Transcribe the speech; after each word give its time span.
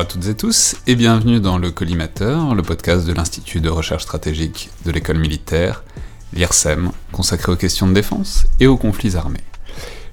Bonjour 0.00 0.12
à 0.12 0.14
toutes 0.14 0.28
et 0.28 0.34
tous 0.34 0.76
et 0.86 0.94
bienvenue 0.94 1.40
dans 1.40 1.58
le 1.58 1.70
Collimateur, 1.70 2.54
le 2.54 2.62
podcast 2.62 3.06
de 3.06 3.12
l'Institut 3.12 3.60
de 3.60 3.68
recherche 3.68 4.04
stratégique 4.04 4.70
de 4.86 4.92
l'école 4.92 5.18
militaire, 5.18 5.84
l'IRSEM, 6.32 6.92
consacré 7.12 7.52
aux 7.52 7.56
questions 7.56 7.86
de 7.86 7.92
défense 7.92 8.46
et 8.60 8.66
aux 8.66 8.78
conflits 8.78 9.16
armés. 9.16 9.44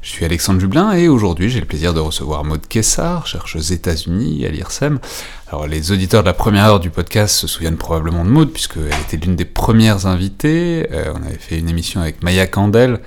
Je 0.02 0.10
suis 0.10 0.26
Alexandre 0.26 0.60
Jublin 0.60 0.92
et 0.92 1.08
aujourd'hui 1.08 1.50
j'ai 1.50 1.62
le 1.62 1.66
plaisir 1.66 1.94
de 1.94 2.02
recevoir 2.02 2.44
Maud 2.44 2.68
Kessar, 2.68 3.28
chercheuse 3.28 3.72
États-Unis 3.72 4.46
à 4.46 4.50
l'IRSEM. 4.50 5.00
Alors 5.48 5.68
les 5.68 5.94
auditeurs 5.94 6.22
de 6.22 6.28
la 6.28 6.34
première 6.34 6.66
heure 6.66 6.82
du 6.82 6.90
podcast 6.90 7.34
se 7.34 7.48
souviennent 7.48 7.78
probablement 7.78 8.26
de 8.26 8.30
Maud 8.30 8.52
puisqu'elle 8.52 8.92
était 9.08 9.16
l'une 9.16 9.38
des 9.38 9.46
premières 9.46 10.06
invitées. 10.06 10.86
Euh, 10.92 11.14
on 11.16 11.26
avait 11.26 11.40
fait 11.40 11.60
une 11.60 11.70
émission 11.70 12.02
avec 12.02 12.24
Maya 12.24 12.46
Candel 12.46 13.00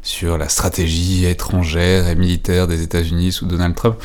sur 0.00 0.38
la 0.38 0.48
stratégie 0.48 1.26
étrangère 1.26 2.08
et 2.08 2.14
militaire 2.14 2.68
des 2.68 2.82
États-Unis 2.82 3.32
sous 3.32 3.44
Donald 3.44 3.74
Trump. 3.74 3.96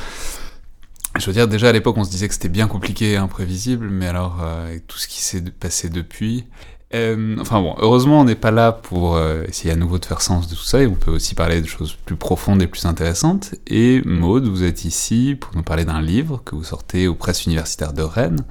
Je 1.19 1.25
veux 1.25 1.33
dire, 1.33 1.47
déjà 1.47 1.69
à 1.69 1.71
l'époque, 1.71 1.97
on 1.97 2.03
se 2.03 2.09
disait 2.09 2.27
que 2.27 2.33
c'était 2.33 2.49
bien 2.49 2.67
compliqué 2.67 3.13
et 3.13 3.17
imprévisible, 3.17 3.89
mais 3.89 4.07
alors, 4.07 4.39
euh, 4.41 4.67
avec 4.67 4.87
tout 4.87 4.97
ce 4.97 5.07
qui 5.07 5.21
s'est 5.21 5.41
passé 5.41 5.89
depuis, 5.89 6.45
euh, 6.93 7.35
enfin 7.39 7.61
bon, 7.61 7.75
heureusement, 7.79 8.21
on 8.21 8.23
n'est 8.23 8.35
pas 8.35 8.51
là 8.51 8.71
pour 8.71 9.17
euh, 9.17 9.43
essayer 9.47 9.71
à 9.71 9.75
nouveau 9.75 9.99
de 9.99 10.05
faire 10.05 10.21
sens 10.21 10.47
de 10.47 10.55
tout 10.55 10.63
ça, 10.63 10.81
et 10.81 10.87
on 10.87 10.95
peut 10.95 11.11
aussi 11.11 11.35
parler 11.35 11.61
de 11.61 11.67
choses 11.67 11.97
plus 12.05 12.15
profondes 12.15 12.61
et 12.61 12.67
plus 12.67 12.85
intéressantes. 12.85 13.55
Et 13.67 14.01
Maude, 14.05 14.47
vous 14.47 14.63
êtes 14.63 14.85
ici 14.85 15.35
pour 15.39 15.55
nous 15.55 15.63
parler 15.63 15.85
d'un 15.85 16.01
livre 16.01 16.41
que 16.45 16.55
vous 16.55 16.63
sortez 16.63 17.07
aux 17.07 17.15
presses 17.15 17.45
universitaires 17.45 17.93
de 17.93 18.03
Rennes, 18.03 18.45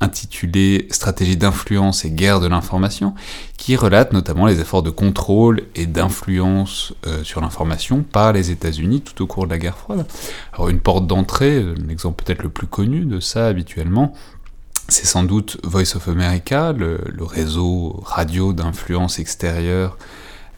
intitulé 0.00 0.86
Stratégie 0.90 1.36
d'influence 1.36 2.04
et 2.04 2.10
guerre 2.10 2.40
de 2.40 2.46
l'information, 2.46 3.14
qui 3.56 3.76
relate 3.76 4.12
notamment 4.12 4.46
les 4.46 4.60
efforts 4.60 4.82
de 4.82 4.90
contrôle 4.90 5.62
et 5.74 5.86
d'influence 5.86 6.94
euh, 7.06 7.24
sur 7.24 7.40
l'information 7.40 8.02
par 8.02 8.32
les 8.32 8.50
États-Unis 8.50 9.00
tout 9.00 9.22
au 9.22 9.26
cours 9.26 9.46
de 9.46 9.50
la 9.50 9.58
guerre 9.58 9.78
froide. 9.78 10.06
Alors 10.52 10.68
une 10.68 10.80
porte 10.80 11.06
d'entrée, 11.06 11.64
l'exemple 11.86 12.22
peut-être 12.22 12.42
le 12.42 12.50
plus 12.50 12.66
connu 12.66 13.04
de 13.04 13.20
ça 13.20 13.46
habituellement, 13.46 14.12
c'est 14.88 15.06
sans 15.06 15.24
doute 15.24 15.58
Voice 15.64 15.96
of 15.96 16.08
America, 16.08 16.72
le, 16.72 17.00
réseau 17.20 18.00
radio 18.04 18.52
d'influence 18.52 19.18
extérieure 19.18 19.98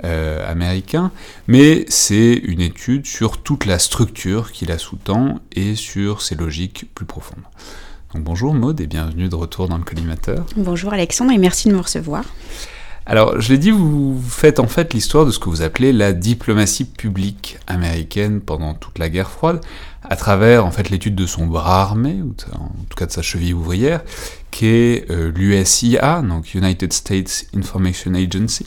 euh, 0.05 0.49
américain, 0.51 1.11
mais 1.47 1.87
c'est 1.89 2.35
une 2.35 2.61
étude 2.61 3.07
sur 3.07 3.43
toute 3.43 3.65
la 3.65 3.79
structure 3.79 4.53
qui 4.53 4.67
la 4.67 4.79
sous-tend 4.79 5.41
et 5.53 5.75
sur 5.75 6.23
ses 6.23 6.35
logiques 6.35 6.87
plus 6.95 7.07
profondes. 7.07 7.43
Donc 8.15 8.25
bonjour 8.25 8.55
Maud 8.55 8.81
et 8.81 8.87
bienvenue 8.87 9.29
de 9.29 9.35
retour 9.35 9.69
dans 9.69 9.77
le 9.77 9.85
collimateur. 9.85 10.47
Bonjour 10.57 10.95
Alexandre 10.95 11.31
et 11.33 11.37
merci 11.37 11.69
de 11.69 11.75
me 11.75 11.81
recevoir. 11.81 12.25
Alors, 13.05 13.41
je 13.41 13.51
l'ai 13.51 13.59
dit, 13.59 13.71
vous 13.71 14.21
faites 14.29 14.61
en 14.61 14.67
fait 14.67 14.93
l'histoire 14.93 15.27
de 15.27 15.31
ce 15.31 15.39
que 15.39 15.49
vous 15.49 15.63
appelez 15.63 15.93
la 15.93 16.13
diplomatie 16.13 16.85
publique 16.85 17.59
américaine 17.67 18.41
pendant 18.41 18.75
toute 18.75 18.99
la 18.99 19.09
guerre 19.09 19.31
froide, 19.31 19.61
à 20.03 20.17
travers 20.17 20.65
en 20.65 20.71
fait 20.71 20.91
l'étude 20.91 21.15
de 21.15 21.27
son 21.27 21.47
bras 21.47 21.83
armé, 21.83 22.21
ou 22.23 22.35
en 22.55 22.69
tout 22.89 22.97
cas 22.97 23.07
de 23.07 23.13
sa 23.13 23.23
cheville 23.23 23.55
ouvrière, 23.55 24.03
qui 24.51 24.67
est 24.67 25.11
euh, 25.11 25.31
l'USIA, 25.35 26.23
donc 26.23 26.55
United 26.55 26.93
States 26.93 27.47
Information 27.55 28.15
Agency. 28.15 28.67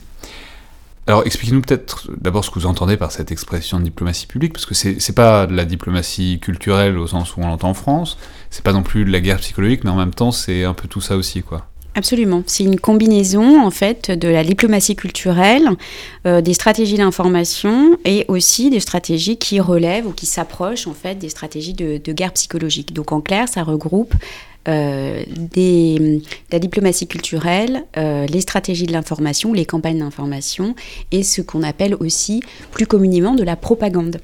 Alors 1.08 1.24
expliquez-nous 1.26 1.62
peut-être 1.62 2.10
d'abord 2.20 2.46
ce 2.46 2.52
que 2.52 2.60
vous 2.60 2.68
entendez 2.68 2.96
par 2.96 3.12
cette 3.12 3.32
expression 3.32 3.80
de 3.80 3.84
diplomatie 3.86 4.28
publique, 4.28 4.54
parce 4.54 4.66
que 4.66 4.76
c'est 4.76 5.16
pas 5.16 5.48
de 5.48 5.54
la 5.56 5.66
diplomatie 5.66 6.40
culturelle 6.40 6.98
au 6.98 7.08
sens 7.08 7.36
où 7.36 7.42
on 7.42 7.48
l'entend 7.48 7.70
en 7.70 7.74
France, 7.74 8.18
c'est 8.50 8.64
pas 8.64 8.74
non 8.74 8.84
plus 8.84 9.04
de 9.04 9.12
la 9.12 9.20
guerre 9.20 9.40
psychologique, 9.40 9.84
mais 9.84 9.90
en 9.90 9.96
même 9.96 10.14
temps 10.14 10.32
c'est 10.32 10.64
un 10.64 10.74
peu 10.74 10.88
tout 10.88 11.02
ça 11.02 11.18
aussi, 11.18 11.42
quoi. 11.42 11.66
Absolument. 11.94 12.42
C'est 12.46 12.64
une 12.64 12.80
combinaison 12.80 13.62
en 13.62 13.70
fait 13.70 14.12
de 14.12 14.30
la 14.30 14.46
diplomatie 14.46 14.96
culturelle, 14.96 15.68
euh, 16.26 16.40
des 16.40 16.54
stratégies 16.54 16.96
d'information 16.96 17.98
et 18.06 18.24
aussi 18.30 18.70
des 18.70 18.80
stratégies 18.80 19.38
qui 19.38 19.60
relèvent 19.60 20.08
ou 20.08 20.14
qui 20.14 20.26
s'approchent 20.26 20.88
en 20.88 20.94
fait 20.94 21.16
des 21.16 21.28
stratégies 21.28 21.74
de, 21.74 21.98
guerre 22.14 22.32
psychologique. 22.32 22.94
Donc 22.94 23.12
en 23.12 23.20
clair, 23.20 23.50
ça 23.50 23.64
regroupe 23.64 24.14
euh, 24.68 25.24
des, 25.38 26.22
la 26.52 26.60
diplomatie 26.60 27.08
culturelle, 27.08 27.84
euh, 27.98 28.26
les 28.28 28.42
stratégies 28.42 28.86
de 28.86 28.92
l'information, 28.92 29.54
les 29.54 29.66
campagnes 29.66 30.00
d'information 30.00 30.76
et 31.12 31.24
ce 31.24 31.42
qu'on 31.42 31.64
appelle 31.64 31.96
aussi 31.96 32.42
plus 32.72 32.86
communément 32.86 33.34
de 33.34 33.44
la 33.44 33.56
propagande. 33.56 34.20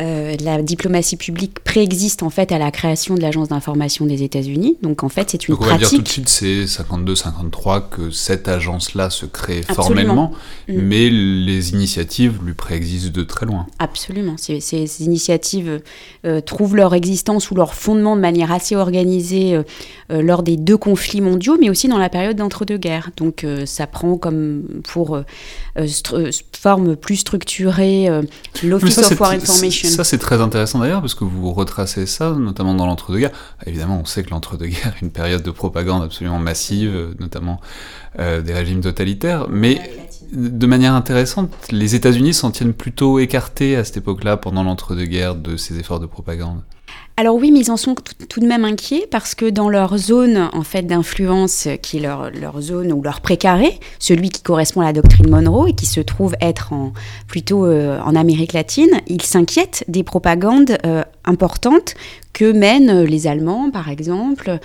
Euh, 0.00 0.34
la 0.40 0.60
diplomatie 0.60 1.16
publique 1.16 1.60
préexiste 1.60 2.24
en 2.24 2.30
fait 2.30 2.50
à 2.50 2.58
la 2.58 2.72
création 2.72 3.14
de 3.14 3.20
l'agence 3.20 3.48
d'information 3.48 4.06
des 4.06 4.24
États-Unis. 4.24 4.76
Donc 4.82 5.04
en 5.04 5.08
fait, 5.08 5.30
c'est 5.30 5.46
une 5.46 5.54
Donc 5.54 5.62
on 5.62 5.66
pratique. 5.66 5.82
va 5.84 5.88
dire 5.88 5.98
tout 5.98 6.02
de 6.02 6.08
suite, 6.08 6.28
c'est 6.28 6.64
52-53 6.64 7.88
que 7.90 8.10
cette 8.10 8.48
agence-là 8.48 9.08
se 9.10 9.24
crée 9.24 9.62
formellement, 9.62 10.32
mm. 10.68 10.74
mais 10.74 11.10
les 11.10 11.70
initiatives 11.70 12.40
lui 12.44 12.54
préexistent 12.54 13.12
de 13.12 13.22
très 13.22 13.46
loin. 13.46 13.66
Absolument. 13.78 14.34
Ces, 14.36 14.58
ces 14.58 15.04
initiatives 15.04 15.80
euh, 16.26 16.40
trouvent 16.40 16.74
leur 16.74 16.92
existence 16.94 17.52
ou 17.52 17.54
leur 17.54 17.74
fondement 17.74 18.16
de 18.16 18.20
manière 18.20 18.50
assez 18.50 18.74
organisée 18.74 19.54
euh, 19.54 20.22
lors 20.22 20.42
des 20.42 20.56
deux 20.56 20.76
conflits 20.76 21.20
mondiaux, 21.20 21.56
mais 21.60 21.70
aussi 21.70 21.86
dans 21.86 21.98
la 21.98 22.08
période 22.08 22.36
d'entre-deux-guerres. 22.36 23.10
Donc 23.16 23.46
ça 23.64 23.86
prend 23.86 24.16
comme 24.16 24.64
pour 24.82 25.20
forme 26.52 26.96
plus 26.96 27.16
structurée 27.16 28.08
l'Office 28.64 28.98
of 28.98 29.20
War 29.20 29.30
Information 29.30 29.83
ça, 29.84 30.04
c'est 30.04 30.18
très 30.18 30.40
intéressant 30.40 30.78
d'ailleurs, 30.78 31.00
parce 31.00 31.14
que 31.14 31.24
vous 31.24 31.52
retracez 31.52 32.06
ça, 32.06 32.32
notamment 32.32 32.74
dans 32.74 32.86
l'entre-deux-guerres. 32.86 33.32
Évidemment, 33.66 34.00
on 34.00 34.04
sait 34.04 34.22
que 34.22 34.30
l'entre-deux-guerres 34.30 34.94
est 34.96 35.02
une 35.02 35.10
période 35.10 35.42
de 35.42 35.50
propagande 35.50 36.02
absolument 36.02 36.38
massive, 36.38 37.14
notamment 37.18 37.60
euh, 38.18 38.42
des 38.42 38.52
régimes 38.52 38.80
totalitaires, 38.80 39.46
mais 39.48 39.80
de 40.32 40.66
manière 40.66 40.94
intéressante, 40.94 41.50
les 41.70 41.94
États-Unis 41.94 42.34
s'en 42.34 42.50
tiennent 42.50 42.72
plutôt 42.72 43.18
écartés 43.18 43.76
à 43.76 43.84
cette 43.84 43.98
époque-là, 43.98 44.36
pendant 44.36 44.62
l'entre-deux-guerres, 44.62 45.36
de 45.36 45.56
ces 45.56 45.78
efforts 45.78 46.00
de 46.00 46.06
propagande. 46.06 46.60
Alors 47.16 47.36
oui, 47.36 47.52
mais 47.52 47.60
ils 47.60 47.70
en 47.70 47.76
sont 47.76 47.94
tout 48.28 48.40
de 48.40 48.46
même 48.46 48.64
inquiets 48.64 49.06
parce 49.08 49.36
que 49.36 49.48
dans 49.48 49.68
leur 49.68 49.96
zone 49.98 50.50
en 50.52 50.62
fait 50.62 50.82
d'influence, 50.82 51.68
qui 51.80 51.98
est 51.98 52.00
leur, 52.00 52.30
leur, 52.30 52.60
zone 52.60 52.92
ou 52.92 53.02
leur 53.02 53.20
précaré, 53.20 53.78
celui 54.00 54.30
qui 54.30 54.42
correspond 54.42 54.80
à 54.80 54.84
la 54.84 54.92
doctrine 54.92 55.30
Monroe 55.30 55.68
et 55.68 55.74
qui 55.74 55.86
se 55.86 56.00
trouve 56.00 56.34
être 56.40 56.72
en, 56.72 56.92
plutôt 57.28 57.66
euh, 57.66 58.00
en 58.00 58.16
Amérique 58.16 58.52
latine, 58.52 59.00
ils 59.06 59.22
s'inquiètent 59.22 59.84
des 59.86 60.02
propagandes 60.02 60.76
euh, 60.84 61.04
importantes 61.24 61.94
que 62.34 62.52
mènent 62.52 63.04
les 63.04 63.26
Allemands, 63.26 63.70
par 63.70 63.88
exemple. 63.88 64.58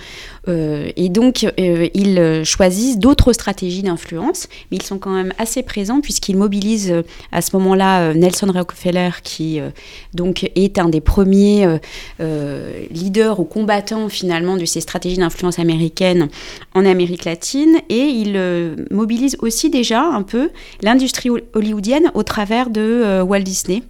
Euh, 0.48 0.90
et 0.96 1.08
donc, 1.08 1.46
euh, 1.58 1.88
ils 1.94 2.42
choisissent 2.44 2.98
d'autres 2.98 3.32
stratégies 3.32 3.82
d'influence, 3.82 4.48
mais 4.70 4.76
ils 4.76 4.82
sont 4.82 4.98
quand 4.98 5.12
même 5.12 5.32
assez 5.38 5.62
présents 5.62 6.00
puisqu'ils 6.00 6.36
mobilisent 6.36 6.90
euh, 6.90 7.02
à 7.32 7.40
ce 7.40 7.56
moment-là 7.56 8.12
Nelson 8.12 8.50
Rockefeller, 8.52 9.10
qui 9.22 9.60
donc 10.12 10.50
est 10.56 10.78
un 10.78 10.88
des 10.88 11.00
premiers 11.00 11.78
leaders 12.90 13.38
ou 13.38 13.44
combattants 13.44 14.08
finalement 14.08 14.56
de 14.56 14.64
ces 14.64 14.80
stratégies 14.80 15.18
d'influence 15.18 15.60
américaines 15.60 16.28
en 16.74 16.84
Amérique 16.84 17.24
latine, 17.24 17.76
et 17.88 18.00
ils 18.00 18.76
mobilisent 18.90 19.36
aussi 19.40 19.70
déjà 19.70 20.02
un 20.02 20.22
peu 20.22 20.50
l'industrie 20.82 21.30
hollywoodienne 21.54 22.10
au 22.14 22.24
travers 22.24 22.70
de 22.70 23.22
Walt 23.22 23.40
Disney 23.40 23.82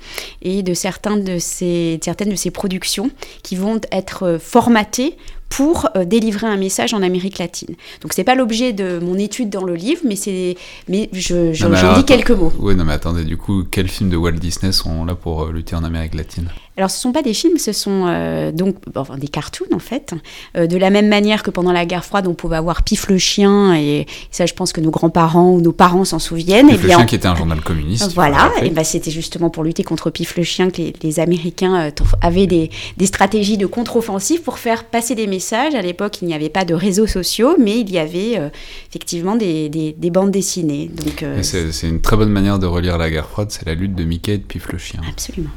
et 0.42 0.62
de, 0.62 0.74
certains 0.74 1.16
de 1.16 1.38
ces, 1.38 1.98
certaines 2.02 2.30
de 2.30 2.36
ses 2.36 2.50
productions 2.60 3.10
qui 3.42 3.56
vont 3.56 3.80
être 3.90 4.24
euh, 4.24 4.38
formatés 4.38 5.16
pour 5.48 5.88
euh, 5.96 6.04
délivrer 6.04 6.46
un 6.46 6.58
message 6.58 6.92
en 6.92 7.02
Amérique 7.02 7.38
latine. 7.38 7.74
Donc 8.02 8.12
c'est 8.12 8.22
pas 8.22 8.34
l'objet 8.34 8.74
de 8.74 8.98
mon 9.02 9.16
étude 9.16 9.48
dans 9.48 9.64
le 9.64 9.74
livre, 9.74 10.02
mais 10.04 10.14
c'est 10.14 10.56
mais 10.86 11.08
je 11.14 11.54
j'en 11.54 11.94
dis 11.94 12.04
quelques 12.04 12.30
mots. 12.30 12.52
Oui, 12.58 12.74
non 12.74 12.84
mais 12.84 12.92
attendez, 12.92 13.24
du 13.24 13.38
coup, 13.38 13.64
quels 13.64 13.88
films 13.88 14.10
de 14.10 14.16
Walt 14.16 14.32
Disney 14.32 14.72
sont 14.72 15.06
là 15.06 15.14
pour 15.14 15.42
euh, 15.42 15.52
lutter 15.52 15.74
en 15.74 15.84
Amérique 15.84 16.14
latine? 16.14 16.50
Alors, 16.76 16.90
ce 16.90 16.96
ne 16.96 17.00
sont 17.00 17.12
pas 17.12 17.22
des 17.22 17.34
films, 17.34 17.58
ce 17.58 17.72
sont 17.72 18.06
euh, 18.06 18.52
donc 18.52 18.76
enfin, 18.94 19.18
des 19.18 19.28
cartoons, 19.28 19.66
en 19.74 19.80
fait. 19.80 20.14
Euh, 20.56 20.66
de 20.66 20.76
la 20.76 20.90
même 20.90 21.08
manière 21.08 21.42
que 21.42 21.50
pendant 21.50 21.72
la 21.72 21.84
guerre 21.84 22.04
froide, 22.04 22.26
on 22.26 22.34
pouvait 22.34 22.56
avoir 22.56 22.84
Pif 22.84 23.08
le 23.08 23.18
chien, 23.18 23.74
et 23.74 24.06
ça, 24.30 24.46
je 24.46 24.54
pense 24.54 24.72
que 24.72 24.80
nos 24.80 24.90
grands-parents 24.90 25.50
ou 25.50 25.60
nos 25.60 25.72
parents 25.72 26.04
s'en 26.04 26.20
souviennent. 26.20 26.68
Pif 26.68 26.84
et 26.84 26.86
le 26.86 26.88
chien 26.88 27.04
qui 27.06 27.16
était 27.16 27.28
un 27.28 27.34
journal 27.34 27.60
communiste. 27.60 28.12
Voilà, 28.14 28.50
et 28.62 28.70
ben, 28.70 28.84
c'était 28.84 29.10
justement 29.10 29.50
pour 29.50 29.64
lutter 29.64 29.82
contre 29.82 30.10
Pif 30.10 30.36
le 30.36 30.44
chien 30.44 30.70
que 30.70 30.80
les, 31.02 31.20
Américains 31.20 31.88
euh, 31.88 31.90
avaient 32.22 32.46
des, 32.46 32.70
des, 32.96 33.06
stratégies 33.06 33.58
de 33.58 33.66
contre-offensive 33.66 34.42
pour 34.42 34.58
faire 34.58 34.84
passer 34.84 35.14
des 35.14 35.26
messages. 35.26 35.74
À 35.74 35.82
l'époque, 35.82 36.22
il 36.22 36.28
n'y 36.28 36.34
avait 36.34 36.48
pas 36.48 36.64
de 36.64 36.72
réseaux 36.72 37.08
sociaux, 37.08 37.56
mais 37.58 37.80
il 37.80 37.90
y 37.90 37.98
avait 37.98 38.40
effectivement 38.88 39.34
des, 39.34 39.68
des, 39.68 39.92
des, 39.92 40.10
bandes 40.10 40.30
dessinées. 40.30 40.88
Donc, 40.88 41.24
c'est 41.42 41.88
une 41.88 42.00
très 42.00 42.16
bonne 42.16 42.30
manière 42.30 42.58
de 42.58 42.66
relire 42.66 42.96
la 42.96 43.10
guerre 43.10 43.26
froide, 43.26 43.50
c'est 43.50 43.66
la 43.66 43.74
lutte 43.74 43.94
de 43.94 44.04
Mickey 44.04 44.34
et 44.34 44.38
de 44.38 44.44
Pif 44.44 44.72
le 44.72 44.78
chien. 44.78 45.00
Absolument. 45.06 45.50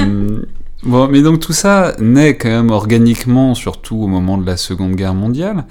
Euh, 0.00 0.44
bon, 0.82 1.08
mais 1.08 1.22
donc 1.22 1.40
tout 1.40 1.52
ça 1.52 1.94
naît 1.98 2.36
quand 2.36 2.48
même 2.48 2.70
organiquement, 2.70 3.54
surtout 3.54 3.96
au 3.96 4.06
moment 4.06 4.38
de 4.38 4.46
la 4.46 4.56
Seconde 4.56 4.94
Guerre 4.94 5.14
mondiale, 5.14 5.64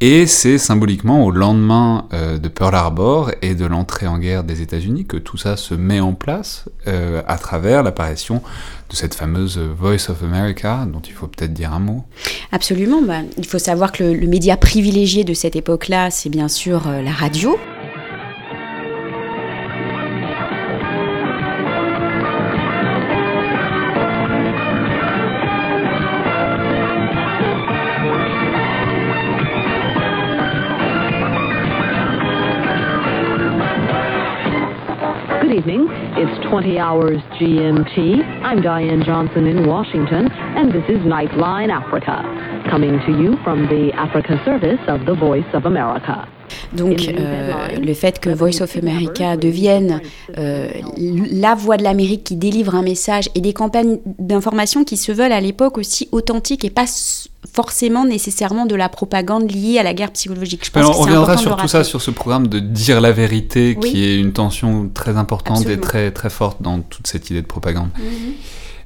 et 0.00 0.26
c'est 0.26 0.58
symboliquement 0.58 1.24
au 1.24 1.30
lendemain 1.30 2.06
euh, 2.12 2.38
de 2.38 2.48
Pearl 2.48 2.74
Harbor 2.74 3.32
et 3.42 3.54
de 3.54 3.66
l'entrée 3.66 4.06
en 4.06 4.18
guerre 4.18 4.44
des 4.44 4.62
États-Unis 4.62 5.06
que 5.06 5.16
tout 5.16 5.36
ça 5.36 5.56
se 5.56 5.74
met 5.74 6.00
en 6.00 6.12
place 6.12 6.66
euh, 6.86 7.22
à 7.26 7.36
travers 7.36 7.82
l'apparition 7.82 8.42
de 8.90 8.96
cette 8.96 9.14
fameuse 9.14 9.58
Voice 9.58 10.08
of 10.08 10.22
America, 10.22 10.86
dont 10.90 11.00
il 11.00 11.12
faut 11.12 11.26
peut-être 11.26 11.52
dire 11.52 11.72
un 11.72 11.80
mot. 11.80 12.04
Absolument. 12.52 13.02
Bah, 13.02 13.20
il 13.36 13.46
faut 13.46 13.58
savoir 13.58 13.92
que 13.92 14.04
le, 14.04 14.14
le 14.14 14.26
média 14.26 14.56
privilégié 14.56 15.24
de 15.24 15.34
cette 15.34 15.56
époque-là, 15.56 16.10
c'est 16.10 16.30
bien 16.30 16.48
sûr 16.48 16.88
la 16.88 17.12
radio. 17.12 17.58
20 36.58 36.76
hours 36.80 37.22
GMT. 37.38 38.42
I'm 38.42 38.60
Diane 38.60 39.04
Johnson 39.04 39.46
in 39.46 39.68
Washington, 39.68 40.28
and 40.32 40.72
this 40.72 40.82
is 40.88 40.98
Nightline 41.06 41.70
Africa, 41.70 42.20
coming 42.68 42.98
to 43.06 43.12
you 43.12 43.36
from 43.44 43.68
the 43.68 43.92
Africa 43.94 44.42
service 44.44 44.80
of 44.88 45.06
the 45.06 45.14
Voice 45.14 45.46
of 45.54 45.66
America. 45.66 46.28
Donc 46.72 47.08
euh, 47.08 47.52
le 47.80 47.94
fait 47.94 48.20
que 48.20 48.30
Voice 48.30 48.60
of 48.60 48.76
America 48.76 49.36
devienne 49.36 50.00
euh, 50.36 50.68
la 50.96 51.54
voix 51.54 51.76
de 51.76 51.82
l'Amérique 51.82 52.24
qui 52.24 52.36
délivre 52.36 52.74
un 52.74 52.82
message 52.82 53.28
et 53.34 53.40
des 53.40 53.52
campagnes 53.52 53.98
d'information 54.18 54.84
qui 54.84 54.96
se 54.96 55.12
veulent 55.12 55.32
à 55.32 55.40
l'époque 55.40 55.78
aussi 55.78 56.08
authentiques 56.12 56.64
et 56.64 56.70
pas 56.70 56.86
forcément 57.52 58.04
nécessairement 58.04 58.66
de 58.66 58.74
la 58.74 58.88
propagande 58.88 59.50
liée 59.50 59.78
à 59.78 59.82
la 59.82 59.94
guerre 59.94 60.12
psychologique. 60.12 60.64
Je 60.64 60.70
pense 60.70 60.80
Alors, 60.84 60.98
on 60.98 61.02
reviendra 61.02 61.36
sur 61.36 61.56
tout 61.56 61.68
ça, 61.68 61.84
sur 61.84 62.02
ce 62.02 62.10
programme 62.10 62.48
de 62.48 62.58
dire 62.58 63.00
la 63.00 63.12
vérité, 63.12 63.76
qui 63.80 64.04
est 64.04 64.18
une 64.18 64.32
tension 64.32 64.90
très 64.92 65.16
importante 65.16 65.66
et 65.68 65.78
très, 65.78 66.10
très 66.10 66.30
forte 66.30 66.62
dans 66.62 66.80
toute 66.80 67.06
cette 67.06 67.30
idée 67.30 67.42
de 67.42 67.46
propagande. 67.46 67.88
Mhm. 67.98 68.32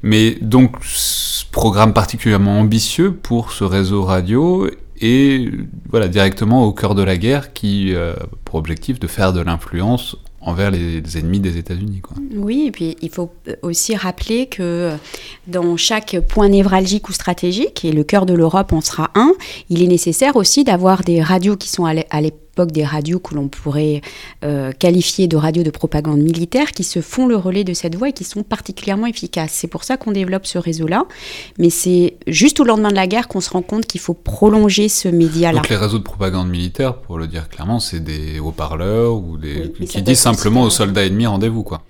Mais 0.02 0.36
donc, 0.40 0.76
ce 0.82 1.44
programme 1.50 1.92
particulièrement 1.92 2.58
ambitieux 2.58 3.12
pour 3.12 3.52
ce 3.52 3.64
réseau 3.64 4.02
radio 4.02 4.68
et 5.02 5.50
voilà 5.90 6.08
directement 6.08 6.64
au 6.64 6.72
cœur 6.72 6.94
de 6.94 7.02
la 7.02 7.16
guerre 7.16 7.52
qui 7.52 7.93
euh, 7.93 8.14
pour 8.44 8.54
objectif 8.54 9.00
de 9.00 9.06
faire 9.06 9.32
de 9.32 9.40
l'influence 9.40 10.16
envers 10.40 10.70
les, 10.70 11.19
ennemis 11.19 11.40
des 11.40 11.56
États-Unis. 11.56 12.02
Oui, 12.34 12.64
et 12.66 12.70
puis 12.72 12.96
il 13.00 13.10
faut 13.10 13.32
aussi 13.62 13.94
rappeler 13.94 14.46
que 14.46 14.93
dans 15.46 15.76
chaque 15.76 16.16
point 16.28 16.49
névralgique 16.49 17.08
ou 17.08 17.12
stratégique, 17.12 17.84
et 17.84 17.93
le 17.93 18.02
cœur 18.02 18.26
de 18.26 18.34
l'Europe 18.34 18.72
en 18.72 18.81
sera 18.81 19.10
un, 19.14 19.34
il 19.70 19.82
est 19.82 19.87
nécessaire 19.87 20.34
aussi 20.37 20.64
d'avoir 20.64 21.02
des 21.02 21.22
radios 21.22 21.56
qui 21.56 21.69
sont 21.69 21.84
à 21.84 21.94
l'époque 21.94 22.41
des 22.60 22.84
radios 22.84 23.19
que 23.19 23.34
l'on 23.34 23.49
pourrait 23.49 24.02
euh, 24.44 24.72
qualifier 24.72 25.26
de 25.26 25.37
radios 25.37 25.62
de 25.62 25.70
propagande 25.70 26.20
militaire 26.20 26.72
qui 26.72 26.84
se 26.84 27.00
font 27.00 27.26
le 27.26 27.37
relais 27.37 27.64
de 27.64 27.75
cette 27.75 27.96
voie 27.96 28.10
et 28.10 28.12
qui 28.12 28.25
sont 28.25 28.43
particulièrement 28.43 29.06
efficaces. 29.06 29.52
C'est 29.52 29.69
pour 29.69 29.84
ça 29.84 29.96
qu'on 29.96 30.12
développe 30.12 30.46
ce 30.46 30.58
réseau-là, 30.58 31.04
mais 31.58 31.70
c'est 31.70 32.16
juste 32.26 32.60
au 32.60 32.64
lendemain 32.64 32.90
de 32.90 32.96
la 32.96 33.06
guerre 33.06 33.28
qu'on 33.28 33.40
se 33.40 33.50
rend 33.50 33.62
compte 33.62 33.87
qu'il 33.87 34.00
faut 34.00 34.14
prolonger 34.14 34.88
ce 34.88 35.08
média-là. 35.08 35.60
Donc 35.60 35.69
les 35.69 35.76
réseaux 35.76 35.99
de 35.99 36.04
propagande 36.04 36.49
militaire, 36.49 36.96
pour 36.96 37.19
le 37.19 37.26
dire 37.26 37.49
clairement, 37.49 37.81
c'est 37.81 38.00
des 38.00 38.38
haut-parleurs 38.38 39.14
ou 39.14 39.37
des 39.37 39.72
qui 39.87 40.02
disent 40.02 40.20
simplement 40.20 40.62
aux 40.62 40.70
soldats 40.70 41.05
ennemis 41.06 41.26
rendez-vous 41.26 41.62
quoi. 41.62 41.82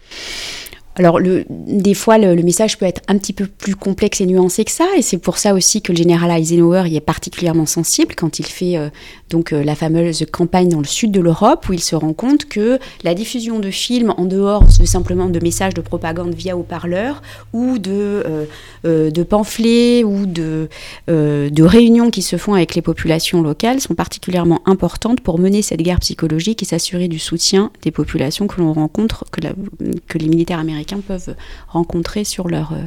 Alors, 0.97 1.21
des 1.49 1.95
fois, 1.95 2.19
le, 2.19 2.35
message 2.43 2.77
peut 2.77 2.85
être 2.85 3.01
un 3.09 3.17
petit 3.17 3.33
peu 3.33 3.47
plus 3.47 3.75
complexe 3.75 4.21
et 4.21 4.27
nuancé 4.27 4.65
que 4.65 4.71
ça, 4.71 4.87
et 4.97 5.01
c'est 5.01 5.17
pour 5.17 5.39
ça 5.39 5.55
aussi 5.55 5.81
que 5.81 5.91
le 5.91 5.97
général 5.97 6.31
Eisenhower 6.31 6.85
y 6.87 6.97
est 6.97 7.01
particulièrement 7.01 7.65
sensible 7.65 8.15
quand 8.15 8.39
il 8.39 8.45
fait 8.45 8.77
euh, 8.77 8.91
donc 9.31 9.53
euh, 9.53 9.65
la 9.65 9.75
fameuse 9.75 10.27
campagne 10.31 10.69
dans 10.69 10.81
le 10.81 10.87
sud 10.87 11.11
de 11.11 11.21
l'Europe, 11.21 11.67
où 11.71 11.73
il 11.73 11.81
se 11.81 11.97
rend 11.97 12.13
compte 12.13 12.45
que 12.45 12.79
la 13.05 13.15
diffusion 13.15 13.59
de 13.59 13.71
films 13.71 14.13
en 14.19 14.27
dehors 14.27 14.65
de 14.65 14.85
simplement 14.85 15.29
de 15.31 15.41
messages 15.41 15.73
de 15.73 15.81
propagande 15.81 16.35
via 16.35 16.59
haut-parleurs 16.59 17.23
ou 17.55 17.79
de, 17.79 18.47
euh, 18.85 19.11
de 19.11 19.23
pamphlets 19.23 20.05
ou 20.05 20.27
de, 20.27 20.69
de 21.09 21.63
réunions 21.63 22.11
qui 22.11 22.23
se 22.23 22.37
font 22.37 22.55
avec 22.55 22.75
les 22.75 22.83
populations 22.83 23.41
locales 23.41 23.81
sont 23.81 23.95
particulièrement 23.95 24.61
importantes 24.67 25.21
pour 25.21 25.39
mener 25.39 25.63
cette 25.63 25.81
guerre 25.81 26.01
psychologique 26.01 26.63
et 26.63 26.67
s'assurer 26.67 27.09
du 27.09 27.19
soutien 27.19 27.71
des 27.83 27.91
populations 27.91 28.47
que 28.47 28.61
l'on 28.61 28.73
rencontre, 28.73 29.25
que 29.31 30.19
les 30.19 30.29
militaires 30.29 30.59
américains 30.59 30.82
peuvent 31.01 31.35
rencontrer 31.69 32.25
sur 32.25 32.49
leur, 32.49 32.73
euh, 32.73 32.87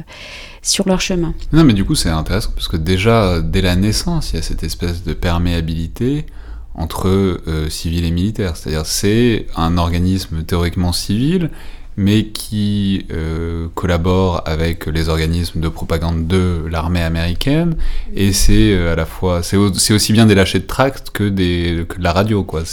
sur 0.62 0.88
leur 0.88 1.00
chemin. 1.00 1.34
Non, 1.52 1.64
mais 1.64 1.72
du 1.72 1.84
coup, 1.84 1.94
c'est 1.94 2.10
intéressant 2.10 2.50
parce 2.54 2.68
que 2.68 2.76
déjà, 2.76 3.40
dès 3.40 3.62
la 3.62 3.76
naissance, 3.76 4.32
il 4.32 4.36
y 4.36 4.38
a 4.38 4.42
cette 4.42 4.62
espèce 4.62 5.02
de 5.04 5.12
perméabilité 5.12 6.26
entre 6.74 7.08
euh, 7.08 7.68
civils 7.70 8.04
et 8.04 8.10
militaires. 8.10 8.56
C'est-à-dire, 8.56 8.86
c'est 8.86 9.46
un 9.56 9.78
organisme 9.78 10.42
théoriquement 10.44 10.92
civil, 10.92 11.50
mais 11.96 12.26
qui 12.26 13.06
euh, 13.10 13.68
collabore 13.74 14.42
avec 14.44 14.86
les 14.86 15.08
organismes 15.08 15.60
de 15.60 15.68
propagande 15.68 16.26
de 16.26 16.64
l'armée 16.70 17.02
américaine, 17.02 17.76
et 18.14 18.34
c'est 18.34 18.76
à 18.76 18.94
la 18.94 19.06
fois, 19.06 19.42
c'est 19.42 19.56
aussi 19.56 20.12
bien 20.12 20.26
des 20.26 20.34
lâchers 20.34 20.58
de 20.58 20.66
tracts 20.66 21.08
que, 21.08 21.24
des, 21.24 21.86
que 21.88 21.96
de 21.96 22.02
la 22.02 22.12
radio, 22.12 22.44
quoi. 22.44 22.64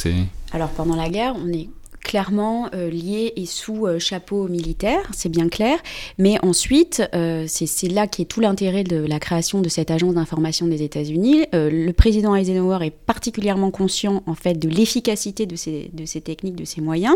Alors 0.52 0.70
pendant 0.70 0.98
la 0.98 1.08
guerre, 1.08 1.36
on 1.42 1.48
est 1.54 1.70
clairement 2.04 2.70
euh, 2.76 2.90
lié 2.90 3.34
et 3.36 3.46
sous 3.46 3.88
euh, 3.88 3.98
chapeau 3.98 4.48
militaire, 4.48 5.10
c'est 5.14 5.30
bien 5.30 5.50
clair. 5.50 5.80
Mais 6.20 6.38
ensuite, 6.44 7.02
euh, 7.16 7.46
c'est 7.48 7.88
là 7.88 8.08
qui 8.08 8.22
est 8.22 8.26
tout 8.26 8.42
l'intérêt 8.42 8.84
de 8.84 8.98
la 8.98 9.20
création 9.20 9.62
de 9.62 9.70
cette 9.70 9.90
agence 9.90 10.14
d'information 10.14 10.68
des 10.68 10.84
États-Unis. 10.84 11.46
le 11.54 11.92
président 11.92 12.36
Eisenhower 12.36 12.86
est 12.86 12.92
particulièrement 12.92 13.72
conscient 13.72 14.22
en 14.28 14.36
fait 14.36 14.60
de 14.60 14.68
l'efficacité 14.68 15.46
de 15.46 15.56
ces, 15.56 16.22
techniques, 16.22 16.56
de 16.56 16.66
ces 16.66 16.82
moyens. 16.82 17.16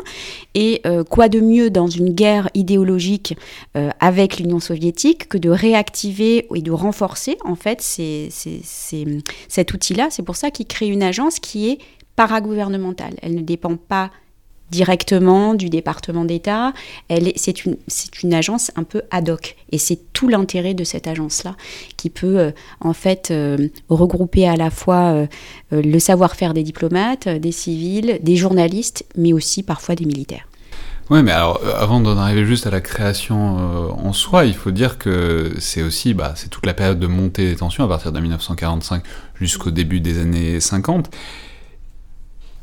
Et 0.56 0.82
quoi 1.10 1.28
de 1.30 1.40
mieux 1.40 1.70
dans 1.70 1.88
une 1.88 2.14
guerre 2.14 2.50
idéologique 2.54 3.36
avec 4.00 4.40
l'Union 4.40 4.60
soviétique 4.60 5.28
que 5.28 5.38
de 5.38 5.50
réactiver 5.50 6.48
et 6.54 6.62
de 6.62 6.72
renforcer 6.72 7.38
en 7.44 7.56
fait 7.56 7.82
cet 7.82 9.74
outil-là? 9.74 10.08
C'est 10.10 10.24
pour 10.24 10.36
ça 10.36 10.52
qu'il 10.52 10.68
crée 10.68 10.88
une 10.88 11.04
agence 11.04 11.40
qui 11.40 11.70
est 11.70 11.80
paragouvernementale. 12.16 13.16
Elle 13.22 13.36
ne 13.36 13.42
dépend 13.42 13.76
pas 13.76 14.12
directement 14.72 15.54
du 15.54 15.70
département 15.70 16.26
d'État. 16.26 16.74
C'est 17.36 17.66
une, 17.66 18.34
agence 18.34 18.72
un 18.76 18.84
peu 18.84 19.02
ad 19.12 19.30
hoc. 19.30 19.56
Et 19.72 19.78
c'est 19.78 20.00
tout 20.14 20.28
l'intérêt 20.28 20.74
de 20.74 20.84
cette 20.84 21.08
agence-là, 21.08 21.56
qui 21.96 22.10
peut 22.10 22.40
euh, 22.40 22.52
en 22.82 22.94
fait 22.94 23.30
euh, 23.32 23.70
regrouper 23.90 24.48
à 24.48 24.56
la 24.56 24.70
fois 24.70 25.14
euh, 25.14 25.28
le 25.72 26.00
savoir-faire 26.00 26.54
des 26.54 26.64
diplomates, 26.64 27.28
des 27.28 27.52
civils, 27.52 28.20
des 28.22 28.36
journalistes, 28.36 29.06
mais 29.16 29.34
aussi 29.34 29.64
parfois 29.64 29.96
des 29.96 30.06
militaires. 30.06 30.48
Oui, 31.10 31.24
mais 31.24 31.32
alors 31.32 31.62
avant 31.78 32.02
d'en 32.02 32.18
arriver 32.18 32.46
juste 32.46 32.68
à 32.68 32.70
la 32.70 32.82
création 32.82 33.38
en 33.98 34.12
soi, 34.12 34.44
il 34.44 34.54
faut 34.54 34.72
dire 34.72 34.98
que 34.98 35.54
c'est 35.58 35.82
aussi 35.82 36.14
bah, 36.14 36.34
c'est 36.36 36.50
toute 36.50 36.66
la 36.66 36.74
période 36.74 37.00
de 37.00 37.08
montée 37.08 37.48
des 37.50 37.56
tensions 37.56 37.86
à 37.86 37.88
partir 37.88 38.12
de 38.12 38.20
1945 38.20 39.04
jusqu'au 39.40 39.72
début 39.72 40.02
des 40.02 40.20
années 40.20 40.60
50. 40.60 41.10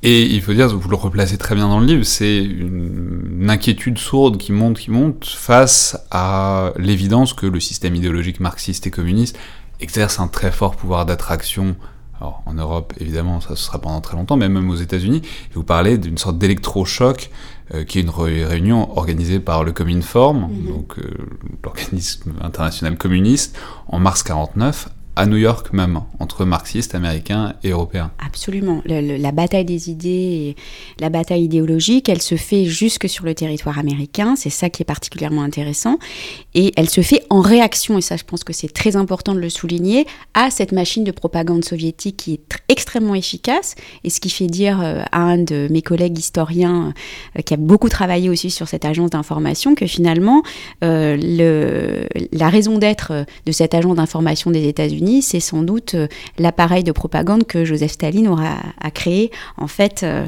Et 0.06 0.26
il 0.26 0.42
faut 0.42 0.52
dire, 0.52 0.68
vous 0.68 0.88
le 0.90 0.96
replacez 0.96 1.38
très 1.38 1.54
bien 1.54 1.66
dans 1.66 1.80
le 1.80 1.86
livre, 1.86 2.04
c'est 2.04 2.44
une, 2.44 3.46
inquiétude 3.48 3.96
sourde 3.98 4.36
qui 4.36 4.52
monte, 4.52 4.78
qui 4.78 4.90
monte 4.90 5.24
face 5.24 5.98
à 6.10 6.72
l'évidence 6.76 7.32
que 7.32 7.46
le 7.46 7.58
système 7.58 7.94
idéologique 7.94 8.38
marxiste 8.38 8.86
et 8.86 8.90
communiste 8.90 9.38
exerce 9.80 10.20
un 10.20 10.28
très 10.28 10.52
fort 10.52 10.76
pouvoir 10.76 11.06
d'attraction. 11.06 11.74
Alors 12.20 12.42
en 12.44 12.52
Europe, 12.52 12.92
évidemment, 13.00 13.40
ça 13.40 13.56
sera 13.56 13.78
pendant 13.78 14.02
très 14.02 14.16
longtemps, 14.16 14.36
mais 14.36 14.50
même 14.50 14.68
aux 14.68 14.76
États-Unis. 14.76 15.22
Vous 15.54 15.64
parlez 15.64 15.96
d'une 15.96 16.18
sorte 16.18 16.36
d'électrochoc 16.36 17.30
euh, 17.72 17.84
qui 17.84 17.98
est 17.98 18.02
une 18.02 18.10
réunion 18.10 18.94
organisée 18.98 19.40
par 19.40 19.64
le 19.64 19.72
Cominform, 19.72 20.50
mm 20.50 20.66
donc 20.66 20.98
euh, 20.98 21.14
l'organisme 21.62 22.34
international 22.42 22.98
communiste, 22.98 23.58
en 23.88 24.00
mars 24.00 24.22
49, 24.22 24.90
à 25.16 25.26
New 25.26 25.36
York 25.36 25.72
même, 25.72 26.00
entre 26.18 26.44
marxistes 26.44 26.94
américains 26.94 27.54
et 27.62 27.70
européens. 27.70 28.10
Absolument. 28.24 28.82
la 28.86 29.32
bataille 29.32 29.64
des 29.64 29.90
idées, 29.90 30.56
la 30.98 31.08
bataille 31.08 31.44
idéologique, 31.44 32.08
elle 32.08 32.22
se 32.22 32.36
fait 32.36 32.64
jusque 32.64 33.08
sur 33.08 33.24
le 33.24 33.34
territoire 33.34 33.78
américain. 33.78 34.34
C'est 34.36 34.50
ça 34.50 34.70
qui 34.70 34.82
est 34.82 34.86
particulièrement 34.86 35.42
intéressant. 35.42 35.98
Et 36.54 36.72
elle 36.76 36.90
se 36.90 37.00
fait 37.00 37.24
en 37.30 37.40
réaction, 37.40 37.98
et 37.98 38.00
ça 38.00 38.16
je 38.16 38.24
pense 38.24 38.44
que 38.44 38.52
c'est 38.52 38.72
très 38.72 38.96
important 38.96 39.34
de 39.34 39.40
le 39.40 39.50
souligner, 39.50 40.06
à 40.34 40.50
cette 40.50 40.72
machine 40.72 41.04
de 41.04 41.12
propagande 41.12 41.64
soviétique 41.64 42.16
qui 42.16 42.34
est 42.34 42.40
extrêmement 42.68 43.14
efficace. 43.14 43.76
Et 44.02 44.10
ce 44.10 44.20
qui 44.20 44.30
fait 44.30 44.46
dire 44.46 44.80
euh, 44.82 45.02
à 45.12 45.20
un 45.20 45.38
de 45.38 45.68
mes 45.70 45.82
collègues 45.82 46.18
historiens, 46.18 46.92
euh, 47.38 47.42
qui 47.42 47.54
a 47.54 47.56
beaucoup 47.56 47.88
travaillé 47.88 48.28
aussi 48.30 48.50
sur 48.50 48.68
cette 48.68 48.84
agence 48.84 49.10
d'information, 49.10 49.74
que 49.74 49.86
finalement, 49.86 50.42
euh, 50.82 52.06
la 52.32 52.48
raison 52.48 52.78
d'être 52.78 53.26
de 53.46 53.52
cette 53.52 53.74
agence 53.74 53.96
d'information 53.96 54.50
des 54.50 54.66
États-Unis, 54.66 55.03
c'est 55.22 55.40
sans 55.40 55.62
doute 55.62 55.94
euh, 55.94 56.08
l'appareil 56.38 56.84
de 56.84 56.92
propagande 56.92 57.44
que 57.44 57.64
Joseph 57.64 57.92
Staline 57.92 58.28
aura 58.28 58.56
a 58.80 58.90
créé 58.90 59.30
en 59.56 59.66
fait 59.66 60.02
euh, 60.02 60.26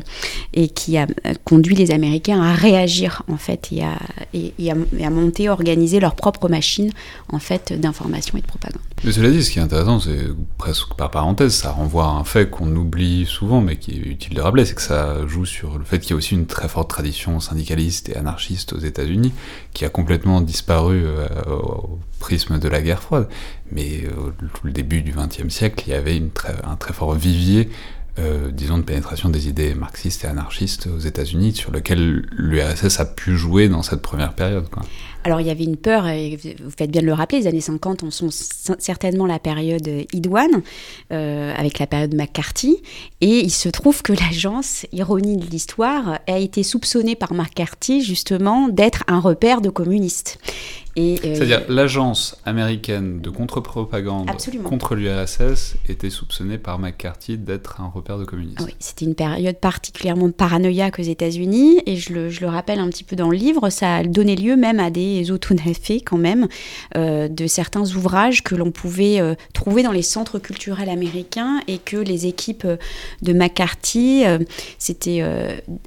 et 0.54 0.68
qui 0.68 0.97
a 0.99 1.06
euh, 1.26 1.35
conduit 1.45 1.75
les 1.75 1.90
Américains 1.90 2.40
à 2.42 2.54
réagir 2.54 3.23
en 3.30 3.37
fait 3.37 3.71
et 3.73 3.83
à, 3.83 5.11
monter, 5.11 5.49
organiser 5.49 6.00
leur 6.00 6.14
propre 6.14 6.49
machine 6.49 6.90
en 7.33 7.38
fait 7.38 7.73
d'information 7.73 8.38
et 8.38 8.40
de 8.40 8.47
propagande. 8.47 8.83
Mais 9.04 9.12
cela 9.12 9.30
dit, 9.30 9.44
ce 9.44 9.50
qui 9.50 9.58
est 9.58 9.62
intéressant, 9.62 10.00
c'est 10.00 10.26
presque 10.56 10.94
par 10.94 11.10
parenthèse, 11.10 11.54
ça 11.54 11.70
renvoie 11.70 12.06
à 12.06 12.08
un 12.08 12.24
fait 12.24 12.48
qu'on 12.48 12.74
oublie 12.74 13.26
souvent, 13.26 13.60
mais 13.60 13.76
qui 13.76 13.92
est 13.92 14.06
utile 14.06 14.34
de 14.34 14.40
rappeler, 14.40 14.64
c'est 14.64 14.74
que 14.74 14.82
ça 14.82 15.26
joue 15.26 15.44
sur 15.44 15.78
le 15.78 15.84
fait 15.84 15.98
qu'il 16.00 16.10
y 16.10 16.12
a 16.14 16.16
aussi 16.16 16.34
une 16.34 16.46
très 16.46 16.66
forte 16.68 16.88
tradition 16.88 17.38
syndicaliste 17.38 18.08
et 18.08 18.16
anarchiste 18.16 18.72
aux 18.72 18.78
États-Unis, 18.78 19.32
qui 19.74 19.84
a 19.84 19.90
complètement 19.90 20.40
disparu 20.40 21.04
au 21.46 21.98
prisme 22.20 22.58
de 22.58 22.68
la 22.68 22.80
guerre 22.80 23.02
froide. 23.02 23.28
Mais 23.70 24.04
au 24.16 24.32
le 24.64 24.72
début 24.72 25.02
du 25.02 25.12
XXe 25.12 25.52
siècle, 25.52 25.84
il 25.86 25.90
y 25.90 25.94
avait 25.94 26.22
un 26.64 26.76
très 26.76 26.92
fort 26.92 27.14
vivier, 27.14 27.68
euh, 28.18 28.50
disons, 28.50 28.78
de 28.78 28.82
pénétration 28.82 29.28
des 29.28 29.49
idées 29.49 29.75
marxistes 29.75 30.25
et 30.25 30.26
anarchistes 30.26 30.87
aux 30.87 30.99
États-Unis, 30.99 31.54
sur 31.54 31.70
lequel 31.70 32.26
l'URSS 32.32 33.00
a 33.00 33.04
pu 33.04 33.37
jouer 33.37 33.68
dans 33.68 33.82
cette 33.82 34.00
première 34.00 34.32
période. 34.32 34.66
Alors 35.25 35.40
il 35.40 35.46
y 35.49 35.50
avait 35.50 35.64
une 35.64 35.76
peur, 35.76 36.06
et 36.06 36.38
vous 36.62 36.70
faites 36.70 36.90
bien 36.90 37.02
de 37.02 37.06
le 37.06 37.12
rappeler, 37.12 37.40
les 37.40 37.46
années 37.49 37.61
50 37.61 38.11
sont 38.11 38.28
certainement 38.30 39.26
la 39.26 39.38
période 39.38 39.88
idoine, 40.12 40.62
euh, 41.12 41.52
avec 41.56 41.78
la 41.78 41.87
période 41.87 42.14
McCarthy, 42.14 42.76
et 43.20 43.40
il 43.40 43.50
se 43.50 43.68
trouve 43.68 44.02
que 44.02 44.12
l'agence, 44.12 44.87
ironie 44.92 45.37
de 45.37 45.46
l'histoire, 45.46 46.20
a 46.26 46.38
été 46.38 46.62
soupçonnée 46.62 47.16
par 47.16 47.35
McCarthy 47.35 48.02
justement 48.02 48.68
d'être 48.68 49.02
un 49.08 49.18
repère 49.18 49.61
de 49.61 49.68
communistes. 49.68 50.38
Euh, 50.98 51.16
C'est-à-dire 51.20 51.62
l'agence 51.68 52.36
américaine 52.46 53.20
de 53.20 53.28
contre-propagande 53.28 54.30
contre 54.64 54.94
l'URSS 54.94 55.76
était 55.88 56.08
soupçonnée 56.08 56.56
par 56.56 56.78
McCarthy 56.78 57.36
d'être 57.36 57.82
un 57.82 57.88
repère 57.88 58.18
de 58.18 58.24
communistes. 58.24 58.62
Oui, 58.64 58.74
c'était 58.78 59.04
une 59.04 59.14
période 59.14 59.58
particulièrement 59.58 60.30
paranoïaque 60.30 60.98
aux 60.98 61.02
États-Unis 61.02 61.82
et 61.84 61.96
je 61.96 62.14
le, 62.14 62.30
je 62.30 62.40
le, 62.40 62.48
rappelle 62.48 62.78
un 62.78 62.88
petit 62.88 63.04
peu 63.04 63.14
dans 63.14 63.28
le 63.28 63.36
livre, 63.36 63.68
ça 63.68 63.96
a 63.96 64.04
donné 64.04 64.36
lieu 64.36 64.56
même 64.56 64.80
à 64.80 64.90
des 64.90 65.30
autonafés 65.30 66.00
quand 66.00 66.16
même 66.16 66.48
euh, 66.96 67.28
de 67.28 67.46
certains 67.46 67.84
ouvrages 67.94 68.42
que 68.42 68.54
l'on 68.54 68.70
pouvait 68.70 69.20
euh, 69.20 69.34
trouver 69.52 69.82
dans 69.82 69.92
les 69.92 70.02
centres 70.02 70.38
culturels 70.38 70.88
américains 70.88 71.60
et 71.68 71.76
que 71.76 71.98
les 71.98 72.26
équipes 72.26 72.66
de 73.22 73.32
McCarthy, 73.32 74.24
c'était 74.78 75.22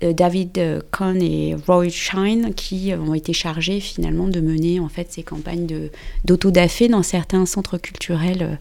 David 0.01 0.83
Cohn 0.91 1.21
et 1.21 1.55
Roy 1.67 1.89
Shine 1.89 2.53
qui 2.53 2.93
ont 2.93 3.13
été 3.13 3.33
chargés 3.33 3.79
finalement 3.79 4.27
de 4.27 4.39
mener 4.39 4.79
en 4.79 4.89
fait 4.89 4.99
ces 5.10 5.24
campagnes 5.24 5.89
d'autodafé 6.25 6.88
dans 6.88 7.03
certains 7.03 7.46
centres 7.46 7.77
culturels 7.77 8.60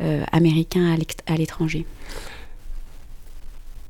euh, 0.00 0.24
américains 0.32 0.96
à 1.26 1.36
l'étranger. 1.36 1.86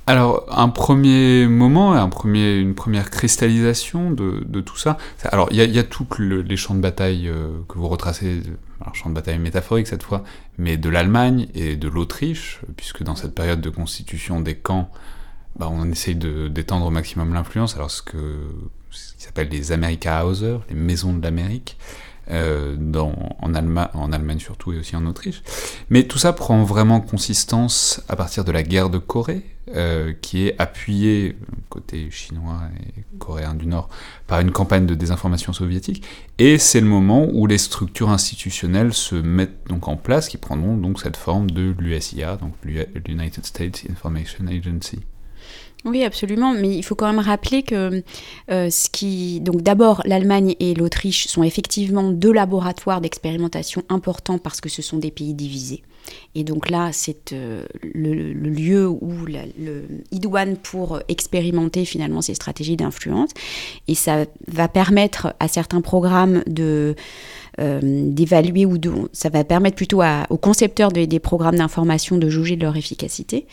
Alors, 0.07 0.45
un 0.51 0.67
premier 0.67 1.47
moment, 1.47 1.93
un 1.93 2.09
premier, 2.09 2.57
une 2.57 2.73
première 2.73 3.11
cristallisation 3.11 4.11
de, 4.11 4.43
de 4.45 4.59
tout 4.59 4.75
ça. 4.75 4.97
Alors, 5.25 5.47
il 5.51 5.57
y, 5.57 5.79
a, 5.79 5.83
tous 5.83 6.05
les 6.19 6.57
champs 6.57 6.73
de 6.73 6.81
bataille 6.81 7.29
euh, 7.29 7.49
que 7.69 7.77
vous 7.77 7.87
retracez, 7.87 8.41
alors 8.81 8.95
champs 8.95 9.09
de 9.09 9.15
bataille 9.15 9.37
métaphorique 9.37 9.87
cette 9.87 10.03
fois, 10.03 10.23
mais 10.57 10.75
de 10.75 10.89
l'Allemagne 10.89 11.47
et 11.53 11.77
de 11.77 11.87
l'Autriche, 11.87 12.59
puisque 12.75 13.03
dans 13.03 13.15
cette 13.15 13.35
période 13.35 13.61
de 13.61 13.69
constitution 13.69 14.41
des 14.41 14.55
camps, 14.55 14.89
bah, 15.55 15.69
on 15.71 15.89
essaye 15.89 16.15
d'étendre 16.15 16.87
au 16.87 16.91
maximum 16.91 17.33
l'influence. 17.33 17.75
Alors, 17.75 17.91
ce 17.91 18.01
que 18.01 18.17
ce 18.91 19.15
qui 19.15 19.23
s'appelle 19.23 19.49
les 19.49 19.71
America 19.71 20.25
Hauser, 20.25 20.57
les 20.69 20.75
maisons 20.75 21.13
de 21.13 21.23
l'Amérique, 21.23 21.77
euh, 22.29 22.77
en, 22.95 23.33
en, 23.41 24.11
Allemagne 24.13 24.39
surtout 24.39 24.73
et 24.73 24.77
aussi 24.77 24.95
en 24.95 25.05
Autriche. 25.05 25.41
Mais 25.89 26.03
tout 26.03 26.17
ça 26.17 26.33
prend 26.33 26.63
vraiment 26.63 27.01
consistance 27.01 28.01
à 28.07 28.15
partir 28.15 28.45
de 28.45 28.51
la 28.51 28.63
guerre 28.63 28.89
de 28.89 28.99
Corée, 28.99 29.43
euh, 29.75 30.13
qui 30.21 30.47
est 30.47 30.55
appuyée, 30.59 31.37
côté 31.69 32.09
chinois 32.11 32.61
et 32.79 33.03
coréen 33.19 33.53
du 33.53 33.67
Nord, 33.67 33.89
par 34.27 34.39
une 34.39 34.51
campagne 34.51 34.85
de 34.85 34.95
désinformation 34.95 35.53
soviétique. 35.53 36.03
Et 36.37 36.57
c'est 36.57 36.81
le 36.81 36.87
moment 36.87 37.27
où 37.31 37.47
les 37.47 37.57
structures 37.57 38.09
institutionnelles 38.09 38.93
se 38.93 39.15
mettent 39.15 39.67
donc 39.67 39.87
en 39.87 39.97
place, 39.97 40.29
qui 40.29 40.37
prendront 40.37 40.77
donc 40.77 41.01
cette 41.01 41.17
forme 41.17 41.49
de 41.49 41.75
l'USIA, 41.77 42.37
donc 42.37 42.53
l'United 42.63 43.45
States 43.45 43.83
Information 43.89 44.47
Agency. 44.47 44.99
Oui, 45.83 46.03
absolument. 46.03 46.53
Mais 46.53 46.75
il 46.75 46.83
faut 46.83 46.95
quand 46.95 47.07
même 47.07 47.19
rappeler 47.19 47.63
que 47.63 48.03
euh, 48.51 48.69
ce 48.69 48.89
qui. 48.89 49.39
Donc, 49.41 49.61
d'abord, 49.61 50.01
l'Allemagne 50.05 50.55
et 50.59 50.73
l'Autriche 50.73 51.27
sont 51.27 51.43
effectivement 51.43 52.11
deux 52.11 52.31
laboratoires 52.31 53.01
d'expérimentation 53.01 53.83
importants 53.89 54.37
parce 54.37 54.61
que 54.61 54.69
ce 54.69 54.81
sont 54.81 54.97
des 54.97 55.11
pays 55.11 55.33
divisés. 55.33 55.81
Et 56.33 56.43
donc 56.43 56.69
là, 56.69 56.89
c'est 56.91 57.31
euh, 57.31 57.63
le, 57.83 58.33
lieu 58.33 58.87
où 58.87 59.13
idoine 60.11 60.57
pour 60.57 60.99
expérimenter 61.07 61.85
finalement 61.85 62.21
ces 62.21 62.33
stratégies 62.33 62.75
d'influence. 62.75 63.29
Et 63.87 63.95
ça 63.95 64.25
va 64.47 64.67
permettre 64.67 65.33
à 65.39 65.47
certains 65.47 65.81
programmes 65.81 66.43
de. 66.47 66.95
Euh, 67.59 67.81
d'évaluer 67.83 68.65
ou 68.65 68.77
de, 68.77 68.89
ça 69.11 69.27
va 69.27 69.43
permettre 69.43 69.75
plutôt 69.75 70.01
aux 70.29 70.37
concepteurs 70.37 70.89
des 70.89 71.19
programmes 71.19 71.57
d'information 71.57 72.17
de 72.17 72.29
juger 72.29 72.55
de 72.55 72.61
leur 72.61 72.77
efficacité. 72.77 73.45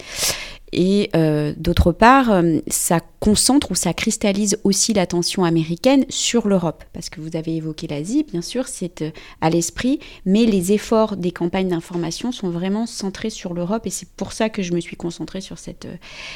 Et 0.73 1.11
euh, 1.17 1.55
d'autre 1.57 1.93
part, 1.93 2.31
euh, 2.31 2.59
ça 2.69 3.01
concentre 3.21 3.71
ou 3.71 3.75
ça 3.75 3.95
cristallise 3.95 4.59
aussi 4.65 4.93
l'attention 4.93 5.45
américaine 5.45 6.05
sur 6.09 6.47
l'Europe, 6.47 6.85
parce 6.93 7.09
que 7.09 7.21
vous 7.21 7.37
avez 7.37 7.57
évoqué 7.57 7.87
l'Asie, 7.87 8.25
bien 8.31 8.43
sûr, 8.43 8.69
c'est 8.69 9.03
euh, 9.03 9.11
à 9.41 9.51
l'esprit, 9.51 9.99
mais 10.27 10.45
les 10.45 10.73
efforts 10.73 11.17
des 11.17 11.31
campagnes 11.31 11.69
d'information 11.69 12.33
sont 12.33 12.51
vraiment 12.51 12.87
centrés 12.87 13.31
sur 13.31 13.55
l'Europe, 13.55 13.87
et 13.87 13.91
c'est 13.91 14.09
pour 14.11 14.33
ça 14.33 14.51
que 14.51 14.63
je 14.63 14.73
me 14.73 14.81
suis 14.81 14.97
concentrée 14.97 15.41
sur 15.41 15.59
cette, 15.59 15.89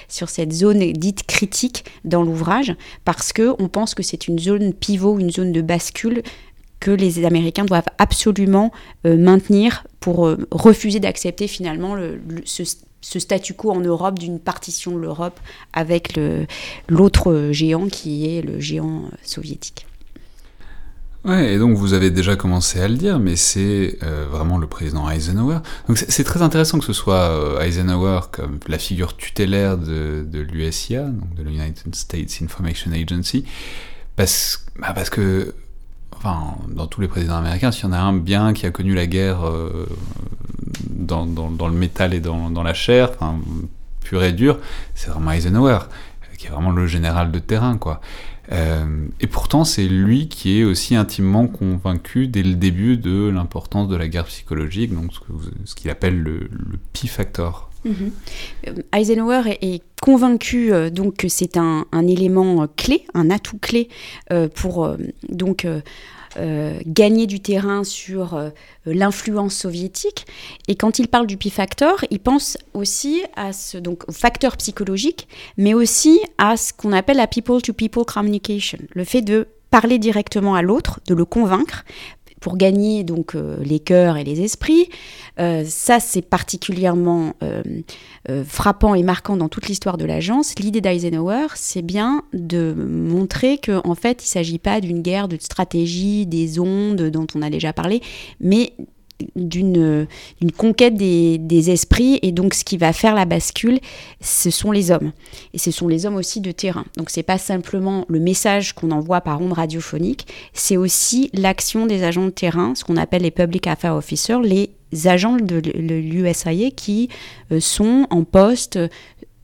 sur 0.08 0.28
cette 0.28 0.52
zone 0.52 0.92
dite 0.92 1.24
critique 1.26 1.84
dans 2.04 2.22
l'ouvrage, 2.22 2.74
parce 3.04 3.32
que 3.32 3.54
on 3.58 3.68
pense 3.68 3.94
que 3.94 4.02
c'est 4.02 4.28
une 4.28 4.38
zone 4.38 4.72
pivot, 4.72 5.18
une 5.18 5.30
zone 5.30 5.52
de 5.52 5.60
bascule 5.60 6.22
que 6.80 6.90
les 6.90 7.24
Américains 7.24 7.64
doivent 7.64 7.84
absolument 7.98 8.72
maintenir 9.04 9.86
pour 10.00 10.28
refuser 10.50 10.98
d'accepter 10.98 11.46
finalement 11.46 11.94
le, 11.94 12.20
ce 12.44 12.64
ce 13.02 13.18
statu 13.18 13.52
quo 13.52 13.70
en 13.72 13.80
Europe 13.80 14.18
d'une 14.18 14.38
partition 14.38 14.92
de 14.92 14.98
l'Europe 14.98 15.38
avec 15.74 16.18
l'autre 16.88 17.50
géant 17.50 17.88
qui 17.88 18.26
est 18.26 18.40
le 18.40 18.58
géant 18.60 19.10
soviétique. 19.22 19.86
Ouais, 21.24 21.54
et 21.54 21.58
donc 21.58 21.76
vous 21.76 21.92
avez 21.92 22.10
déjà 22.10 22.34
commencé 22.34 22.80
à 22.80 22.88
le 22.88 22.96
dire, 22.96 23.20
mais 23.20 23.36
c'est 23.36 23.96
euh, 24.02 24.26
vraiment 24.28 24.58
le 24.58 24.66
président 24.66 25.08
Eisenhower. 25.08 25.58
Donc 25.86 25.98
c'est 25.98 26.24
très 26.24 26.42
intéressant 26.42 26.80
que 26.80 26.84
ce 26.84 26.92
soit 26.92 27.30
euh, 27.30 27.60
Eisenhower 27.60 28.22
comme 28.32 28.58
la 28.66 28.78
figure 28.78 29.16
tutélaire 29.16 29.78
de, 29.78 30.26
de 30.26 30.40
l'USIA, 30.40 31.04
donc 31.04 31.32
de 31.34 31.44
l'United 31.44 31.94
States 31.94 32.38
Information 32.42 32.90
Agency, 32.90 33.44
parce, 34.16 34.66
bah 34.80 34.92
parce 34.94 35.10
que 35.10 35.54
dans 36.68 36.86
tous 36.86 37.00
les 37.00 37.08
présidents 37.08 37.36
américains, 37.36 37.72
s'il 37.72 37.84
y 37.84 37.88
en 37.88 37.92
a 37.92 37.98
un 37.98 38.12
bien 38.12 38.52
qui 38.52 38.66
a 38.66 38.70
connu 38.70 38.94
la 38.94 39.06
guerre 39.06 39.46
euh, 39.46 39.86
dans, 40.88 41.26
le 41.26 41.74
métal 41.74 42.14
et 42.14 42.20
dans, 42.20 42.62
la 42.62 42.74
chair, 42.74 43.10
enfin, 43.14 43.38
pur 44.00 44.22
et 44.22 44.32
dur, 44.32 44.58
c'est 44.94 45.10
vraiment 45.10 45.32
Eisenhower, 45.32 45.80
qui 46.38 46.46
est 46.46 46.50
vraiment 46.50 46.70
le 46.70 46.86
général 46.86 47.30
de 47.30 47.38
terrain, 47.38 47.76
quoi. 47.76 48.00
Euh, 48.50 49.06
et 49.20 49.28
pourtant, 49.28 49.64
c'est 49.64 49.86
lui 49.86 50.28
qui 50.28 50.58
est 50.58 50.64
aussi 50.64 50.96
intimement 50.96 51.46
convaincu 51.46 52.26
dès 52.26 52.42
le 52.42 52.54
début 52.54 52.96
de 52.96 53.28
l'importance 53.28 53.88
de 53.88 53.96
la 53.96 54.08
guerre 54.08 54.26
psychologique, 54.26 54.94
donc 54.94 55.12
ce 55.64 55.74
qu'il 55.74 55.90
appelle 55.90 56.20
le, 56.20 56.48
le 56.50 56.78
P-factor. 56.92 57.71
Mm-hmm. 57.86 58.82
Eisenhower 58.92 59.42
est, 59.60 59.82
convaincu 60.00 60.72
euh, 60.72 60.90
donc 60.90 61.16
que 61.18 61.28
c'est 61.28 61.56
un, 61.56 61.86
élément 62.08 62.66
clé, 62.76 63.04
un 63.14 63.30
atout 63.30 63.58
clé 63.58 63.88
pour 64.54 64.96
donc 65.28 65.64
euh, 66.38 66.80
gagner 66.86 67.26
du 67.26 67.40
terrain 67.40 67.84
sur 67.84 68.34
euh, 68.34 68.48
l'influence 68.86 69.54
soviétique. 69.54 70.24
Et 70.66 70.76
quand 70.76 70.98
il 70.98 71.08
parle 71.08 71.26
du 71.26 71.36
P-factor, 71.36 72.06
il 72.10 72.20
pense 72.20 72.56
aussi 72.72 73.22
à 73.36 73.52
ce, 73.52 73.76
donc, 73.76 74.08
au 74.08 74.12
facteur 74.12 74.56
psychologique, 74.56 75.28
mais 75.58 75.74
aussi 75.74 76.20
à 76.38 76.56
ce 76.56 76.72
qu'on 76.72 76.92
appelle 76.92 77.18
la 77.18 77.26
people-to-people 77.26 78.06
communication, 78.06 78.78
le 78.94 79.04
fait 79.04 79.20
de 79.20 79.46
parler 79.70 79.98
directement 79.98 80.54
à 80.54 80.62
l'autre, 80.62 81.00
de 81.06 81.14
le 81.14 81.26
convaincre, 81.26 81.84
pour 82.42 82.58
gagner 82.58 83.04
donc 83.04 83.34
euh, 83.34 83.56
les 83.64 83.78
cœurs 83.78 84.18
et 84.18 84.24
les 84.24 84.42
esprits. 84.42 84.90
Euh, 85.38 85.64
ça, 85.64 86.00
c'est 86.00 86.20
particulièrement 86.20 87.34
euh, 87.42 87.62
frappant 88.44 88.94
et 88.94 89.02
marquant 89.02 89.36
dans 89.36 89.48
toute 89.48 89.68
l'histoire 89.68 89.96
de 89.96 90.04
l'agence. 90.04 90.58
L'idée 90.58 90.82
d'Eisenhower, 90.82 91.46
c'est 91.54 91.80
bien 91.80 92.24
de 92.34 92.74
montrer 92.76 93.58
qu'en 93.58 93.80
en 93.84 93.94
fait, 93.94 94.22
il 94.22 94.26
ne 94.26 94.30
s'agit 94.30 94.58
pas 94.58 94.80
d'une 94.80 95.00
guerre 95.00 95.28
de 95.28 95.38
stratégie, 95.40 96.26
des 96.26 96.58
ondes 96.58 97.10
dont 97.10 97.26
on 97.34 97.40
a 97.40 97.48
déjà 97.48 97.72
parlé, 97.72 98.02
mais 98.40 98.74
d'une 99.36 100.06
conquête 100.56 100.94
des, 100.94 101.70
esprits. 101.70 102.18
Et 102.22 102.32
donc 102.32 102.54
ce 102.54 102.64
qui 102.64 102.76
va 102.76 102.92
faire 102.92 103.14
la 103.14 103.24
bascule 103.24 103.78
ce 104.20 104.50
sont 104.50 104.72
les 104.72 104.90
hommes. 104.90 105.12
Et 105.54 105.58
ce 105.58 105.70
sont 105.70 105.88
les 105.88 106.06
hommes 106.06 106.16
aussi 106.16 106.40
de 106.40 106.50
terrain. 106.50 106.84
Donc 106.96 107.10
c'est 107.10 107.22
pas 107.22 107.38
simplement 107.38 108.04
le 108.08 108.20
message 108.20 108.72
qu'on 108.72 108.90
envoie 108.90 109.20
par 109.20 109.40
ondes 109.40 109.52
radiophoniques 109.52 110.26
c'est 110.52 110.76
aussi 110.76 111.30
l'action 111.32 111.86
des 111.86 112.02
agents 112.04 112.24
de 112.24 112.30
terrain 112.30 112.74
ce 112.74 112.84
qu'on 112.84 112.96
appelle 112.96 113.22
les 113.22 113.30
public 113.30 113.66
affairs 113.66 113.96
officers 113.96 114.40
les 114.42 114.70
agents 115.06 115.36
de 115.36 115.56
l'USIA 115.56 116.70
qui 116.70 117.08
euh, 117.50 117.60
sont 117.60 118.06
en 118.10 118.24
poste 118.24 118.78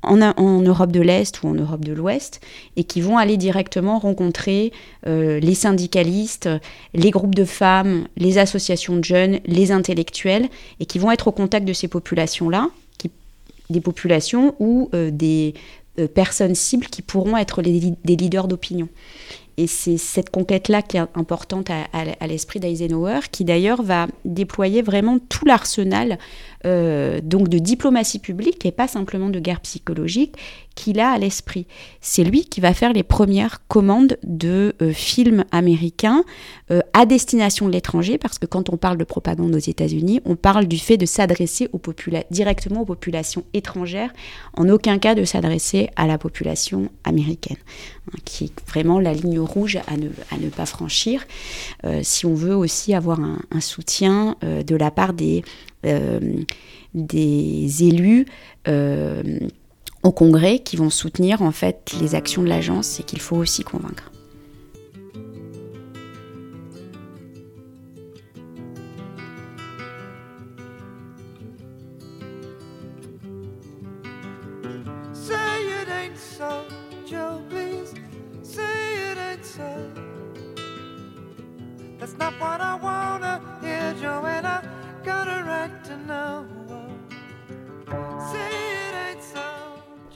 en, 0.02 0.62
Europe 0.62 0.92
de 0.92 1.00
l'Est 1.00 1.42
ou 1.42 1.48
en 1.48 1.54
Europe 1.54 1.84
de 1.84 1.92
l'Ouest 1.92 2.40
et 2.76 2.84
qui 2.84 3.00
vont 3.00 3.18
aller 3.18 3.36
directement 3.36 3.98
rencontrer 3.98 4.72
euh, 5.06 5.40
les 5.40 5.54
syndicalistes, 5.54 6.48
les 6.94 7.10
groupes 7.10 7.34
de 7.34 7.44
femmes, 7.44 8.06
les 8.16 8.38
associations 8.38 8.96
de 8.96 9.04
jeunes, 9.04 9.40
les 9.44 9.72
intellectuels 9.72 10.48
et 10.80 10.86
qui 10.86 10.98
vont 10.98 11.10
être 11.10 11.28
au 11.28 11.32
contact 11.32 11.66
de 11.66 11.72
ces 11.72 11.88
populations-là, 11.88 12.68
des 13.70 13.80
populations 13.80 14.54
ou 14.60 14.88
euh, 14.94 15.10
des 15.10 15.52
euh, 15.98 16.08
personnes 16.08 16.54
cibles 16.54 16.86
qui 16.86 17.02
pourront 17.02 17.36
être 17.36 17.60
des 17.60 18.16
leaders 18.16 18.48
d'opinion. 18.48 18.88
Et 19.58 19.66
c'est 19.66 19.98
cette 19.98 20.30
conquête-là 20.30 20.82
qui 20.82 20.98
est 20.98 21.04
importante 21.16 21.68
à, 21.68 22.26
l'esprit 22.28 22.60
d'Eisenhower, 22.60 23.22
qui 23.32 23.44
d'ailleurs 23.44 23.82
va 23.82 24.06
déployer 24.24 24.82
vraiment 24.82 25.18
tout 25.18 25.44
l'arsenal 25.44 26.18
euh, 26.66 27.20
donc 27.22 27.48
de 27.48 27.58
diplomatie 27.58 28.18
publique 28.18 28.66
et 28.66 28.72
pas 28.72 28.88
simplement 28.88 29.28
de 29.30 29.38
guerre 29.38 29.60
psychologique 29.60 30.34
qu'il 30.74 30.98
a 30.98 31.10
à 31.10 31.18
l'esprit. 31.18 31.66
C'est 32.00 32.24
lui 32.24 32.44
qui 32.44 32.60
va 32.60 32.74
faire 32.74 32.92
les 32.92 33.02
premières 33.02 33.66
commandes 33.68 34.16
de 34.24 34.74
euh, 34.82 34.92
films 34.92 35.44
américains 35.52 36.24
euh, 36.70 36.80
à 36.94 37.06
destination 37.06 37.66
de 37.66 37.72
l'étranger, 37.72 38.18
parce 38.18 38.38
que 38.38 38.46
quand 38.46 38.70
on 38.70 38.76
parle 38.76 38.96
de 38.96 39.04
propagande 39.04 39.54
aux 39.54 39.58
États-Unis, 39.58 40.20
on 40.24 40.36
parle 40.36 40.66
du 40.66 40.78
fait 40.78 40.96
de 40.96 41.06
s'adresser 41.06 41.68
directement 42.30 42.82
aux 42.82 42.84
populations 42.84 43.44
étrangères, 43.54 44.12
en 44.56 44.68
aucun 44.68 44.98
cas 44.98 45.14
de 45.14 45.24
s'adresser 45.24 45.90
à 45.96 46.06
la 46.06 46.18
population 46.18 46.90
américaine, 47.04 47.56
hein, 48.08 48.18
qui 48.24 48.44
est 48.44 48.52
vraiment 48.68 49.00
la 49.00 49.12
ligne 49.12 49.40
rouge 49.40 49.78
à 49.86 49.96
ne, 49.96 50.48
pas 50.48 50.66
franchir, 50.66 51.26
si 52.02 52.26
on 52.26 52.34
veut 52.34 52.54
aussi 52.54 52.94
avoir 52.94 53.20
un, 53.20 53.60
soutien 53.60 54.36
de 54.42 54.76
la 54.76 54.90
part 54.90 55.12
des, 55.12 55.42
des 56.94 57.84
élus 57.84 58.26
au 60.02 60.12
Congrès 60.12 60.60
qui 60.60 60.76
vont 60.76 60.90
soutenir 60.90 61.42
en 61.42 61.52
fait 61.52 61.94
les 62.00 62.14
actions 62.14 62.42
de 62.42 62.48
l'agence 62.48 63.00
et 63.00 63.02
qu'il 63.02 63.20
faut 63.20 63.36
aussi 63.36 63.62
convaincre. 63.62 64.10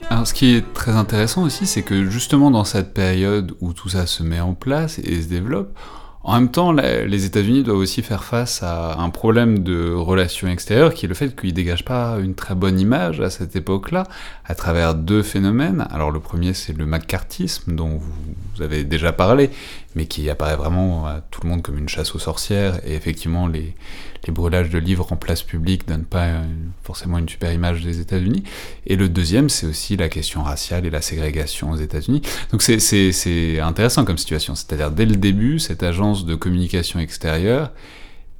Alors, 0.09 0.27
ce 0.27 0.33
qui 0.33 0.55
est 0.55 0.73
très 0.73 0.91
intéressant 0.91 1.43
aussi, 1.43 1.65
c'est 1.65 1.81
que 1.81 2.09
justement 2.09 2.51
dans 2.51 2.65
cette 2.65 2.93
période 2.93 3.55
où 3.61 3.73
tout 3.73 3.89
ça 3.89 4.05
se 4.05 4.21
met 4.21 4.39
en 4.39 4.53
place 4.53 4.99
et 4.99 5.21
se 5.21 5.27
développe, 5.27 5.77
en 6.25 6.35
même 6.35 6.51
temps, 6.51 6.71
les 6.71 7.25
États-Unis 7.25 7.63
doivent 7.63 7.79
aussi 7.79 8.01
faire 8.01 8.23
face 8.23 8.63
à 8.63 8.97
un 8.97 9.09
problème 9.09 9.59
de 9.59 9.91
relations 9.91 10.47
extérieures 10.47 10.93
qui 10.93 11.05
est 11.05 11.09
le 11.09 11.15
fait 11.15 11.35
qu'ils 11.35 11.53
dégagent 11.53 11.83
pas 11.83 12.17
une 12.21 12.33
très 12.33 12.55
bonne 12.55 12.79
image 12.79 13.19
à 13.19 13.29
cette 13.29 13.57
époque-là, 13.57 14.03
à 14.45 14.55
travers 14.55 14.95
deux 14.95 15.21
phénomènes. 15.21 15.85
Alors 15.91 16.11
le 16.11 16.21
premier, 16.21 16.53
c'est 16.53 16.77
le 16.77 16.85
macartisme 16.85 17.75
dont 17.75 17.97
vous 17.97 18.61
avez 18.61 18.85
déjà 18.85 19.11
parlé, 19.11 19.49
mais 19.95 20.05
qui 20.05 20.29
apparaît 20.29 20.55
vraiment 20.55 21.05
à 21.07 21.19
tout 21.19 21.41
le 21.43 21.49
monde 21.49 21.61
comme 21.61 21.77
une 21.77 21.89
chasse 21.89 22.15
aux 22.15 22.19
sorcières. 22.19 22.79
Et 22.87 22.95
effectivement, 22.95 23.47
les, 23.47 23.75
les 24.25 24.33
brûlages 24.33 24.69
de 24.69 24.77
livres 24.77 25.11
en 25.11 25.15
place 25.15 25.43
publique 25.43 25.87
donnent 25.87 26.05
pas 26.05 26.41
forcément 26.83 27.17
une 27.17 27.27
super 27.27 27.51
image 27.51 27.83
des 27.83 27.99
États-Unis. 27.99 28.43
Et 28.87 28.95
le 28.95 29.09
deuxième, 29.09 29.49
c'est 29.49 29.67
aussi 29.67 29.97
la 29.97 30.09
question 30.09 30.43
raciale 30.43 30.85
et 30.85 30.89
la 30.89 31.01
ségrégation 31.01 31.71
aux 31.71 31.77
États-Unis. 31.77 32.21
Donc 32.51 32.61
c'est 32.61 33.59
intéressant 33.59 34.05
comme 34.05 34.17
situation. 34.17 34.55
C'est-à-dire 34.55 34.91
dès 34.91 35.05
le 35.05 35.15
début, 35.15 35.59
cette 35.59 35.83
agence 35.83 36.25
de 36.25 36.35
communication 36.35 36.99
extérieure 36.99 37.71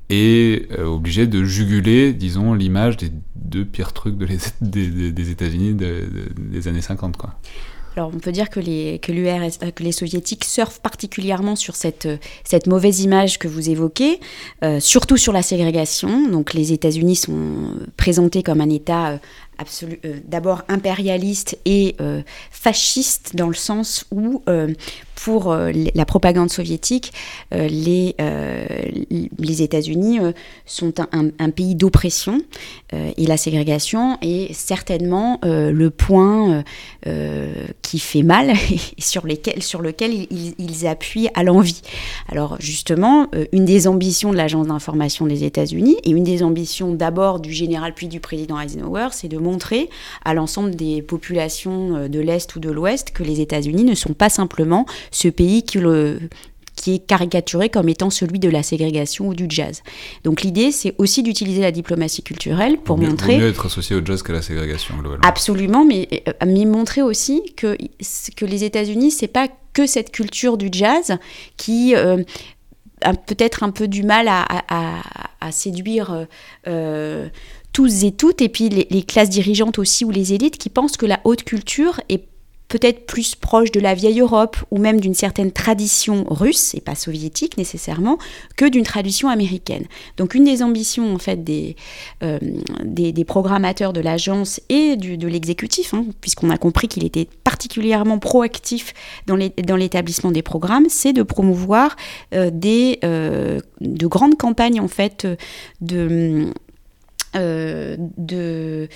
est 0.10 0.72
euh, 0.72 0.86
obligée 0.86 1.28
de 1.28 1.44
juguler, 1.44 2.13
disons, 2.13 2.54
l'image 2.54 2.98
des 2.98 3.12
deux 3.36 3.66
pires 3.66 3.94
trucs 3.94 4.18
des 4.62 5.32
États-Unis 5.32 5.75
des 5.75 6.68
années 6.68 6.82
50, 6.82 7.18
quoi. 7.18 7.36
Alors 7.96 8.12
on 8.14 8.20
peut 8.20 8.32
dire 8.32 8.50
que 8.50 8.60
les, 8.60 9.00
que 9.00 9.12
que 9.12 9.84
les 9.84 9.92
soviétiques 9.92 10.46
surfent 10.46 10.80
particulièrement 10.80 11.56
sur 11.56 11.76
cette, 11.76 12.08
cette 12.44 12.68
mauvaise 12.68 13.02
image 13.02 13.38
que 13.38 13.48
vous 13.48 13.70
évoquez, 13.70 14.20
euh, 14.64 14.80
surtout 14.80 15.18
sur 15.18 15.32
la 15.32 15.44
ségrégation. 15.44 16.28
Donc 16.30 16.54
les 16.54 16.74
États-Unis 16.74 17.16
sont 17.16 17.78
présentés 17.96 18.42
comme 18.42 18.62
un 18.62 18.70
État 18.70 19.20
euh, 19.84 20.20
d'abord 20.28 20.64
impérialiste 20.68 21.58
et 21.66 21.96
euh, 22.02 22.22
fasciste 22.52 23.36
dans 23.36 23.48
le 23.48 23.54
sens 23.54 24.06
où, 24.12 24.42
euh, 24.50 24.74
pour 25.16 25.56
la 25.56 26.06
propagande 26.06 26.50
soviétique, 26.50 27.13
les, 27.52 28.16
les 29.39 29.62
États-Unis 29.62 30.20
sont 30.66 30.94
un, 31.00 31.50
pays 31.50 31.76
d'oppression 31.76 32.42
et 32.92 33.26
la 33.26 33.38
ségrégation 33.38 34.18
est 34.22 34.52
certainement 34.52 35.39
le 35.44 35.88
point 35.89 36.63
qui 37.82 38.00
fait 38.00 38.24
mal 38.24 38.50
et 38.98 39.02
sur 39.02 39.26
lequel 39.26 40.28
ils, 40.30 40.56
ils 40.58 40.88
appuient 40.88 41.30
à 41.36 41.44
l'envie. 41.44 41.84
Alors 42.28 42.58
justement, 42.60 43.28
une 43.54 43.66
des 43.66 43.88
ambitions 43.88 44.32
de 44.32 44.38
l'agence 44.38 44.68
d'information 44.68 45.26
des 45.26 45.46
États-Unis 45.46 45.96
et 46.04 46.10
une 46.10 46.26
des 46.26 46.44
ambitions 46.44 46.94
d'abord 46.94 47.39
du 47.39 47.54
général 47.54 47.94
puis 47.94 48.08
du 48.08 48.20
président 48.20 48.60
Eisenhower, 48.60 49.10
c'est 49.12 49.30
de 49.30 49.38
montrer 49.43 49.89
à 50.25 50.34
l'ensemble 50.34 50.75
des 50.75 51.01
populations 51.01 51.95
euh, 51.95 52.08
de 52.08 52.19
l'Est 52.19 52.56
ou 52.56 52.60
de 52.60 52.71
l'Ouest 52.71 53.12
que 53.12 53.23
les 53.23 53.41
États-Unis 53.41 53.84
ne 53.84 53.95
sont 53.95 54.13
pas 54.13 54.29
simplement 54.29 54.86
ce 55.12 55.27
pays 55.27 55.63
qui 55.63 55.79
le, 55.79 56.19
qui 56.75 56.95
est 56.95 56.99
caricaturé 56.99 57.69
comme 57.69 57.89
étant 57.89 58.10
celui 58.10 58.39
de 58.39 58.49
la 58.49 58.63
ségrégation 58.63 59.27
ou 59.27 59.34
du 59.34 59.45
jazz. 59.49 59.84
Donc 60.23 60.41
l'idée, 60.41 60.71
c'est 60.71 60.95
aussi 60.97 61.23
d'utiliser 61.23 61.62
la 61.62 61.71
diplomatie 61.71 62.23
culturelle 62.23 62.77
pour 62.77 62.97
montrer... 62.97 63.36
Vaut 63.36 63.41
mieux 63.41 63.49
être 63.49 63.65
associé 63.65 63.95
au 63.95 64.03
jazz 64.03 64.23
qu'à 64.23 64.34
la 64.34 64.41
ségrégation, 64.41 64.95
globalement. 64.97 65.23
Absolument, 65.25 65.86
mais, 65.86 66.08
euh, 66.27 66.32
mais 66.45 66.65
montrer 66.65 67.01
aussi 67.01 67.41
que, 67.56 67.77
que 68.36 68.45
les 68.45 68.63
États-Unis, 68.63 69.12
c'est 69.12 69.27
pas 69.27 69.47
que 69.73 69.86
cette 69.86 70.12
culture 70.12 70.58
du 70.58 70.69
jazz 70.71 71.17
qui... 71.58 71.95
Euh, 71.95 72.23
a 73.06 73.13
peut-être 73.13 73.63
un 73.63 73.71
peu 73.71 73.89
du 73.89 74.03
mal 74.03 74.29
à, 74.29 74.45
à, 75.41 75.51
séduire 75.51 76.25
tous 77.74 78.04
et 78.04 78.12
toutes, 78.12 78.42
et 78.42 78.50
puis 78.50 78.70
les, 78.70 79.04
classes 79.04 79.30
dirigeantes 79.30 79.80
aussi 79.80 80.06
ou 80.06 80.12
les 80.12 80.34
élites 80.34 80.58
qui 80.58 80.70
pensent 80.70 80.96
que 80.96 81.06
la 81.06 81.20
haute 81.26 81.44
culture 81.44 82.00
est 82.08 82.24
peut-être 82.70 83.06
plus 83.06 83.36
proche 83.36 83.72
de 83.72 83.80
la 83.80 83.94
vieille 83.94 84.20
Europe 84.20 84.58
ou 84.72 84.80
même 84.80 85.00
d'une 85.00 85.14
certaine 85.14 85.52
tradition 85.52 86.26
russe, 86.28 86.74
et 86.74 86.82
pas 86.82 86.96
soviétique 86.96 87.56
nécessairement, 87.58 88.18
que 88.56 88.66
d'une 88.66 88.84
tradition 88.84 89.30
américaine. 89.30 89.86
Donc 90.18 90.34
une 90.34 90.44
des 90.44 90.64
ambitions 90.64 91.14
en 91.14 91.20
fait 91.20 91.44
des, 91.44 91.76
euh, 92.24 92.40
des, 92.84 93.26
programmateurs 93.26 93.94
de 93.94 94.02
l'agence 94.02 94.60
et 94.70 94.96
de 94.96 95.28
l'exécutif, 95.28 95.94
hein, 95.94 96.06
puisqu'on 96.20 96.50
a 96.50 96.58
compris 96.58 96.88
qu'il 96.88 97.06
était 97.06 97.28
particulièrement 97.44 98.18
proactif 98.18 98.94
dans 99.28 99.36
l'établissement 99.36 100.32
des 100.32 100.42
programmes, 100.42 100.86
c'est 100.90 101.14
de 101.14 101.22
promouvoir 101.22 101.96
euh, 102.34 102.50
des, 102.52 102.98
euh, 103.04 103.60
de 103.82 104.08
grandes 104.08 104.36
campagnes 104.36 104.80
en 104.80 104.88
fait 104.88 105.28
de 105.82 106.48
de 107.36 108.88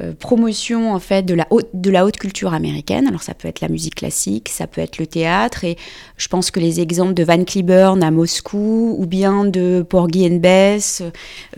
euh, 0.00 0.12
promotion 0.12 0.92
en 0.92 0.98
fait 0.98 1.22
de 1.22 1.34
la, 1.34 1.46
haute, 1.50 1.68
de 1.72 1.88
la 1.88 2.04
haute 2.04 2.16
culture 2.16 2.52
américaine. 2.52 3.06
Alors 3.06 3.22
ça 3.22 3.32
peut 3.32 3.46
être 3.46 3.60
la 3.60 3.68
musique 3.68 3.94
classique, 3.94 4.48
ça 4.48 4.66
peut 4.66 4.80
être 4.80 4.98
le 4.98 5.06
théâtre 5.06 5.62
et 5.62 5.76
je 6.16 6.26
pense 6.26 6.50
que 6.50 6.58
les 6.58 6.80
exemples 6.80 7.14
de 7.14 7.22
Van 7.22 7.44
Cliburn 7.44 8.02
à 8.02 8.10
Moscou 8.10 8.96
ou 8.98 9.06
bien 9.06 9.44
de 9.44 9.86
Porgy 9.88 10.26
and 10.26 10.38
Bess 10.38 11.02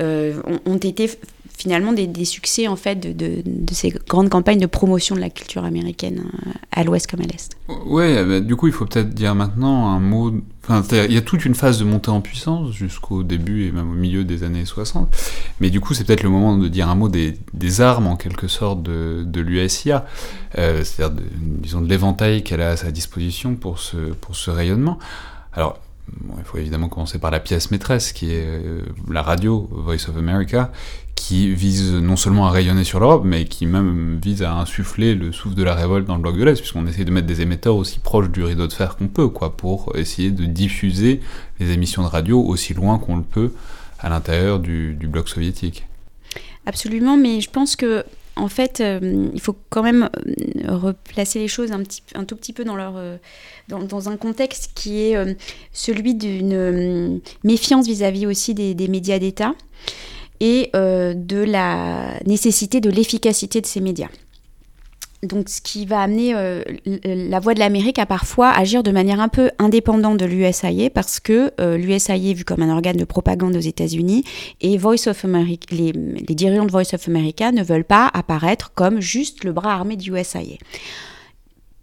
euh, 0.01 0.35
ont, 0.45 0.73
ont, 0.73 0.77
été 0.77 1.09
finalement 1.57 1.93
des, 1.93 2.25
succès 2.25 2.69
en 2.69 2.77
fait 2.77 3.17
de, 3.17 3.43
ces 3.73 3.91
grandes 4.07 4.29
campagnes 4.29 4.59
de 4.59 4.67
promotion 4.67 5.15
de 5.15 5.21
la 5.21 5.31
culture 5.31 5.65
américaine 5.65 6.25
euh, 6.47 6.51
à 6.71 6.85
l'ouest 6.85 7.11
comme 7.11 7.21
à 7.21 7.25
l'est. 7.25 7.57
Ouais, 7.87 8.25
bah, 8.25 8.41
du 8.41 8.57
coup 8.57 8.67
il 8.67 8.73
faut 8.73 8.85
peut-être 8.85 9.11
dire 9.11 9.35
maintenant 9.35 9.89
un 9.89 9.99
mot. 9.99 10.35
Enfin, 10.69 10.83
il 11.07 11.13
y 11.13 11.17
a 11.17 11.23
toute 11.23 11.45
une 11.45 11.55
phase 11.55 11.79
de 11.79 11.85
montée 11.85 12.11
en 12.11 12.21
puissance 12.21 12.73
jusqu'au 12.73 13.23
début 13.23 13.67
et 13.67 13.73
même 13.73 13.91
au 13.91 13.95
milieu 13.95 14.25
des 14.25 14.43
années 14.43 14.65
60. 14.65 15.09
Mais 15.61 15.71
du 15.71 15.81
coup 15.81 15.95
c'est 15.95 16.05
peut-être 16.05 16.25
le 16.25 16.29
moment 16.29 16.59
de 16.59 16.69
dire 16.69 16.91
un 16.91 16.95
mot 16.95 17.09
des, 17.09 17.81
armes 17.81 18.07
en 18.07 18.17
quelque 18.17 18.49
sorte 18.49 18.83
de, 18.83 19.25
de 19.27 19.41
l'USIA, 19.41 20.05
euh, 20.59 20.85
c'est-à-dire 20.85 21.23
disons 21.41 21.81
de 21.81 21.89
l'éventail 21.89 22.43
qu'elle 22.43 22.61
a 22.61 22.71
à 22.71 22.77
sa 22.77 22.91
disposition 22.91 23.55
pour 23.55 23.79
ce, 23.79 23.97
pour 23.97 24.37
ce 24.37 24.51
rayonnement. 24.51 24.99
Alors 25.53 25.79
il 26.39 26.45
faut 26.45 26.59
évidemment 26.59 26.89
commencer 26.89 27.19
par 27.19 27.31
la 27.31 27.41
pièce 27.41 27.71
maîtresse 27.71 28.13
qui 28.13 28.33
est 28.33 28.45
euh, 28.47 28.83
la 29.11 29.23
radio 29.23 29.69
Voice 29.73 30.09
of 30.09 30.17
America, 30.17 30.71
qui 31.17 31.53
vise 31.53 31.95
non 31.95 32.15
seulement 32.15 32.47
à 32.47 32.51
rayonner 32.51 32.85
sur 32.85 33.01
l'Europe, 33.01 33.23
mais 33.25 33.47
qui 33.47 33.67
même 33.67 34.21
vise 34.23 34.43
à 34.43 34.53
insuffler 34.53 35.15
le 35.15 35.33
souffle 35.33 35.57
de 35.57 35.65
la 35.65 35.75
révolte 35.75 36.07
dans 36.07 36.15
le 36.15 36.23
bloc 36.23 36.39
de 36.39 36.45
l'Est, 36.45 36.61
puisqu'on 36.61 36.87
essaie 36.87 37.05
de 37.05 37.11
mettre 37.11 37.27
des 37.27 37.41
émetteurs 37.41 37.75
aussi 37.75 37.99
proches 37.99 38.31
du 38.31 38.45
rideau 38.45 38.69
de 38.69 38.73
fer 38.73 38.97
qu'on 38.97 39.09
peut, 39.09 39.29
quoi, 39.29 39.57
pour 39.57 39.97
essayer 39.97 40.31
de 40.31 40.45
diffuser 40.45 41.21
les 41.59 41.73
émissions 41.73 42.03
de 42.03 42.09
radio 42.09 42.41
aussi 42.41 42.75
loin 42.75 42.99
qu'on 42.99 43.17
le 43.17 43.23
peut 43.23 43.53
à 43.99 44.09
l'intérieur 44.09 44.61
du, 44.61 44.95
bloc 45.03 45.29
soviétique. 45.29 45.87
Absolument, 46.67 47.17
mais 47.17 47.41
je 47.41 47.51
pense 47.51 47.75
que 47.77 48.05
en 48.39 48.49
fait, 48.49 48.81
euh, 48.83 49.31
il 49.33 49.41
faut 49.41 49.57
quand 49.71 49.83
même 49.83 50.11
euh, 50.69 50.77
replacer 50.77 51.39
les 51.39 51.49
choses 51.49 51.73
un, 51.73 52.25
tout 52.25 52.37
petit 52.37 52.53
peu 52.53 52.65
dans, 52.65 52.77
euh, 52.77 53.17
un 53.71 54.17
contexte 54.19 54.73
qui 54.75 55.01
est 55.01 55.37
celui 55.73 56.15
d'une 56.15 57.21
méfiance 57.43 57.87
vis-à-vis 57.87 58.27
aussi 58.27 58.53
des 58.53 58.89
médias 58.89 59.19
d'État 59.19 59.55
et 60.41 60.71
de 60.73 61.43
la 61.43 62.21
nécessité 62.27 62.81
de 62.81 62.91
l'efficacité 62.91 63.61
de 63.61 63.67
ces 63.67 63.81
médias. 63.81 64.09
donc 65.23 65.49
ce 65.49 65.61
qui 65.61 65.87
va 65.87 66.01
amener 66.03 66.35
euh, 66.35 66.63
la 67.05 67.41
voix 67.41 67.55
de 67.55 67.59
l'Amérique 67.59 67.99
à 67.99 68.07
parfois 68.07 68.51
agir 68.51 68.83
de 68.83 68.91
manière 68.91 69.21
un 69.21 69.29
peu 69.29 69.51
indépendante 69.59 70.19
de 70.19 70.25
l'USIA 70.25 70.91
parce 70.91 71.21
que 71.21 71.53
euh, 71.61 71.77
est 72.31 72.35
vu 72.35 72.45
comme 72.45 72.63
un 72.63 72.71
organe 72.71 72.97
de 72.97 73.05
propagande 73.05 73.57
aux 73.57 73.61
États-Unis 73.61 74.25
et 74.61 74.79
les, 75.71 75.93
dirigeants 76.35 76.67
de 76.67 76.71
Voice 76.71 76.95
of 76.95 77.09
America 77.09 77.53
ne 77.53 77.63
veulent 77.63 77.85
pas 77.85 78.11
apparaître 78.13 78.73
comme 78.75 79.01
juste 79.01 79.45
le 79.45 79.53
bras 79.53 79.75
armé 79.75 79.97
du 79.97 80.17
USIA 80.17 80.57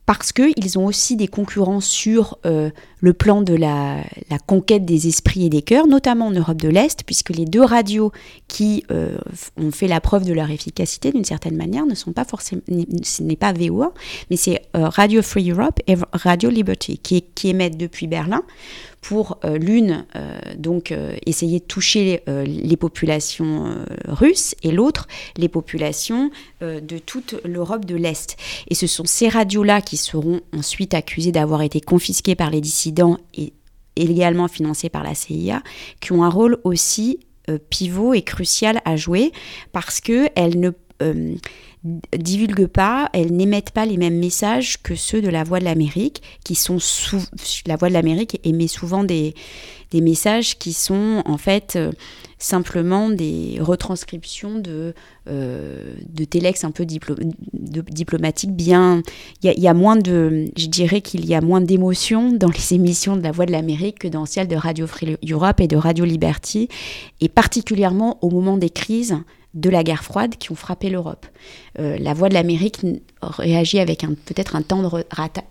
parce 0.06 0.34
qu'ils 0.34 0.78
ont 0.78 0.86
aussi 0.86 1.16
des 1.16 1.28
concurrents 1.28 1.80
sur 1.80 2.38
euh, 2.46 2.70
le 3.00 3.14
plan 3.14 3.42
de 3.42 3.54
la, 3.54 4.04
conquête 4.48 4.86
des 4.86 5.08
esprits 5.08 5.46
et 5.46 5.50
des 5.50 5.62
cœurs, 5.62 5.88
notamment 5.88 6.28
en 6.28 6.32
Europe 6.32 6.62
de 6.62 6.68
l'Est, 6.68 7.04
puisque 7.06 7.30
les 7.30 7.46
deux 7.46 7.64
radios 7.64 8.12
qui 8.48 8.84
euh, 8.92 9.18
ont 9.58 9.72
fait 9.72 9.88
la 9.88 10.02
preuve 10.02 10.26
de 10.26 10.34
leur 10.34 10.50
efficacité 10.50 11.12
d'une 11.12 11.24
certaine 11.24 11.56
manière 11.56 11.86
ne 11.86 11.96
sont 11.96 12.12
pas 12.12 12.26
forcément, 12.26 12.62
ce 13.04 13.24
n'est 13.24 13.36
pas 13.38 13.54
VOA, 13.54 13.94
mais 14.30 14.36
c'est 14.36 14.62
euh, 14.76 14.90
Radio 14.90 15.22
Free 15.22 15.52
Europe 15.52 15.80
et 15.88 15.96
Radio 16.12 16.50
Liberty 16.50 16.98
qui 16.98 17.50
émettent 17.50 17.78
depuis 17.78 18.08
Berlin 18.08 18.44
pour 19.04 19.38
euh, 19.44 19.58
l'une 19.58 20.06
euh, 20.16 20.40
donc 20.58 20.92
euh, 20.92 21.16
essayer 21.26 21.60
de 21.60 21.66
toucher 21.66 22.24
les 22.26 22.78
populations 22.78 23.76
russes 24.08 24.56
et 24.64 24.72
l'autre 24.72 25.08
les 25.36 25.50
populations 25.50 26.32
de 26.62 26.98
toute 26.98 27.36
l'Europe 27.44 27.86
de 27.86 27.96
l'Est. 27.96 28.38
Et 28.70 28.76
ce 28.76 28.88
sont 28.88 29.04
ces 29.06 29.28
radios-là 29.28 29.82
qui 29.82 29.98
seront 29.98 30.40
ensuite 30.56 30.94
accusées 30.94 31.32
d'avoir 31.32 31.62
été 31.62 31.82
confisquées 31.82 32.36
par 32.36 32.50
les 32.50 32.62
dissidents 32.62 33.18
et 33.34 33.54
également 33.96 34.48
financées 34.48 34.90
par 34.90 35.04
la 35.04 35.16
CIA, 35.16 35.62
qui 36.00 36.14
ont 36.14 36.24
un 36.24 36.30
rôle 36.30 36.60
aussi 36.64 37.20
pivot 37.70 38.14
et 38.14 38.22
crucial 38.22 38.82
à 38.86 38.96
jouer 38.96 39.32
parce 39.74 40.00
qu'elles 40.00 40.60
ne 40.60 40.72
divulguent 42.18 42.68
pas, 42.68 43.10
elles 43.14 43.34
n'émettent 43.34 43.72
pas 43.72 43.86
les 43.86 43.98
mêmes 43.98 44.18
messages 44.18 44.82
que 44.82 44.96
ceux 44.96 45.22
de 45.22 45.30
la 45.30 45.44
Voix 45.44 45.60
de 45.60 45.66
l'Amérique, 45.66 46.22
qui 46.46 46.56
sont 46.56 46.80
sous... 46.80 47.22
la 47.66 47.76
Voix 47.76 47.90
de 47.90 47.94
l'Amérique 47.94 48.40
émet 48.46 48.68
souvent 48.68 49.04
des, 49.04 49.34
des, 49.92 50.00
messages 50.00 50.58
qui 50.58 50.72
sont 50.72 51.22
en 51.26 51.38
fait 51.38 51.76
euh, 51.76 51.92
simplement 52.38 53.10
des 53.10 53.58
retranscriptions 53.60 54.60
de, 54.60 54.94
euh, 55.28 55.94
de 56.08 56.24
télex 56.24 56.64
un 56.64 56.72
peu 56.72 56.86
diplo 56.86 57.16
diplomatiques 57.54 58.56
bien 58.56 59.02
il 59.42 59.54
y, 59.60 59.68
a 59.68 59.74
moins 59.74 59.96
de 59.96 60.52
je 60.58 60.68
dirais 60.68 61.02
qu'il 61.02 61.26
y 61.26 61.36
a 61.36 61.42
moins 61.42 61.62
d'émotion 61.62 62.32
dans 62.32 62.50
les 62.50 62.74
émissions 62.76 63.18
de 63.18 63.24
la 63.24 63.32
Voix 63.32 63.46
de 63.46 63.52
l'Amérique 63.52 64.00
que 64.00 64.08
dans 64.08 64.26
celles 64.26 64.48
de 64.48 64.56
Radio 64.56 64.88
Free 64.88 65.18
Europe 65.30 65.60
et 65.60 65.68
de 65.68 65.78
Radio 65.78 66.06
Liberty 66.06 66.70
et 67.22 67.30
particulièrement 67.30 68.20
au 68.22 68.30
moment 68.30 68.58
des 68.58 68.70
crises 68.70 69.16
de 69.54 69.70
la 69.70 69.84
guerre 69.84 70.04
froide 70.04 70.36
qui 70.38 70.52
ont 70.52 70.56
frappé 70.56 70.90
l'Europe. 70.90 71.28
Euh, 71.80 71.98
la 72.00 72.14
voix 72.14 72.30
de 72.30 72.34
l'Amérique 72.34 72.80
réagit 73.22 73.80
avec 73.80 74.02
peut-être 74.26 74.56
un 74.56 74.64
temps 74.64 74.82
de 74.82 75.06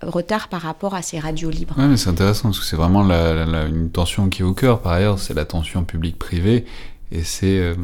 retard 0.05 0.49
par 0.49 0.61
rapport 0.61 0.93
à 0.93 1.01
ces 1.01 1.19
radios 1.19 1.49
libres. 1.49 1.75
Oui, 1.77 1.97
c'est 1.97 2.09
intéressant 2.09 2.49
parce 2.49 2.59
que 2.59 2.65
c'est 2.65 2.75
vraiment 2.75 3.03
une 3.03 3.89
tension 3.91 4.27
qui 4.29 4.41
est 4.41 4.45
au 4.45 4.53
cœur. 4.53 4.81
Par 4.81 4.93
ailleurs, 4.93 5.19
c'est 5.19 5.33
la 5.33 5.45
tension 5.45 5.83
publique-privée. 5.83 6.65
Et 7.11 7.23
c'est 7.23 7.59
euh, 7.59 7.75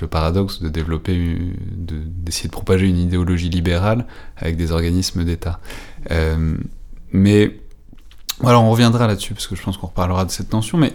le 0.00 0.06
paradoxe 0.06 0.62
de 0.62 0.68
développer, 0.68 1.36
d'essayer 1.76 2.48
de, 2.48 2.52
propager 2.52 2.86
une 2.86 2.98
idéologie 2.98 3.48
libérale 3.50 4.06
avec 4.36 4.56
des 4.56 4.70
organismes 4.70 5.24
d'État. 5.24 5.58
Euh, 6.12 6.56
mais 7.12 7.58
on 8.40 8.70
reviendra 8.70 9.08
là-dessus 9.08 9.34
parce 9.34 9.48
que 9.48 9.56
je 9.56 9.62
pense 9.62 9.76
qu'on 9.76 9.88
reparlera 9.88 10.24
de 10.24 10.30
cette 10.30 10.50
tension. 10.50 10.78
Mais 10.78 10.92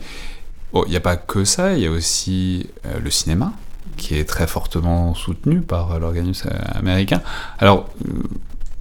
il 0.74 0.90
n'y 0.90 0.96
a 0.96 1.02
pas 1.02 1.18
que 1.18 1.44
ça, 1.44 1.74
il 1.74 1.84
y 1.84 1.86
a 1.86 1.92
aussi 1.92 2.68
le 3.00 3.12
cinéma 3.12 3.54
qui 3.98 4.18
est 4.18 4.26
très 4.26 4.48
fortement 4.48 5.14
soutenu 5.14 5.62
par 5.62 6.00
l'organisme 6.00 6.50
américain. 6.74 7.22
Alors, 7.60 7.90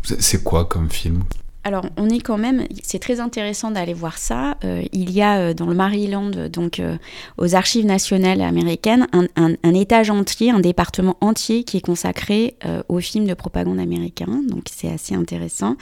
c'est 0.03 0.42
quoi 0.42 0.64
comme 0.64 0.90
film? 0.90 1.22
Alors, 1.64 1.85
on 1.96 2.09
est 2.09 2.18
quand 2.18 2.38
même, 2.38 2.66
c'est 2.83 2.98
très 2.98 3.20
intéressant 3.20 3.70
d'aller 3.70 3.94
voir 3.94 4.18
ça. 4.18 4.57
Euh, 4.64 4.83
il 4.92 5.12
y 5.12 5.22
a 5.22 5.38
euh, 5.38 5.55
dans 5.55 5.66
le 5.66 5.75
Maryland, 5.75 6.31
donc 6.53 6.81
euh, 6.81 6.96
aux 7.38 7.55
archives 7.55 7.87
nationales 7.87 8.40
américaines, 8.40 9.07
un, 9.12 9.75
étage 9.75 10.11
entier, 10.11 10.51
un 10.51 10.59
département 10.59 11.16
entier 11.20 11.62
qui 11.62 11.77
est 11.77 11.81
consacré 11.81 12.57
aux 12.88 12.98
films 12.98 13.27
de 13.27 13.35
propagande 13.35 13.79
américains. 13.79 14.42
Donc, 14.48 14.64
c'est 14.70 14.90
assez 14.90 15.14
intéressant. 15.14 15.77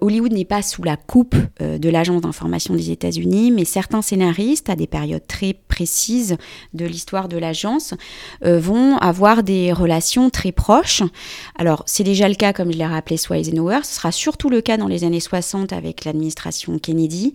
Hollywood 0.00 0.32
n'est 0.32 0.44
pas 0.44 0.62
sous 0.62 0.82
la 0.82 0.96
coupe 0.96 1.36
de 1.60 1.88
l'agence 1.88 2.22
d'information 2.22 2.74
des 2.74 2.90
États-Unis, 2.90 3.50
mais 3.50 3.64
certains 3.64 4.02
scénaristes, 4.02 4.68
à 4.68 4.76
des 4.76 4.86
périodes 4.86 5.26
très 5.26 5.54
précises 5.54 6.36
de 6.74 6.84
l'histoire 6.84 7.28
de 7.28 7.38
l'agence, 7.38 7.94
vont 8.42 8.98
avoir 8.98 9.42
des 9.42 9.72
relations 9.72 10.30
très 10.30 10.52
proches. 10.52 11.02
Alors, 11.56 11.82
c'est 11.86 12.04
déjà 12.04 12.28
le 12.28 12.34
cas, 12.34 12.52
comme 12.52 12.72
je 12.72 12.78
l'ai 12.78 12.86
rappelé, 12.86 13.16
Eisenhower. 13.30 13.80
Ce 13.84 13.96
sera 13.96 14.12
surtout 14.12 14.50
le 14.50 14.60
cas 14.60 14.76
dans 14.76 14.87
les 14.88 15.04
années 15.04 15.20
60 15.20 15.72
avec 15.72 16.04
l'administration 16.04 16.78
Kennedy, 16.78 17.34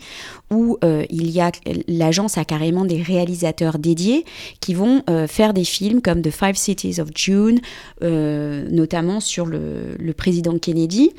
où 0.51 0.77
euh, 0.83 1.05
il 1.09 1.29
y 1.29 1.39
a 1.39 1.51
l'agence 1.87 2.37
a 2.37 2.45
carrément 2.45 2.85
des 2.85 3.01
réalisateurs 3.01 3.79
dédiés 3.79 4.25
qui 4.59 4.73
vont 4.73 5.03
euh, 5.09 5.27
faire 5.27 5.53
des 5.53 5.63
films 5.63 6.01
comme 6.01 6.21
The 6.21 6.31
Five 6.31 6.55
Cities 6.55 6.99
of 6.99 7.09
June, 7.15 7.59
euh, 8.01 8.67
notamment 8.69 9.19
sur 9.19 9.45
le, 9.45 9.95
président 10.15 10.57
Kennedy, 10.59 11.11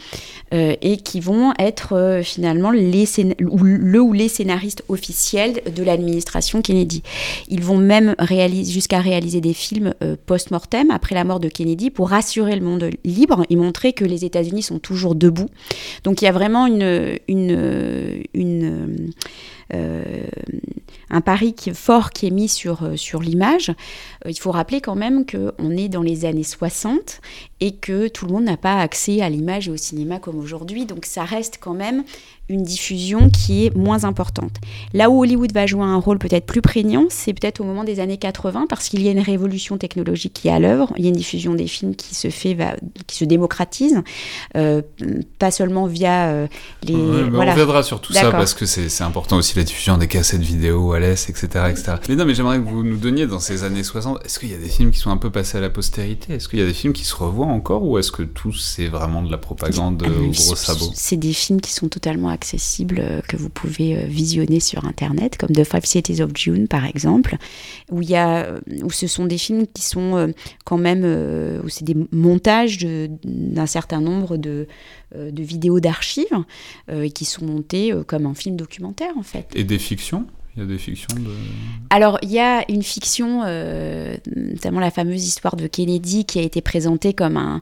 et 0.52 0.98
qui 0.98 1.18
vont 1.18 1.52
être 1.58 2.20
finalement 2.22 2.70
les 2.70 3.06
le 3.38 4.00
ou 4.00 4.12
les 4.12 4.28
scénaristes 4.28 4.84
officiels 4.88 5.60
de 5.74 5.82
l'administration 5.82 6.62
Kennedy. 6.62 7.02
Ils 7.48 7.62
vont 7.62 7.76
même 7.76 8.14
réaliser 8.20 8.72
jusqu'à 8.72 9.00
réaliser 9.00 9.40
des 9.40 9.52
films 9.52 9.94
post-mortem 10.26 10.92
après 10.92 11.16
la 11.16 11.24
mort 11.24 11.40
de 11.40 11.48
Kennedy 11.48 11.90
pour 11.90 12.10
rassurer 12.10 12.54
le 12.54 12.64
monde 12.64 12.88
libre 13.04 13.44
et 13.50 13.56
montrer 13.56 13.92
que 13.92 14.04
les 14.04 14.24
États-Unis 14.24 14.62
sont 14.62 14.78
toujours 14.78 15.14
debout. 15.14 15.48
Donc 16.04 16.22
il 16.24 16.26
y 16.26 16.30
a 16.30 16.32
vraiment 16.32 16.66
euh, 19.74 20.26
un 21.10 21.20
pari 21.20 21.54
fort 21.74 22.12
qui 22.12 22.26
est 22.26 22.30
mis 22.30 22.48
sur, 22.48 22.82
euh, 22.82 22.96
sur 22.96 23.20
l'image. 23.20 23.72
Euh, 24.26 24.30
il 24.30 24.38
faut 24.38 24.50
rappeler 24.50 24.80
quand 24.80 24.94
même 24.94 25.24
qu'on 25.26 25.70
est 25.70 25.88
dans 25.88 26.02
les 26.02 26.24
années 26.24 26.44
60 26.44 27.20
et 27.60 27.72
que 27.72 28.08
tout 28.08 28.26
le 28.26 28.32
monde 28.32 28.44
n'a 28.44 28.56
pas 28.56 28.78
accès 28.78 29.20
à 29.20 29.28
l'image 29.28 29.68
et 29.68 29.70
au 29.70 29.76
cinéma 29.76 30.18
comme 30.18 30.38
aujourd'hui. 30.38 30.86
Donc 30.86 31.04
ça 31.04 31.24
reste 31.24 31.58
quand 31.60 31.74
même 31.74 32.04
une 32.48 32.62
diffusion 32.62 33.30
qui 33.30 33.66
est 33.66 33.74
moins 33.74 34.04
importante. 34.04 34.56
Là 34.92 35.08
où 35.08 35.22
Hollywood 35.22 35.52
va 35.52 35.66
jouer 35.66 35.82
un 35.82 35.96
rôle 35.96 36.18
peut-être 36.18 36.44
plus 36.44 36.60
prégnant, 36.60 37.06
c'est 37.08 37.32
peut-être 37.32 37.60
au 37.60 37.64
moment 37.64 37.84
des 37.84 38.00
années 38.00 38.18
80 38.18 38.66
parce 38.68 38.88
qu'il 38.88 39.02
y 39.02 39.08
a 39.08 39.12
une 39.12 39.20
révolution 39.20 39.78
technologique 39.78 40.34
qui 40.34 40.48
est 40.48 40.52
à 40.52 40.58
l'œuvre. 40.58 40.92
Il 40.98 41.04
y 41.04 41.06
a 41.06 41.08
une 41.08 41.16
diffusion 41.16 41.54
des 41.54 41.66
films 41.66 41.94
qui 41.94 42.14
se 42.14 42.28
fait, 42.28 42.56
qui 43.06 43.16
se 43.16 43.24
démocratise, 43.24 44.02
euh, 44.56 44.82
pas 45.38 45.50
seulement 45.50 45.86
via 45.86 46.28
euh, 46.28 46.46
les. 46.82 46.94
voilà. 46.94 47.52
On 47.52 47.54
reviendra 47.54 47.82
sur 47.82 48.00
tout 48.02 48.12
ça 48.12 48.30
parce 48.30 48.52
que 48.52 48.66
c'est 48.66 49.04
important 49.04 49.36
aussi 49.38 49.56
la 49.56 49.64
diffusion 49.64 49.96
des 49.96 50.08
cassettes 50.08 50.42
vidéo 50.42 50.92
à 50.92 51.00
l'Est, 51.00 51.30
etc., 51.30 51.46
etc. 51.70 51.94
Mais 52.10 52.16
non, 52.16 52.26
mais 52.26 52.34
j'aimerais 52.34 52.58
que 52.58 52.64
vous 52.64 52.82
nous 52.82 52.98
donniez 52.98 53.26
dans 53.26 53.40
ces 53.40 53.64
années 53.64 53.84
60, 53.84 54.13
est-ce 54.24 54.38
qu'il 54.38 54.50
y 54.50 54.54
a 54.54 54.58
des 54.58 54.68
films 54.68 54.90
qui 54.90 54.98
sont 54.98 55.10
un 55.10 55.16
peu 55.16 55.30
passés 55.30 55.58
à 55.58 55.60
la 55.60 55.70
postérité? 55.70 56.34
Est-ce 56.34 56.48
qu'il 56.48 56.58
y 56.58 56.62
a 56.62 56.66
des 56.66 56.74
films 56.74 56.92
qui 56.92 57.04
se 57.04 57.14
revoient 57.14 57.46
encore 57.46 57.84
ou 57.84 57.98
est-ce 57.98 58.12
que 58.12 58.22
tout 58.22 58.52
c'est 58.52 58.86
vraiment 58.86 59.22
de 59.22 59.30
la 59.30 59.38
propagande 59.38 60.02
au 60.02 60.30
gros 60.30 60.56
sabot? 60.56 60.90
C'est 60.94 61.16
des 61.16 61.32
films 61.32 61.60
qui 61.60 61.72
sont 61.72 61.88
totalement 61.88 62.28
accessibles 62.28 62.98
euh, 63.00 63.20
que 63.22 63.36
vous 63.36 63.48
pouvez 63.48 63.96
euh, 63.96 64.06
visionner 64.06 64.60
sur 64.60 64.84
Internet, 64.84 65.36
comme 65.38 65.50
The 65.50 65.64
Five 65.64 65.84
Cities 65.84 66.22
of 66.22 66.30
June 66.34 66.68
par 66.68 66.84
exemple, 66.84 67.36
où, 67.90 68.02
il 68.02 68.10
y 68.10 68.16
a, 68.16 68.44
euh, 68.44 68.60
où 68.82 68.90
ce 68.90 69.06
sont 69.06 69.26
des 69.26 69.38
films 69.38 69.66
qui 69.72 69.82
sont 69.82 70.32
quand 70.64 70.78
même, 70.78 71.04
où 71.64 71.68
c'est 71.68 71.84
des 71.84 71.96
montages 72.12 72.78
d'un 73.24 73.66
certain 73.66 74.00
nombre 74.00 74.36
de, 74.36 74.66
de 75.14 75.42
vidéos 75.42 75.80
d'archives 75.80 76.24
qui 77.14 77.24
sont 77.24 77.44
montées 77.44 77.92
comme 78.06 78.26
un 78.26 78.34
film 78.34 78.56
documentaire 78.56 79.12
en 79.16 79.22
fait. 79.22 79.46
Et 79.54 79.64
des 79.64 79.78
fictions? 79.78 80.26
Il 80.56 80.60
y 80.60 80.62
a 80.62 80.68
des 80.68 80.78
fictions 80.78 81.16
de... 81.16 81.30
Alors, 81.90 82.16
il 82.22 82.30
y 82.30 82.38
a 82.38 82.64
une 82.70 82.84
fiction, 82.84 83.42
euh, 83.44 84.16
notamment 84.36 84.78
la 84.78 84.92
fameuse 84.92 85.26
histoire 85.26 85.56
de 85.56 85.66
Kennedy, 85.66 86.24
qui 86.24 86.38
a 86.38 86.42
été 86.42 86.60
présentée 86.60 87.12
comme 87.12 87.36
un... 87.36 87.60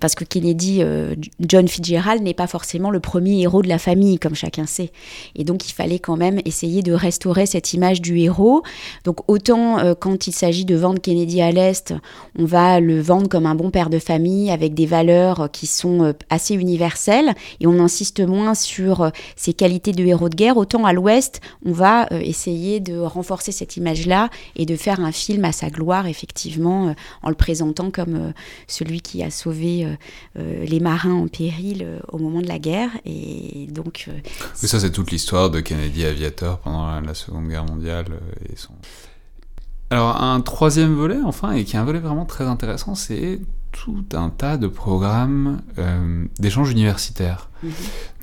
parce 0.00 0.16
que 0.16 0.24
Kennedy, 0.24 0.78
euh, 0.80 1.14
John 1.38 1.68
Fitzgerald, 1.68 2.24
n'est 2.24 2.34
pas 2.34 2.48
forcément 2.48 2.90
le 2.90 2.98
premier 2.98 3.42
héros 3.42 3.62
de 3.62 3.68
la 3.68 3.78
famille, 3.78 4.18
comme 4.18 4.34
chacun 4.34 4.66
sait. 4.66 4.90
Et 5.36 5.44
donc, 5.44 5.68
il 5.68 5.72
fallait 5.72 6.00
quand 6.00 6.16
même 6.16 6.40
essayer 6.44 6.82
de 6.82 6.92
restaurer 6.92 7.46
cette 7.46 7.74
image 7.74 8.00
du 8.00 8.18
héros. 8.18 8.64
Donc, 9.04 9.20
autant 9.28 9.78
euh, 9.78 9.94
quand 9.94 10.26
il 10.26 10.32
s'agit 10.32 10.64
de 10.64 10.74
vendre 10.74 11.00
Kennedy 11.00 11.40
à 11.42 11.52
l'Est, 11.52 11.94
on 12.36 12.44
va 12.44 12.80
le 12.80 13.00
vendre 13.00 13.28
comme 13.28 13.46
un 13.46 13.54
bon 13.54 13.70
père 13.70 13.88
de 13.88 14.00
famille, 14.00 14.50
avec 14.50 14.74
des 14.74 14.86
valeurs 14.86 15.48
qui 15.52 15.68
sont 15.68 16.12
assez 16.28 16.54
universelles, 16.54 17.34
et 17.60 17.68
on 17.68 17.78
insiste 17.78 18.18
moins 18.18 18.54
sur 18.54 19.12
ses 19.36 19.54
qualités 19.54 19.92
de 19.92 20.04
héros 20.04 20.28
de 20.28 20.34
guerre. 20.34 20.56
Autant 20.56 20.84
à 20.84 20.92
l'Ouest, 20.92 21.40
on 21.64 21.70
va 21.70 22.08
essayer 22.20 22.80
de 22.80 22.98
renforcer 22.98 23.52
cette 23.52 23.76
image-là 23.76 24.30
et 24.56 24.66
de 24.66 24.76
faire 24.76 25.00
un 25.00 25.12
film 25.12 25.44
à 25.44 25.52
sa 25.52 25.70
gloire, 25.70 26.06
effectivement, 26.06 26.88
euh, 26.88 26.92
en 27.22 27.28
le 27.28 27.34
présentant 27.34 27.90
comme 27.90 28.14
euh, 28.14 28.32
celui 28.66 29.00
qui 29.00 29.22
a 29.22 29.30
sauvé 29.30 29.86
les 30.36 30.80
marins 30.80 31.14
en 31.14 31.28
péril 31.28 31.86
au 32.08 32.18
moment 32.18 32.40
de 32.40 32.48
la 32.48 32.58
guerre. 32.58 32.90
Et 33.04 33.66
donc. 33.70 34.08
oui, 34.08 34.68
ça, 34.68 34.80
c'est 34.80 34.90
toute 34.90 35.10
l'histoire 35.10 35.50
de 35.50 35.60
Kennedy 35.60 36.04
aviateur 36.04 36.58
pendant 36.58 37.00
la, 37.00 37.14
Seconde 37.14 37.48
Guerre 37.48 37.64
mondiale 37.64 38.06
et 38.48 38.56
son. 38.56 38.72
Alors, 39.90 40.20
un 40.20 40.40
troisième 40.40 40.94
volet, 40.94 41.18
enfin, 41.24 41.52
et 41.52 41.64
qui 41.64 41.76
est 41.76 41.78
un 41.78 41.84
volet 41.84 42.00
vraiment 42.00 42.24
très 42.24 42.44
intéressant, 42.44 42.94
c'est 42.94 43.40
tout 43.70 44.04
un 44.14 44.30
tas 44.30 44.56
de 44.56 44.66
programmes 44.66 45.60
euh, 45.78 46.24
d'échanges 46.38 46.70
universitaires, 46.70 47.50
Mhm. 47.62 47.72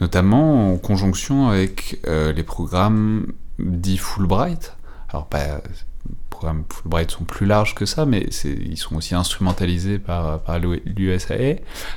notamment 0.01 0.73
en 0.73 0.77
conjonction 0.77 1.47
avec 1.47 1.99
euh, 2.07 2.33
les 2.33 2.43
programmes 2.43 3.27
dits 3.59 3.97
Fulbright. 3.97 4.73
Alors, 5.09 5.25
pas, 5.27 5.61
les 6.07 6.15
programmes 6.29 6.63
Fulbright 6.71 7.11
sont 7.11 7.23
plus 7.23 7.45
larges 7.45 7.75
que 7.75 7.85
ça, 7.85 8.05
mais 8.05 8.27
ils 8.43 8.77
sont 8.77 8.95
aussi 8.95 9.15
instrumentalisés 9.15 9.99
par, 9.99 10.39
par. 10.41 10.55
Alors, 10.55 10.75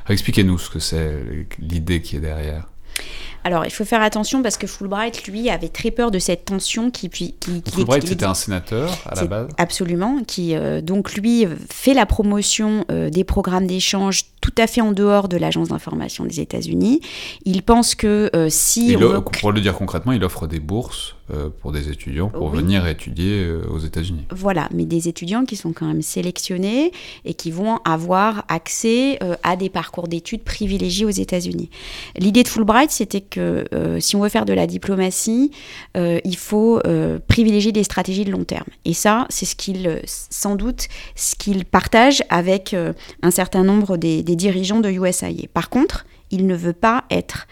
Expliquez-nous 0.08 0.58
ce 0.58 0.70
que 0.70 0.78
c'est, 0.78 1.46
l'idée 1.58 2.02
qui 2.02 2.16
est 2.16 2.20
derrière. 2.20 2.66
Alors, 3.44 3.64
il 3.64 3.70
faut 3.70 3.84
faire 3.84 4.02
attention 4.02 4.42
parce 4.42 4.56
que 4.56 4.66
Fulbright, 4.66 5.28
lui, 5.28 5.50
avait 5.50 5.68
très 5.68 5.92
peur 5.92 6.10
de 6.10 6.18
cette 6.18 6.46
tension 6.46 6.90
qui... 6.90 7.08
qui, 7.08 7.34
qui- 7.34 7.62
Fulbright, 7.70 8.06
c'était 8.06 8.24
un 8.24 8.34
sénateur 8.34 8.90
à 9.06 9.14
la 9.14 9.24
base. 9.24 9.48
Absolument, 9.56 10.24
qui 10.26 10.56
euh, 10.56 10.80
donc 10.80 11.14
lui 11.14 11.46
fait 11.70 11.94
la 11.94 12.06
promotion 12.06 12.84
euh, 12.90 13.08
des 13.08 13.22
programmes 13.22 13.68
d'échange 13.68 14.24
tout 14.46 14.62
à 14.62 14.68
fait 14.68 14.80
en 14.80 14.92
dehors 14.92 15.26
de 15.28 15.36
l'agence 15.36 15.70
d'information 15.70 16.24
des 16.24 16.38
États-Unis. 16.38 17.00
Il 17.44 17.64
pense 17.64 17.96
que 17.96 18.30
euh, 18.36 18.46
si 18.48 18.92
Il 18.92 19.04
on 19.04 19.20
pour 19.20 19.50
le 19.50 19.60
dire 19.60 19.74
concrètement, 19.74 20.12
il 20.12 20.22
offre 20.22 20.46
des 20.46 20.60
bourses 20.60 21.16
euh, 21.32 21.48
pour 21.60 21.72
des 21.72 21.88
étudiants 21.88 22.28
pour 22.28 22.52
Oui. 22.52 22.58
venir 22.58 22.86
étudier 22.86 23.42
euh, 23.42 23.64
aux 23.68 23.80
États-Unis. 23.80 24.26
Voilà, 24.30 24.68
mais 24.72 24.84
des 24.84 25.08
étudiants 25.08 25.44
qui 25.44 25.56
sont 25.56 25.72
quand 25.72 25.86
même 25.86 26.00
sélectionnés 26.00 26.92
et 27.24 27.34
qui 27.34 27.50
vont 27.50 27.80
avoir 27.84 28.44
accès 28.46 29.18
euh, 29.24 29.34
à 29.42 29.56
des 29.56 29.68
parcours 29.68 30.06
d'études 30.06 30.44
privilégiés 30.44 31.04
aux 31.04 31.10
États-Unis. 31.10 31.68
L'idée 32.16 32.44
de 32.44 32.48
Fulbright, 32.48 32.92
c'était 32.92 33.22
que 33.22 33.64
si 33.98 34.14
on 34.14 34.20
veut 34.20 34.28
faire 34.28 34.44
de 34.44 34.52
la 34.52 34.68
diplomatie, 34.68 35.50
il 35.96 36.36
faut 36.36 36.80
privilégier 37.26 37.72
des 37.72 37.82
stratégies 37.82 38.24
de 38.24 38.30
long 38.30 38.44
terme. 38.44 38.66
Et 38.84 38.92
ça, 38.94 39.26
c'est 39.28 39.46
ce 39.46 39.56
qu'il, 39.56 40.00
sans 40.06 40.54
doute, 40.54 40.86
ce 41.16 41.34
qu'il 41.34 41.64
partage 41.64 42.22
avec 42.28 42.76
un 43.22 43.30
certain 43.30 43.64
nombre 43.64 43.96
des, 43.96 44.22
des 44.22 44.35
dirigeants 44.36 44.80
de 44.80 44.90
USAID. 44.90 45.48
Par 45.52 45.70
contre, 45.70 46.06
il 46.30 46.46
ne 46.46 46.54
veut 46.54 46.72
pas 46.72 47.04
être 47.10 47.46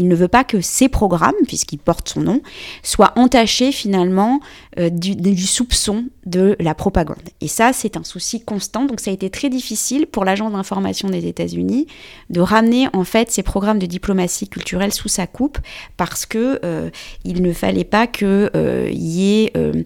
il 0.00 0.08
ne 0.08 0.16
veut 0.16 0.28
pas 0.28 0.44
que 0.44 0.62
ces 0.62 0.88
programmes, 0.88 1.34
puisqu'ils 1.46 1.78
portent 1.78 2.08
son 2.08 2.22
nom, 2.22 2.40
soient 2.82 3.12
entachés 3.16 3.70
finalement 3.70 4.40
du, 4.78 5.16
du 5.16 5.46
soupçon 5.46 6.04
de 6.26 6.56
la 6.60 6.74
propagande. 6.74 7.16
Et 7.40 7.48
ça, 7.48 7.72
c'est 7.72 7.96
un 7.96 8.04
souci 8.04 8.40
constant. 8.40 8.84
Donc 8.84 9.00
ça 9.00 9.10
a 9.10 9.14
été 9.14 9.28
très 9.30 9.48
difficile 9.50 10.06
pour 10.06 10.24
l'agence 10.24 10.52
d'information 10.52 11.08
des 11.08 11.26
États-Unis 11.26 11.86
de 12.30 12.40
ramener 12.40 12.86
en 12.92 13.04
fait 13.04 13.30
ces 13.30 13.42
programmes 13.42 13.78
de 13.80 13.86
diplomatie 13.86 14.48
culturelle 14.48 14.92
sous 14.92 15.08
sa 15.08 15.26
coupe 15.26 15.58
parce 15.96 16.24
que 16.26 16.60
euh, 16.64 16.90
il 17.24 17.42
ne 17.42 17.52
fallait 17.52 17.84
pas 17.84 18.06
qu'il 18.06 18.50
y 18.92 19.42
ait 19.44 19.52
euh, 19.56 19.82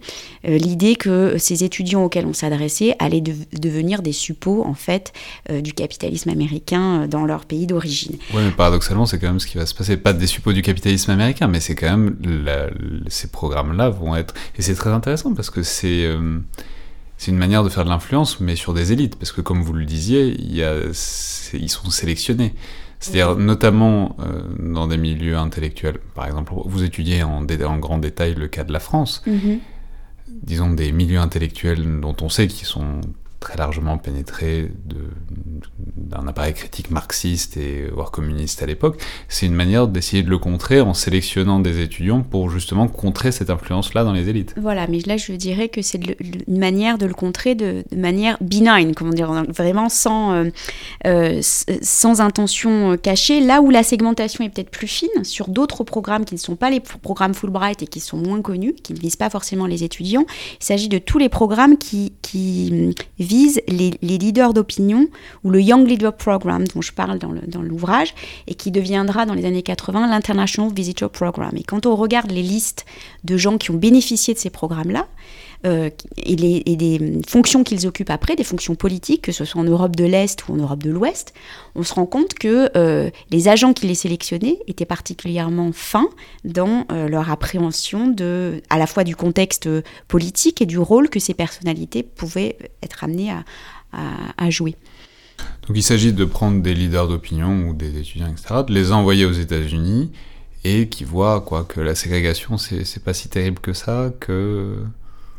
euh, 0.47 0.59
l'idée 0.59 0.97
que 0.97 1.37
ces 1.39 1.65
étudiants 1.65 2.05
auxquels 2.05 2.27
on 2.27 2.33
s'adressait 2.35 2.95
allaient 2.99 3.21
de- 3.23 3.35
devenir 3.59 4.03
des 4.03 4.13
suppôts 4.13 4.65
en 4.67 4.75
fait 4.75 5.13
euh, 5.51 5.61
du 5.61 5.73
capitalisme 5.73 6.29
américain 6.29 7.03
euh, 7.03 7.07
dans 7.07 7.25
leur 7.25 7.47
pays 7.47 7.67
d'origine. 7.67 8.17
Oui, 8.35 8.43
mais 8.45 8.51
paradoxalement, 8.51 9.07
c'est 9.07 9.19
quand 9.19 9.29
même 9.29 9.41
ce 9.41 9.47
qui 9.47 9.57
va 9.57 9.65
se 9.67 9.75
passer. 9.75 9.97
Pas 9.97 10.13
des 10.13 10.27
suppôts 10.27 10.53
du 10.53 10.63
capitalisme 10.63 11.11
américain, 11.11 11.47
mais 11.47 11.61
c'est 11.61 11.75
quand 11.75 11.97
même 11.97 12.17
ces 13.09 13.29
programmes-là 13.29 13.89
vont 13.89 14.15
être. 14.15 14.35
Très 14.85 14.93
intéressant 14.93 15.33
parce 15.35 15.49
que 15.49 15.63
c'est 15.63 16.05
euh, 16.05 16.39
c'est 17.17 17.31
une 17.31 17.39
manière 17.39 17.65
de 17.65 17.71
faire 17.71 17.85
de 17.85 17.89
l'influence, 17.89 18.41
mais 18.41 18.55
sur 18.55 18.75
des 18.75 18.93
élites. 18.93 19.17
Parce 19.17 19.33
que 19.33 19.41
comme 19.41 19.63
vous 19.63 19.73
le 19.73 19.87
disiez, 19.87 20.37
il 20.39 20.55
y 20.55 20.63
a, 20.63 20.75
ils 21.55 21.71
sont 21.71 21.89
sélectionnés. 21.91 22.55
C'est-à-dire 23.01 23.37
notamment 23.37 24.17
euh, 24.21 24.43
dans 24.59 24.87
des 24.87 24.99
milieux 24.99 25.37
intellectuels. 25.37 25.99
Par 26.15 26.27
exemple, 26.27 26.53
vous 26.65 26.83
étudiez 26.83 27.23
en, 27.23 27.43
grand 27.79 27.99
détail 27.99 28.35
le 28.35 28.49
cas 28.49 28.65
de 28.65 28.73
la 28.73 28.81
France. 28.81 29.23
disons, 30.29 30.71
des 30.71 30.93
milieux 30.93 31.19
intellectuels 31.19 32.01
dont 32.01 32.17
on 32.21 32.29
sait 32.29 32.49
qu'ils 32.49 32.67
sont 32.67 33.01
très 33.45 33.59
largement 33.59 33.99
pénétrés 33.99 34.71
de- 34.87 35.11
d'un 35.97 36.27
appareil 36.27 36.55
critique 36.55 36.91
marxiste 36.91 37.59
et 37.59 37.89
voire 37.93 38.11
communiste 38.11 38.63
à 38.63 38.67
l'époque, 38.67 38.99
c'est 39.29 39.45
une 39.45 39.55
manière 39.55 39.87
d'essayer 39.87 40.23
de 40.23 40.31
le 40.31 40.39
contrer 40.39 40.81
en 40.81 40.95
sélectionnant 40.95 41.61
des 41.61 41.83
étudiants 41.83 42.23
pour 42.23 42.49
justement 42.49 42.89
contrer 42.89 43.33
cette 43.33 43.51
influence-là 43.51 44.03
dans 44.03 44.15
les 44.15 44.31
élites. 44.31 44.55
Voilà, 44.57 44.87
mais 44.87 45.01
là 45.05 45.19
je 45.19 45.33
dirais 45.35 45.69
que 45.69 45.83
c'est 45.83 46.01
une 46.49 46.59
manière 46.59 46.97
de 46.97 47.05
le 47.05 47.13
contrer 47.13 47.55
de, 47.55 47.85
manière 47.95 48.39
benign, 48.41 48.95
comment 48.95 49.11
dire, 49.13 49.31
vraiment 49.49 49.91
sans, 49.91 50.33
euh, 50.33 50.45
euh, 51.07 51.41
sans 51.43 52.21
intention 52.23 52.93
euh, 52.93 52.97
cachée. 52.97 53.41
Là 53.41 53.61
où 53.61 53.69
la 53.69 53.83
segmentation 53.83 54.43
est 54.45 54.49
peut-être 54.49 54.71
plus 54.71 54.87
fine, 54.89 55.23
sur 55.23 55.49
d'autres 55.49 55.85
programmes 55.85 56.25
qui 56.25 56.35
ne 56.35 56.41
sont 56.41 56.57
pas 56.57 56.71
les 56.71 56.81
pro- 56.81 56.99
programmes 56.99 57.35
Fulbright 57.35 57.83
et 57.83 57.87
qui 57.87 58.01
sont 58.01 58.17
moins 58.17 58.41
connus, 58.41 58.75
qui 58.83 58.95
ne 58.95 58.99
visent 58.99 59.17
pas 59.17 59.29
forcément 59.29 59.67
les 59.67 59.85
étudiants, 59.85 60.25
il 60.61 60.65
s'agit 60.65 60.89
de 60.89 60.99
tous 60.99 61.19
les 61.19 61.29
programmes 61.29 61.77
qui, 61.77 62.13
hum, 62.73 62.93
les, 63.69 63.91
leaders 64.03 64.53
d'opinion 64.55 65.07
ou 65.43 65.51
le 65.51 65.61
Young 65.61 65.87
Leader 65.87 66.13
Program 66.17 66.65
dont 66.75 66.83
je 66.83 66.93
parle 66.93 67.19
dans 67.19 67.33
le- 67.33 67.41
dans 67.47 67.63
l'ouvrage 67.63 68.15
et 68.47 68.55
qui 68.55 68.71
deviendra 68.71 69.27
dans 69.27 69.35
les 69.35 69.45
années 69.45 69.63
80 69.63 70.07
l'International 70.09 70.73
Visitor 70.73 71.11
Program. 71.11 71.51
Et 71.57 71.63
quand 71.63 71.87
on 71.87 71.97
regarde 71.97 72.31
les 72.31 72.43
listes 72.43 72.85
de 73.25 73.37
gens 73.37 73.59
qui 73.59 73.71
ont 73.71 73.77
bénéficié 73.77 74.35
de 74.35 74.39
ces 74.39 74.51
programmes-là, 74.51 75.07
euh, 75.65 75.89
et, 76.19 76.37
des 76.77 77.21
fonctions 77.27 77.65
qu'ils 77.65 77.87
occupent 77.87 78.11
après, 78.11 78.37
des 78.37 78.45
fonctions 78.45 78.75
politiques, 78.75 79.23
que 79.23 79.33
ce 79.33 79.45
soit 79.45 79.61
en 79.61 79.65
Europe 79.65 79.97
de 79.97 80.05
l'Est 80.05 80.47
ou 80.49 80.53
en 80.53 80.57
Europe 80.57 80.83
de 80.83 80.91
l'Ouest, 80.91 81.33
on 81.75 81.83
se 81.83 81.95
rend 81.95 82.05
compte 82.05 82.35
que 82.35 82.71
euh, 82.77 83.11
les 83.31 83.49
agents 83.49 83.73
qui 83.73 83.87
les 83.87 83.95
sélectionnaient 83.95 84.59
étaient 84.67 84.85
particulièrement 84.85 85.71
fins 85.73 86.11
dans 86.45 86.87
euh, 86.93 87.09
leur 87.09 87.31
appréhension 87.31 88.09
de, 88.09 88.61
à 88.69 88.79
la 88.79 88.87
fois 88.87 89.05
du 89.05 89.17
contexte 89.17 89.69
politique 90.07 90.61
et 90.61 90.67
du 90.67 90.79
rôle 90.79 91.09
que 91.09 91.19
ces 91.19 91.33
personnalités 91.35 92.03
pouvaient 92.03 92.59
être 92.83 93.05
amenées 93.05 93.33
à, 93.93 94.51
jouer. 94.51 94.75
Donc 95.67 95.77
il 95.77 95.83
s'agit 95.83 96.13
de 96.13 96.25
prendre 96.25 96.61
des 96.61 96.75
leaders 96.75 97.09
d'opinion 97.09 97.69
ou 97.69 97.75
des 97.75 97.97
étudiants, 97.99 98.31
etc., 98.31 98.63
de 98.67 98.75
les 98.75 98.93
envoyer 98.93 99.25
aux 99.25 99.33
États-Unis 99.33 100.11
et 100.65 100.89
qui 100.89 101.05
voient 101.05 101.41
quoi 101.41 101.65
que 101.65 101.81
la 101.81 101.95
ségrégation 101.95 102.59
c'est 102.59 103.03
pas 103.05 103.15
si 103.15 103.29
terrible 103.29 103.61
que 103.61 103.73
ça, 103.73 104.11
que 104.19 104.79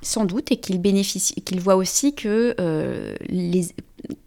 Sans 0.05 0.25
doute, 0.25 0.51
et 0.51 0.57
qu'il 0.57 0.79
bénéficie, 0.79 1.33
qu'il 1.41 1.59
voit 1.59 1.75
aussi 1.75 2.13
que 2.13 2.53
euh, 2.59 3.15
les, 3.27 3.69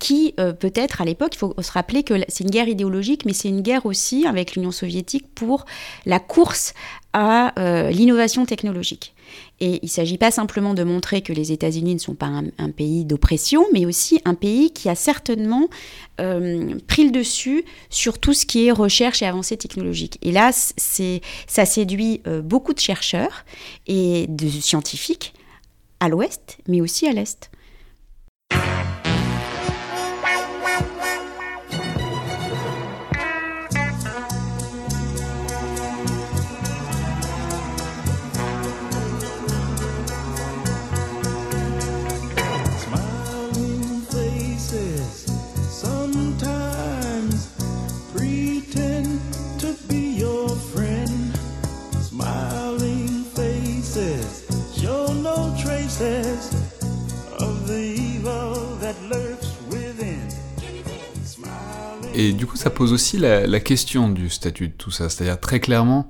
qui 0.01 0.35
euh, 0.41 0.53
peut-être 0.53 1.01
à 1.01 1.05
l'époque, 1.05 1.37
il 1.37 1.39
faut 1.39 1.55
se 1.63 1.71
rappeler 1.71 2.03
que 2.03 2.15
c'est 2.27 2.43
une 2.43 2.51
guerre 2.51 2.67
idéologique, 2.67 3.25
mais 3.25 3.33
c'est 3.33 3.49
une 3.49 3.61
guerre 3.61 3.87
aussi 3.87 4.27
avec 4.27 4.57
l'Union 4.57 4.73
soviétique 4.73 5.33
pour 5.37 5.67
la 6.05 6.19
course 6.19 6.75
à 7.13 7.57
euh, 7.61 7.91
l'innovation 7.91 8.45
technologique. 8.45 9.15
Et 9.61 9.79
il 9.83 9.85
ne 9.85 9.89
s'agit 9.89 10.19
pas 10.19 10.33
simplement 10.33 10.75
de 10.75 10.83
montrer 10.83 11.23
que 11.23 11.33
les 11.33 11.53
États-Unis 11.53 11.95
ne 11.95 12.01
sont 12.01 12.17
pas 12.17 12.27
un, 12.27 12.71
pays 12.71 13.05
d'oppression, 13.05 13.65
mais 13.73 13.87
aussi 13.87 14.21
un 14.25 14.35
pays 14.35 14.73
qui 14.73 14.89
a 14.89 14.97
certainement 14.97 15.69
pris 16.17 17.05
le 17.05 17.11
dessus 17.11 17.65
sur 17.89 18.19
tout 18.19 18.33
ce 18.33 18.47
qui 18.47 18.67
est 18.67 18.73
recherche 18.73 19.23
et 19.23 19.27
avancée 19.27 19.57
technologique. 19.57 20.19
Et 20.23 20.33
là, 20.33 20.51
ça 20.53 21.67
séduit 21.67 22.23
beaucoup 22.43 22.73
de 22.73 22.81
chercheurs 22.81 23.45
et 23.87 24.27
de 24.29 24.49
scientifiques 24.49 25.35
à 26.01 26.09
l'ouest, 26.09 26.59
mais 26.67 26.81
aussi 26.81 27.07
à 27.07 27.13
l'est. 27.13 27.51
Ça 62.59 62.71
pose 62.71 62.93
aussi 62.93 63.19
la, 63.19 63.61
question 63.61 64.09
du 64.09 64.29
statut 64.29 64.67
de 64.67 64.73
tout 64.73 64.91
ça. 64.91 65.09
C'est-à-dire, 65.09 65.39
très 65.39 65.61
clairement, 65.61 66.09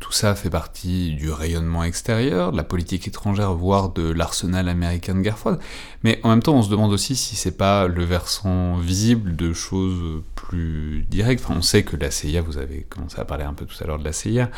tout 0.00 0.10
ça 0.10 0.34
fait 0.34 0.50
partie 0.50 1.14
du 1.14 1.30
rayonnement 1.30 1.84
extérieur, 1.84 2.50
de 2.50 2.56
la 2.56 2.64
politique 2.64 3.06
étrangère, 3.06 3.54
voire 3.54 3.90
de 3.90 4.10
l'arsenal 4.10 4.68
américain 4.68 5.14
de 5.14 5.20
guerre 5.20 5.38
froide. 5.38 5.60
Mais 6.02 6.18
en 6.24 6.30
même 6.30 6.42
temps, 6.42 6.56
on 6.56 6.62
se 6.62 6.68
demande 6.68 6.92
aussi 6.92 7.14
si 7.14 7.36
c'est 7.36 7.56
pas 7.56 7.86
le 7.86 8.04
versant 8.04 8.76
visible 8.76 9.36
de 9.36 9.52
choses 9.52 10.22
plus 10.34 11.06
directes. 11.08 11.44
On 11.48 11.62
sait 11.62 11.84
que 11.84 11.96
la 11.96 12.10
CIA, 12.10 12.42
vous 12.42 12.58
avez 12.58 12.86
commencé 12.90 13.20
à 13.20 13.24
parler 13.24 13.44
un 13.44 13.54
peu 13.54 13.64
tout 13.64 13.76
à 13.82 13.86
l'heure 13.86 14.00
de 14.00 14.04
la 14.04 14.12
CIA, 14.12 14.50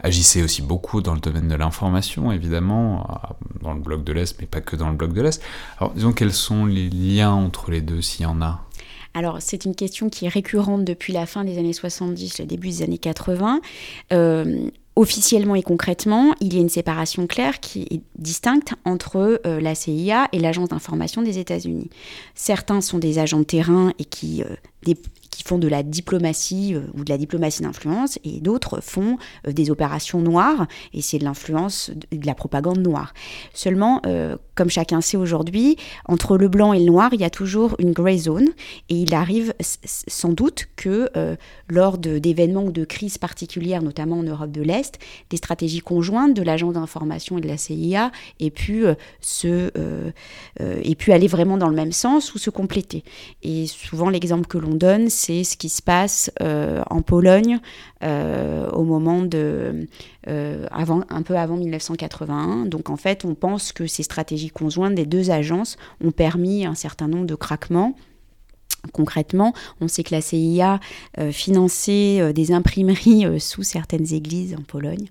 agissait 0.00 0.44
aussi 0.44 0.62
beaucoup 0.62 1.02
dans 1.02 1.14
le 1.14 1.20
domaine 1.20 1.48
de 1.48 1.56
l'information, 1.56 2.30
évidemment, 2.30 3.20
dans 3.62 3.74
le 3.74 3.80
bloc 3.80 4.04
de 4.04 4.12
l'Est, 4.12 4.36
mais 4.40 4.46
pas 4.46 4.60
que 4.60 4.76
dans 4.76 4.90
le 4.90 4.96
bloc 4.96 5.12
de 5.12 5.22
l'Est. 5.22 5.42
Alors, 5.78 5.92
disons, 5.92 6.12
quels 6.12 6.32
sont 6.32 6.66
les 6.66 6.88
liens 6.88 7.32
entre 7.32 7.72
les 7.72 7.80
deux, 7.80 8.00
s'il 8.00 8.22
y 8.22 8.26
en 8.26 8.40
a? 8.40 8.64
Alors, 9.14 9.38
c'est 9.40 9.64
une 9.64 9.74
question 9.74 10.10
qui 10.10 10.26
est 10.26 10.28
récurrente 10.28 10.84
depuis 10.84 11.12
la 11.12 11.24
fin 11.24 11.44
des 11.44 11.58
années 11.58 11.72
70, 11.72 12.40
le 12.40 12.46
début 12.46 12.68
des 12.68 12.82
années 12.82 12.98
80. 12.98 13.60
Euh, 14.12 14.68
officiellement 14.96 15.54
et 15.54 15.62
concrètement, 15.62 16.34
il 16.40 16.54
y 16.54 16.58
a 16.58 16.60
une 16.60 16.68
séparation 16.68 17.26
claire 17.26 17.60
qui 17.60 17.82
est 17.90 18.00
distincte 18.16 18.74
entre 18.84 19.40
euh, 19.44 19.60
la 19.60 19.74
CIA 19.74 20.28
et 20.32 20.38
l'agence 20.38 20.68
d'information 20.68 21.22
des 21.22 21.38
États-Unis. 21.38 21.90
Certains 22.34 22.80
sont 22.80 22.98
des 22.98 23.18
agents 23.18 23.40
de 23.40 23.44
terrain 23.44 23.92
et 23.98 24.04
qui, 24.04 24.42
euh, 24.42 24.94
qui 25.34 25.42
font 25.44 25.58
de 25.58 25.68
la 25.68 25.82
diplomatie 25.82 26.74
euh, 26.74 26.80
ou 26.94 27.04
de 27.04 27.10
la 27.10 27.18
diplomatie 27.18 27.62
d'influence, 27.62 28.18
et 28.24 28.40
d'autres 28.40 28.80
font 28.80 29.18
euh, 29.46 29.52
des 29.52 29.70
opérations 29.70 30.20
noires, 30.20 30.66
et 30.92 31.02
c'est 31.02 31.18
de 31.18 31.24
l'influence, 31.24 31.90
de 32.10 32.26
la 32.26 32.34
propagande 32.34 32.78
noire. 32.78 33.14
Seulement, 33.52 34.00
euh, 34.06 34.36
comme 34.54 34.70
chacun 34.70 35.00
sait 35.00 35.16
aujourd'hui, 35.16 35.76
entre 36.06 36.36
le 36.36 36.48
blanc 36.48 36.72
et 36.72 36.78
le 36.78 36.86
noir, 36.86 37.10
il 37.12 37.20
y 37.20 37.24
a 37.24 37.30
toujours 37.30 37.76
une 37.78 37.92
grey 37.92 38.18
zone, 38.18 38.48
et 38.88 38.96
il 38.96 39.14
arrive 39.14 39.54
sans 39.60 40.32
doute 40.32 40.66
que 40.76 41.10
lors 41.68 41.98
d'événements 41.98 42.64
ou 42.64 42.72
de 42.72 42.84
crises 42.84 43.18
particulières, 43.18 43.82
notamment 43.82 44.18
en 44.18 44.22
Europe 44.22 44.52
de 44.52 44.62
l'Est, 44.62 44.98
des 45.30 45.36
stratégies 45.36 45.80
conjointes 45.80 46.34
de 46.34 46.42
l'agence 46.42 46.74
d'information 46.74 47.38
et 47.38 47.40
de 47.40 47.48
la 47.48 47.56
CIA 47.56 48.12
aient 48.40 48.50
pu, 48.50 48.84
se, 49.20 49.70
euh, 49.76 50.10
euh, 50.60 50.80
aient 50.82 50.94
pu 50.94 51.12
aller 51.12 51.26
vraiment 51.26 51.56
dans 51.56 51.68
le 51.68 51.74
même 51.74 51.92
sens 51.92 52.34
ou 52.34 52.38
se 52.38 52.50
compléter. 52.50 53.04
Et 53.42 53.66
souvent, 53.66 54.08
l'exemple 54.08 54.46
que 54.46 54.58
l'on 54.58 54.74
donne, 54.74 55.08
ce 55.44 55.56
qui 55.56 55.68
se 55.68 55.82
passe 55.82 56.30
euh, 56.42 56.82
en 56.90 57.02
Pologne 57.02 57.58
euh, 58.02 58.68
au 58.70 58.84
moment 58.84 59.22
de. 59.22 59.86
euh, 60.28 60.66
avant, 60.70 61.02
un 61.08 61.22
peu 61.22 61.36
avant 61.36 61.56
1981. 61.56 62.66
Donc, 62.66 62.90
en 62.90 62.96
fait, 62.96 63.24
on 63.24 63.34
pense 63.34 63.72
que 63.72 63.86
ces 63.86 64.02
stratégies 64.02 64.50
conjointes 64.50 64.94
des 64.94 65.06
deux 65.06 65.30
agences 65.30 65.76
ont 66.02 66.10
permis 66.12 66.66
un 66.66 66.74
certain 66.74 67.08
nombre 67.08 67.26
de 67.26 67.34
craquements. 67.34 67.94
Concrètement, 68.92 69.54
on 69.80 69.88
sait 69.88 70.02
que 70.02 70.14
la 70.14 70.20
CIA 70.20 70.78
finançait 71.30 72.34
des 72.34 72.52
imprimeries 72.52 73.40
sous 73.40 73.62
certaines 73.62 74.12
églises 74.12 74.54
en 74.54 74.62
Pologne. 74.62 75.08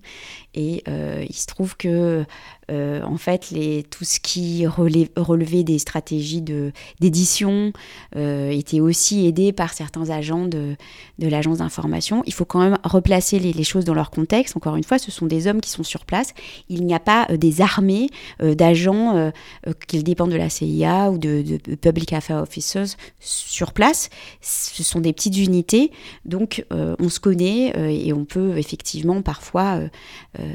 Et 0.54 0.82
euh, 0.88 1.24
il 1.28 1.34
se 1.34 1.46
trouve 1.46 1.76
que, 1.76 2.24
euh, 2.70 3.02
en 3.02 3.16
fait, 3.16 3.54
tout 3.90 4.04
ce 4.04 4.20
qui 4.20 4.66
relevait 4.66 5.64
des 5.64 5.78
stratégies 5.78 6.42
de- 6.42 6.72
d'édition 7.00 7.72
euh, 8.16 8.50
était 8.50 8.80
aussi 8.80 9.26
aidé 9.26 9.52
par 9.52 9.72
certains 9.72 10.10
agents 10.10 10.46
de, 10.46 10.76
de 11.18 11.28
l'agence 11.28 11.58
d'information. 11.58 12.22
Il 12.26 12.32
faut 12.32 12.44
quand 12.44 12.60
même 12.60 12.78
replacer 12.84 13.38
les, 13.38 13.64
choses 13.64 13.84
dans 13.84 13.94
leur 13.94 14.10
contexte. 14.10 14.56
Encore 14.56 14.76
une 14.76 14.84
fois, 14.84 14.98
ce 14.98 15.10
sont 15.10 15.26
des 15.26 15.46
hommes 15.46 15.60
qui 15.60 15.70
sont 15.70 15.82
sur 15.82 16.04
place. 16.04 16.34
Il 16.68 16.84
n'y 16.84 16.94
a 16.94 17.00
pas 17.00 17.26
euh, 17.30 17.36
des 17.36 17.60
armées 17.60 18.08
d'agents 18.40 19.16
euh, 19.16 19.30
euh, 19.66 19.72
qui 19.86 20.02
dépendent 20.02 20.30
de 20.30 20.36
la 20.36 20.48
CIA 20.48 21.10
ou 21.10 21.18
de, 21.18 21.42
de 21.42 21.74
Public 21.76 22.12
Affairs 22.12 22.42
Officers 22.42 22.96
sur 23.20 23.72
place. 23.72 24.10
Ce 24.40 24.82
sont 24.82 25.00
des 25.00 25.12
petites 25.12 25.38
unités. 25.38 25.92
Donc, 26.24 26.64
on 26.70 27.08
se 27.08 27.20
connaît 27.20 27.72
et 27.94 28.12
on 28.12 28.24
peut 28.24 28.56
effectivement 28.58 29.22
parfois 29.22 29.80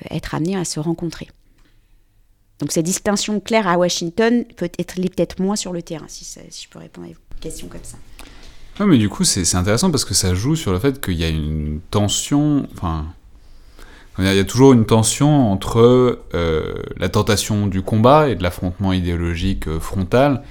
être 0.10 0.36
amené 0.36 0.56
à 0.56 0.66
se 0.66 0.80
rencontrer. 0.80 1.28
Donc, 2.60 2.72
cette 2.72 2.86
distinction 2.86 3.40
claire 3.40 3.68
à 3.68 3.78
Washington 3.78 4.44
peut 4.58 4.70
être 4.78 4.96
peut-être 4.96 5.42
moins 5.42 5.56
sur 5.56 5.72
le 5.72 5.82
terrain, 5.82 6.06
si, 6.08 6.26
je 6.26 6.68
peux 6.70 6.80
répondre 6.80 7.08
à 7.08 7.10
une 7.10 7.16
question 7.40 7.68
comme 7.68 7.84
ça. 7.84 7.98
Ouais, 8.80 8.86
mais 8.86 8.98
du 8.98 9.10
coup, 9.10 9.24
c'est 9.24 9.56
intéressant 9.56 9.92
parce 9.92 10.06
que 10.06 10.14
ça 10.14 10.34
joue 10.34 10.56
sur 10.56 10.72
le 10.72 10.80
fait 10.80 11.04
qu'il 11.04 11.16
y 11.16 11.24
a 11.24 11.30
une 11.30 11.80
tension. 11.92 12.68
Enfin. 12.74 13.08
Il 14.18 14.26
y 14.26 14.40
a- 14.40 14.44
toujours 14.44 14.74
une 14.74 14.86
tension 14.86 15.50
entre 15.50 16.20
euh, 16.34 16.84
la 16.98 17.08
tentation 17.08 17.68
du 17.68 17.82
combat 17.82 18.28
et 18.28 18.36
de 18.36 18.44
l'affrontement 18.44 18.92
idéologique 18.92 19.68
euh, 19.70 19.80
frontal 19.80 20.44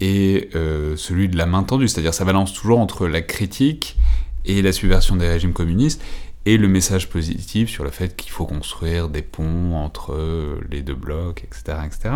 et 0.00 0.50
euh, 0.54 0.94
celui 0.96 1.30
de 1.30 1.36
la 1.38 1.46
main 1.46 1.62
tendue. 1.62 1.88
C'est-à-dire, 1.88 2.12
ça 2.12 2.26
balance 2.26 2.52
toujours 2.52 2.80
entre 2.80 3.06
la 3.06 3.22
critique 3.22 3.96
et 4.44 4.60
la 4.60 4.72
subversion 4.72 5.16
des 5.16 5.26
régimes 5.26 5.54
communistes 5.54 6.02
et 6.48 6.56
le 6.56 6.66
message 6.66 7.10
positif 7.10 7.68
sur 7.68 7.84
le 7.84 7.90
fait 7.90 8.16
qu'il 8.16 8.30
faut 8.30 8.46
construire 8.46 9.10
des 9.10 9.20
ponts 9.20 9.74
entre 9.74 10.14
euh, 10.14 10.58
les 10.70 10.80
deux 10.80 10.94
blocs, 10.94 11.44
etc., 11.44 11.80
etc. 11.84 12.14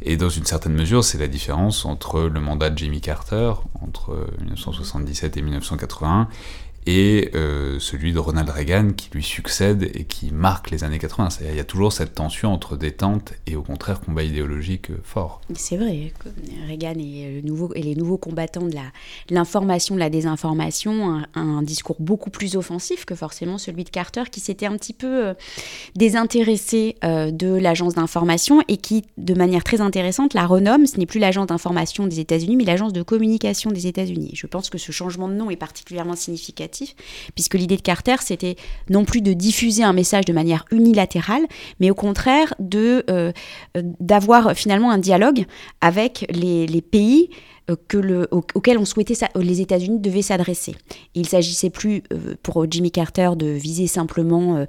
Et 0.00 0.16
dans 0.16 0.30
une 0.30 0.46
certaine 0.46 0.72
mesure, 0.72 1.04
c'est 1.04 1.18
la 1.18 1.28
différence 1.28 1.84
entre 1.84 2.22
le 2.22 2.40
mandat 2.40 2.70
de 2.70 2.78
Jimmy 2.78 3.02
Carter, 3.02 3.52
entre 3.82 4.14
euh, 4.14 4.26
1977 4.40 5.36
et 5.36 5.42
1981, 5.42 6.28
et 6.86 7.30
euh, 7.34 7.78
celui 7.78 8.12
de 8.12 8.18
Ronald 8.18 8.48
Reagan 8.48 8.90
qui 8.96 9.10
lui 9.12 9.22
succède 9.22 9.90
et 9.94 10.04
qui 10.04 10.32
marque 10.32 10.70
les 10.70 10.84
années 10.84 10.98
80. 10.98 11.30
C'est-à-dire, 11.30 11.54
il 11.54 11.56
y 11.56 11.60
a 11.60 11.64
toujours 11.64 11.92
cette 11.92 12.14
tension 12.14 12.52
entre 12.52 12.76
détente 12.76 13.34
et 13.46 13.56
au 13.56 13.62
contraire 13.62 14.00
combat 14.00 14.22
idéologique 14.22 14.88
fort. 15.02 15.40
C'est 15.54 15.76
vrai, 15.76 16.12
Reagan 16.68 16.94
nouveau, 17.42 17.72
et 17.74 17.82
les 17.82 17.94
nouveaux 17.94 18.18
combattants 18.18 18.66
de 18.66 18.74
l'information, 19.30 19.94
de 19.94 20.00
la 20.00 20.10
désinformation, 20.10 21.10
un, 21.10 21.26
un 21.34 21.62
discours 21.62 21.96
beaucoup 22.00 22.30
plus 22.30 22.56
offensif 22.56 23.04
que 23.04 23.14
forcément 23.14 23.58
celui 23.58 23.84
de 23.84 23.90
Carter, 23.90 24.24
qui 24.30 24.40
s'était 24.40 24.66
un 24.66 24.76
petit 24.76 24.92
peu 24.92 25.26
euh, 25.26 25.34
désintéressé 25.94 26.96
euh, 27.04 27.30
de 27.30 27.54
l'agence 27.54 27.94
d'information 27.94 28.60
et 28.68 28.76
qui, 28.76 29.04
de 29.16 29.34
manière 29.34 29.64
très 29.64 29.80
intéressante, 29.80 30.34
la 30.34 30.46
renomme. 30.46 30.86
Ce 30.86 30.98
n'est 30.98 31.06
plus 31.06 31.20
l'agence 31.20 31.46
d'information 31.46 32.06
des 32.06 32.20
États-Unis, 32.20 32.56
mais 32.56 32.64
l'agence 32.64 32.92
de 32.92 33.02
communication 33.02 33.70
des 33.70 33.86
États-Unis. 33.86 34.32
Je 34.34 34.46
pense 34.46 34.70
que 34.70 34.78
ce 34.78 34.92
changement 34.92 35.28
de 35.28 35.34
nom 35.34 35.50
est 35.50 35.56
particulièrement 35.56 36.16
significatif, 36.16 36.73
puisque 37.34 37.54
l'idée 37.54 37.76
de 37.76 37.82
Carter, 37.82 38.16
c'était 38.20 38.56
non 38.90 39.04
plus 39.04 39.20
de 39.20 39.32
diffuser 39.32 39.82
un 39.82 39.92
message 39.92 40.24
de 40.24 40.32
manière 40.32 40.64
unilatérale, 40.70 41.42
mais 41.80 41.90
au 41.90 41.94
contraire 41.94 42.54
euh, 42.74 43.32
d'avoir 44.00 44.54
finalement 44.54 44.90
un 44.90 44.98
dialogue 44.98 45.44
avec 45.80 46.26
les, 46.30 46.82
pays 46.82 47.30
euh, 47.70 48.26
auxquels 48.30 48.78
on 48.78 48.84
souhaitait 48.84 49.14
les 49.36 49.60
États-Unis 49.60 49.98
devaient 50.00 50.22
s'adresser. 50.22 50.76
Il 51.14 51.26
s'agissait 51.26 51.70
plus 51.70 52.02
euh, 52.12 52.34
pour 52.42 52.66
Jimmy 52.70 52.90
Carter 52.90 53.30
de 53.36 53.46
viser 53.46 53.86
simplement 53.86 54.66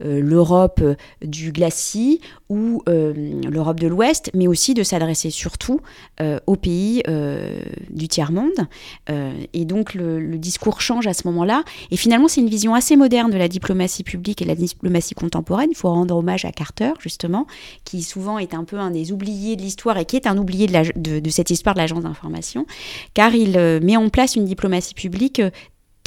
l'Europe 0.00 0.80
euh, 0.82 0.94
du 1.22 1.52
glacis 1.52 2.20
ou 2.48 2.82
euh, 2.88 3.12
l'Europe 3.50 3.80
de 3.80 3.86
l'Ouest, 3.86 4.30
mais 4.34 4.46
aussi 4.46 4.74
de 4.74 4.82
s'adresser 4.82 5.30
surtout 5.30 5.80
euh, 6.20 6.38
aux 6.46 6.56
pays 6.56 7.02
euh, 7.08 7.60
du 7.90 8.08
tiers-monde. 8.08 8.66
Euh, 9.10 9.32
et 9.52 9.64
donc 9.64 9.94
le, 9.94 10.38
discours 10.38 10.80
change 10.80 11.06
à 11.06 11.14
ce 11.14 11.26
moment-là. 11.26 11.64
Et 11.90 11.96
finalement, 11.96 12.28
c'est 12.28 12.40
une 12.40 12.48
vision 12.48 12.74
assez 12.74 12.96
moderne 12.96 13.30
de 13.30 13.36
la 13.36 13.48
diplomatie 13.48 14.04
publique 14.04 14.40
et 14.40 14.44
de 14.44 14.50
la 14.50 14.54
diplomatie 14.54 15.14
contemporaine. 15.14 15.68
Il 15.70 15.76
faut 15.76 15.90
rendre 15.90 16.16
hommage 16.16 16.44
à 16.44 16.52
Carter, 16.52 16.92
justement, 17.00 17.46
qui 17.84 18.02
souvent 18.02 18.38
est 18.38 18.54
un 18.54 18.64
peu 18.64 18.78
un 18.78 18.90
des 18.90 19.12
oubliés 19.12 19.56
de 19.56 19.62
l'histoire 19.62 19.98
et 19.98 20.04
qui 20.04 20.16
est 20.16 20.26
un 20.26 20.38
oublié 20.38 20.66
de, 20.68 21.20
de- 21.20 21.30
cette 21.30 21.50
histoire 21.50 21.74
de 21.74 21.80
l'agence 21.80 22.04
d'information, 22.04 22.66
car 23.14 23.34
il 23.34 23.56
euh, 23.56 23.80
met 23.82 23.96
en 23.96 24.08
place 24.08 24.36
une 24.36 24.44
diplomatie 24.44 24.94
publique 24.94 25.40
euh, 25.40 25.50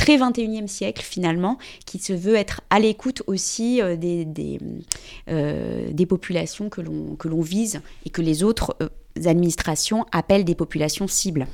très 0.01 0.17
21e 0.17 0.67
siècle 0.67 1.03
finalement, 1.03 1.59
qui 1.85 1.99
se 1.99 2.11
veut 2.11 2.33
être 2.33 2.61
à 2.71 2.79
l'écoute 2.79 3.21
aussi 3.27 3.83
euh, 3.83 3.95
des, 3.95 4.25
des, 4.25 4.59
euh, 5.29 5.91
des 5.91 6.07
populations 6.07 6.69
que 6.69 6.81
l'on 6.81 7.41
vise 7.41 7.81
et 8.07 8.09
que 8.09 8.23
les 8.23 8.43
autres 8.43 8.75
euh, 8.81 8.89
administrations 9.25 10.07
appellent 10.11 10.43
des 10.43 10.55
populations 10.55 11.07
cibles. 11.07 11.45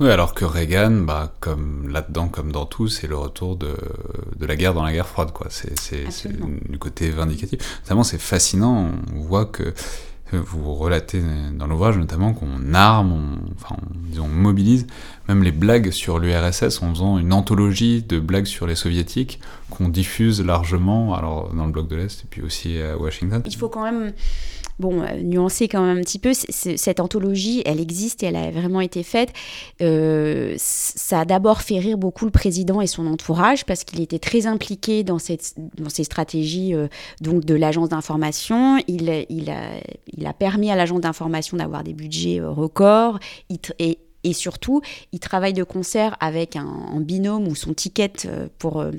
Oui, 0.00 0.10
alors 0.10 0.34
que 0.34 0.44
Reagan, 0.44 0.90
bah, 0.90 1.32
comme 1.40 1.88
là-dedans, 1.88 2.28
comme 2.28 2.52
dans 2.52 2.66
tout, 2.66 2.88
c'est 2.88 3.06
le 3.06 3.16
retour 3.16 3.56
de, 3.56 3.74
de 4.36 4.46
la 4.46 4.56
guerre 4.56 4.74
dans 4.74 4.82
la 4.82 4.92
guerre 4.92 5.08
froide, 5.08 5.32
quoi. 5.32 5.46
C'est, 5.48 6.04
du 6.68 6.78
côté 6.78 7.08
vindicatif. 7.08 7.80
Notamment, 7.84 8.04
c'est 8.04 8.20
fascinant. 8.20 8.90
On 9.14 9.20
voit 9.20 9.46
que 9.46 9.72
euh, 10.34 10.40
vous 10.44 10.74
relatez 10.74 11.22
dans 11.52 11.66
l'ouvrage 11.66 11.98
notamment 11.98 12.32
qu'on 12.32 12.74
arme, 12.74 13.12
on, 13.12 13.52
enfin, 13.54 13.76
on, 13.80 14.08
disons, 14.08 14.24
on 14.24 14.28
mobilise 14.28 14.86
même 15.28 15.42
les 15.42 15.52
blagues 15.52 15.90
sur 15.90 16.18
l'URSS 16.18 16.82
en 16.82 16.90
faisant 16.90 17.18
une 17.18 17.32
anthologie 17.32 18.02
de 18.02 18.18
blagues 18.18 18.46
sur 18.46 18.66
les 18.66 18.74
soviétiques 18.74 19.40
qu'on 19.70 19.88
diffuse 19.88 20.44
largement, 20.44 21.14
alors 21.14 21.52
dans 21.54 21.66
le 21.66 21.72
bloc 21.72 21.88
de 21.88 21.96
l'Est 21.96 22.22
et 22.24 22.26
puis 22.28 22.42
aussi 22.42 22.80
à 22.80 22.96
Washington. 22.96 23.42
Il 23.46 23.56
faut 23.56 23.68
quand 23.68 23.84
même 23.84 24.12
bon, 24.78 25.02
euh, 25.02 25.22
nuancer 25.22 25.68
quand 25.68 25.80
même 25.80 25.98
un 25.98 26.00
petit 26.00 26.18
peu. 26.18 26.32
Cette 26.34 27.00
anthologie, 27.00 27.62
elle 27.64 27.80
existe 27.80 28.22
et 28.22 28.26
elle 28.26 28.36
a 28.36 28.50
vraiment 28.50 28.80
été 28.80 29.02
faite. 29.02 29.32
Euh, 29.80 30.54
ça 30.58 31.20
a 31.20 31.24
d'abord 31.24 31.62
fait 31.62 31.78
rire 31.78 31.96
beaucoup 31.96 32.24
le 32.24 32.30
président 32.30 32.80
et 32.80 32.86
son 32.86 33.06
entourage 33.06 33.64
parce 33.64 33.84
qu'il 33.84 34.00
était 34.00 34.18
très 34.18 34.46
impliqué 34.46 35.04
dans, 35.04 35.18
cette, 35.18 35.54
dans 35.76 35.88
ces 35.88 36.04
stratégies 36.04 36.74
euh, 36.74 36.88
donc 37.20 37.44
de 37.44 37.54
l'agence 37.54 37.88
d'information. 37.88 38.78
Il, 38.88 39.10
a, 39.10 40.32
permis 40.32 40.70
à 40.70 40.76
l'agence 40.76 41.00
d'information 41.00 41.56
d'avoir 41.56 41.84
des 41.84 41.94
budgets 41.94 42.40
records. 42.40 43.18
Et, 43.78 43.98
et 44.24 44.32
surtout, 44.32 44.80
il 45.12 45.18
travaille 45.20 45.52
de 45.52 45.64
concert 45.64 46.16
avec 46.20 46.56
un, 46.56 47.00
binôme 47.00 47.48
ou 47.48 47.54
son 47.54 47.74
ticket 47.74 48.12
euh, 48.26 48.46
pour 48.58 48.80
euh, 48.80 48.90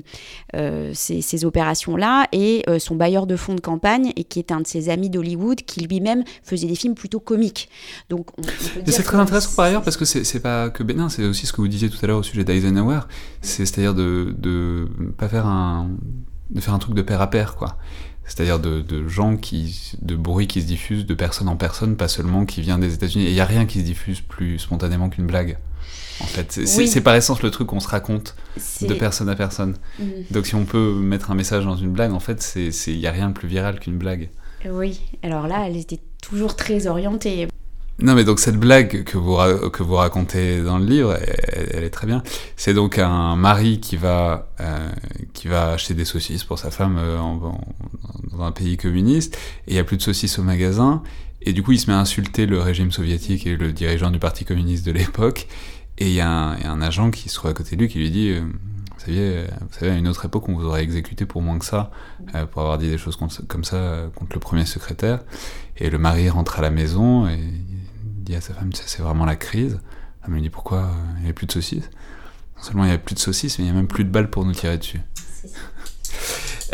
euh, 0.54 0.90
ces, 0.94 1.22
ces 1.22 1.44
opérations-là 1.44 2.26
et 2.32 2.62
euh, 2.68 2.78
son 2.78 2.94
bailleur 2.96 3.26
de 3.26 3.36
fonds 3.36 3.54
de 3.54 3.60
campagne 3.60 4.12
et 4.16 4.24
qui 4.24 4.38
est 4.38 4.52
un 4.52 4.60
de 4.60 4.66
ses 4.66 4.88
amis 4.90 5.08
d'Hollywood 5.10 5.62
qui 5.62 5.80
lui-même 5.86 6.24
faisait 6.42 6.66
des 6.66 6.74
films 6.74 6.94
plutôt 6.94 7.20
comiques. 7.20 7.68
Donc, 8.10 8.26
on, 8.38 8.42
on 8.42 8.82
c'est 8.86 9.02
très 9.02 9.16
intéressant 9.18 9.50
par 9.56 9.64
ailleurs 9.66 9.82
parce 9.82 9.96
que 9.96 10.04
c'est 10.04 10.40
pas 10.40 10.70
que 10.70 10.82
bénin, 10.82 11.08
c'est 11.08 11.24
aussi 11.24 11.46
ce 11.46 11.52
que 11.52 11.60
vous 11.60 11.68
disiez 11.68 11.88
tout 11.88 11.98
à 12.02 12.06
l'heure 12.06 12.18
au 12.18 12.22
sujet 12.22 12.44
d'Eisenhower, 12.44 13.00
c'est- 13.40 13.64
c'est-à-dire 13.66 13.94
de, 13.94 14.34
de 14.38 14.88
pas 15.16 15.28
faire 15.28 15.46
un 15.46 15.90
de 16.50 16.60
faire 16.60 16.74
un 16.74 16.78
truc 16.78 16.94
de 16.94 17.00
pair 17.02 17.22
à 17.22 17.30
pair 17.30 17.56
quoi. 17.56 17.78
C'est-à-dire 18.26 18.58
de, 18.58 18.80
de 18.80 19.06
gens 19.08 19.36
qui 19.36 19.92
de 20.00 20.16
bruit 20.16 20.46
qui 20.46 20.62
se 20.62 20.66
diffuse 20.66 21.04
de 21.06 21.14
personne 21.14 21.48
en 21.48 21.56
personne, 21.56 21.96
pas 21.96 22.08
seulement 22.08 22.44
qui 22.46 22.62
vient 22.62 22.78
des 22.78 22.94
États-Unis. 22.94 23.26
Et 23.26 23.30
il 23.30 23.34
y 23.34 23.40
a 23.40 23.44
rien 23.44 23.66
qui 23.66 23.80
se 23.80 23.84
diffuse 23.84 24.20
plus 24.20 24.58
spontanément 24.58 25.08
qu'une 25.10 25.26
blague. 25.26 25.58
En 26.20 26.26
fait, 26.26 26.52
c'est 26.52 26.78
Oui. 26.78 27.00
par 27.00 27.14
essence 27.16 27.42
le 27.42 27.50
truc 27.50 27.66
qu'on 27.68 27.80
se 27.80 27.88
raconte 27.88 28.36
de 28.82 28.94
personne 28.94 29.28
à 29.28 29.34
personne. 29.34 29.74
Mhm. 29.98 30.06
Donc 30.30 30.46
si 30.46 30.54
on 30.54 30.64
peut 30.64 30.94
mettre 30.94 31.30
un 31.30 31.34
message 31.34 31.64
dans 31.64 31.76
une 31.76 31.90
blague, 31.90 32.12
en 32.12 32.20
fait, 32.20 32.40
c'est 32.40 32.70
il 32.92 32.98
y 32.98 33.06
a 33.06 33.10
rien 33.12 33.28
de 33.28 33.34
plus 33.34 33.48
viral 33.48 33.78
qu'une 33.80 33.98
blague. 33.98 34.30
Oui, 34.70 35.00
alors 35.22 35.46
là, 35.46 35.64
elle 35.66 35.76
était 35.76 36.00
toujours 36.22 36.56
très 36.56 36.86
orientée. 36.86 37.48
Non, 38.00 38.16
mais 38.16 38.24
donc 38.24 38.40
cette 38.40 38.56
blague 38.56 39.04
que 39.04 39.16
vous, 39.16 39.36
que 39.70 39.82
vous 39.84 39.94
racontez 39.94 40.60
dans 40.62 40.78
le 40.78 40.84
livre, 40.84 41.16
elle, 41.16 41.84
est 41.84 41.90
très 41.90 42.08
bien. 42.08 42.24
C'est 42.56 42.74
donc 42.74 42.98
un 42.98 43.36
mari 43.36 43.78
qui 43.78 43.96
va, 43.96 44.48
euh, 44.60 44.90
qui 45.32 45.46
va 45.46 45.70
acheter 45.70 45.94
des 45.94 46.04
saucisses 46.04 46.42
pour 46.42 46.58
sa 46.58 46.72
femme 46.72 46.98
euh, 46.98 47.18
dans 47.18 48.42
un 48.42 48.50
pays 48.50 48.76
communiste, 48.76 49.36
et 49.66 49.70
il 49.70 49.74
n'y 49.74 49.78
a 49.78 49.84
plus 49.84 49.96
de 49.96 50.02
saucisses 50.02 50.40
au 50.40 50.42
magasin, 50.42 51.04
et 51.40 51.52
du 51.52 51.62
coup 51.62 51.70
il 51.70 51.78
se 51.78 51.88
met 51.88 51.96
à 51.96 52.00
insulter 52.00 52.46
le 52.46 52.60
régime 52.60 52.90
soviétique 52.90 53.46
et 53.46 53.56
le 53.56 53.72
dirigeant 53.72 54.10
du 54.10 54.18
parti 54.18 54.44
communiste 54.44 54.84
de 54.84 54.90
l'époque, 54.90 55.46
et 55.98 56.08
il 56.08 56.14
y, 56.14 56.20
a 56.20 56.28
un- 56.28 56.82
agent 56.82 57.12
qui 57.12 57.28
se 57.28 57.36
trouve 57.36 57.52
à 57.52 57.54
côté 57.54 57.76
de 57.76 57.82
lui 57.82 57.88
qui 57.88 57.98
lui 57.98 58.10
dit... 58.10 58.30
euh, 58.30 58.40
vous 58.40 59.10
savez, 59.10 59.44
vous 59.60 59.78
savez, 59.78 59.90
à 59.90 59.96
une 59.96 60.08
autre 60.08 60.24
époque, 60.24 60.48
on 60.48 60.54
vous 60.54 60.64
aurait 60.64 60.82
exécuté 60.82 61.26
pour 61.26 61.42
moins 61.42 61.58
que 61.58 61.64
ça, 61.66 61.90
pour 62.52 62.62
avoir 62.62 62.78
dit 62.78 62.88
des 62.88 62.96
choses 62.96 63.16
comme 63.16 63.64
ça 63.64 64.04
contre 64.14 64.32
le 64.32 64.40
premier 64.40 64.64
secrétaire. 64.64 65.20
Et 65.76 65.90
le 65.90 65.98
mari 65.98 66.30
rentre 66.30 66.58
à 66.58 66.62
la 66.62 66.70
maison 66.70 67.28
et 67.28 67.38
dit 68.24 68.34
à 68.34 68.40
sa 68.40 68.54
femme, 68.54 68.70
c'est 68.74 69.02
vraiment 69.02 69.24
la 69.26 69.36
crise. 69.36 69.78
Elle 70.26 70.32
me 70.32 70.40
dit, 70.40 70.50
pourquoi? 70.50 70.90
Il 71.18 71.24
n'y 71.24 71.30
a 71.30 71.32
plus 71.34 71.46
de 71.46 71.52
saucisses 71.52 71.90
Non 72.56 72.62
seulement 72.62 72.84
il 72.84 72.88
n'y 72.88 72.94
a 72.94 72.98
plus 72.98 73.14
de 73.14 73.20
saucisses, 73.20 73.58
mais 73.58 73.64
il 73.64 73.68
n'y 73.68 73.72
a 73.72 73.76
même 73.76 73.86
plus 73.88 74.04
de 74.04 74.10
balles 74.10 74.30
pour 74.30 74.44
nous 74.44 74.52
tirer 74.52 74.78
dessus. 74.78 75.00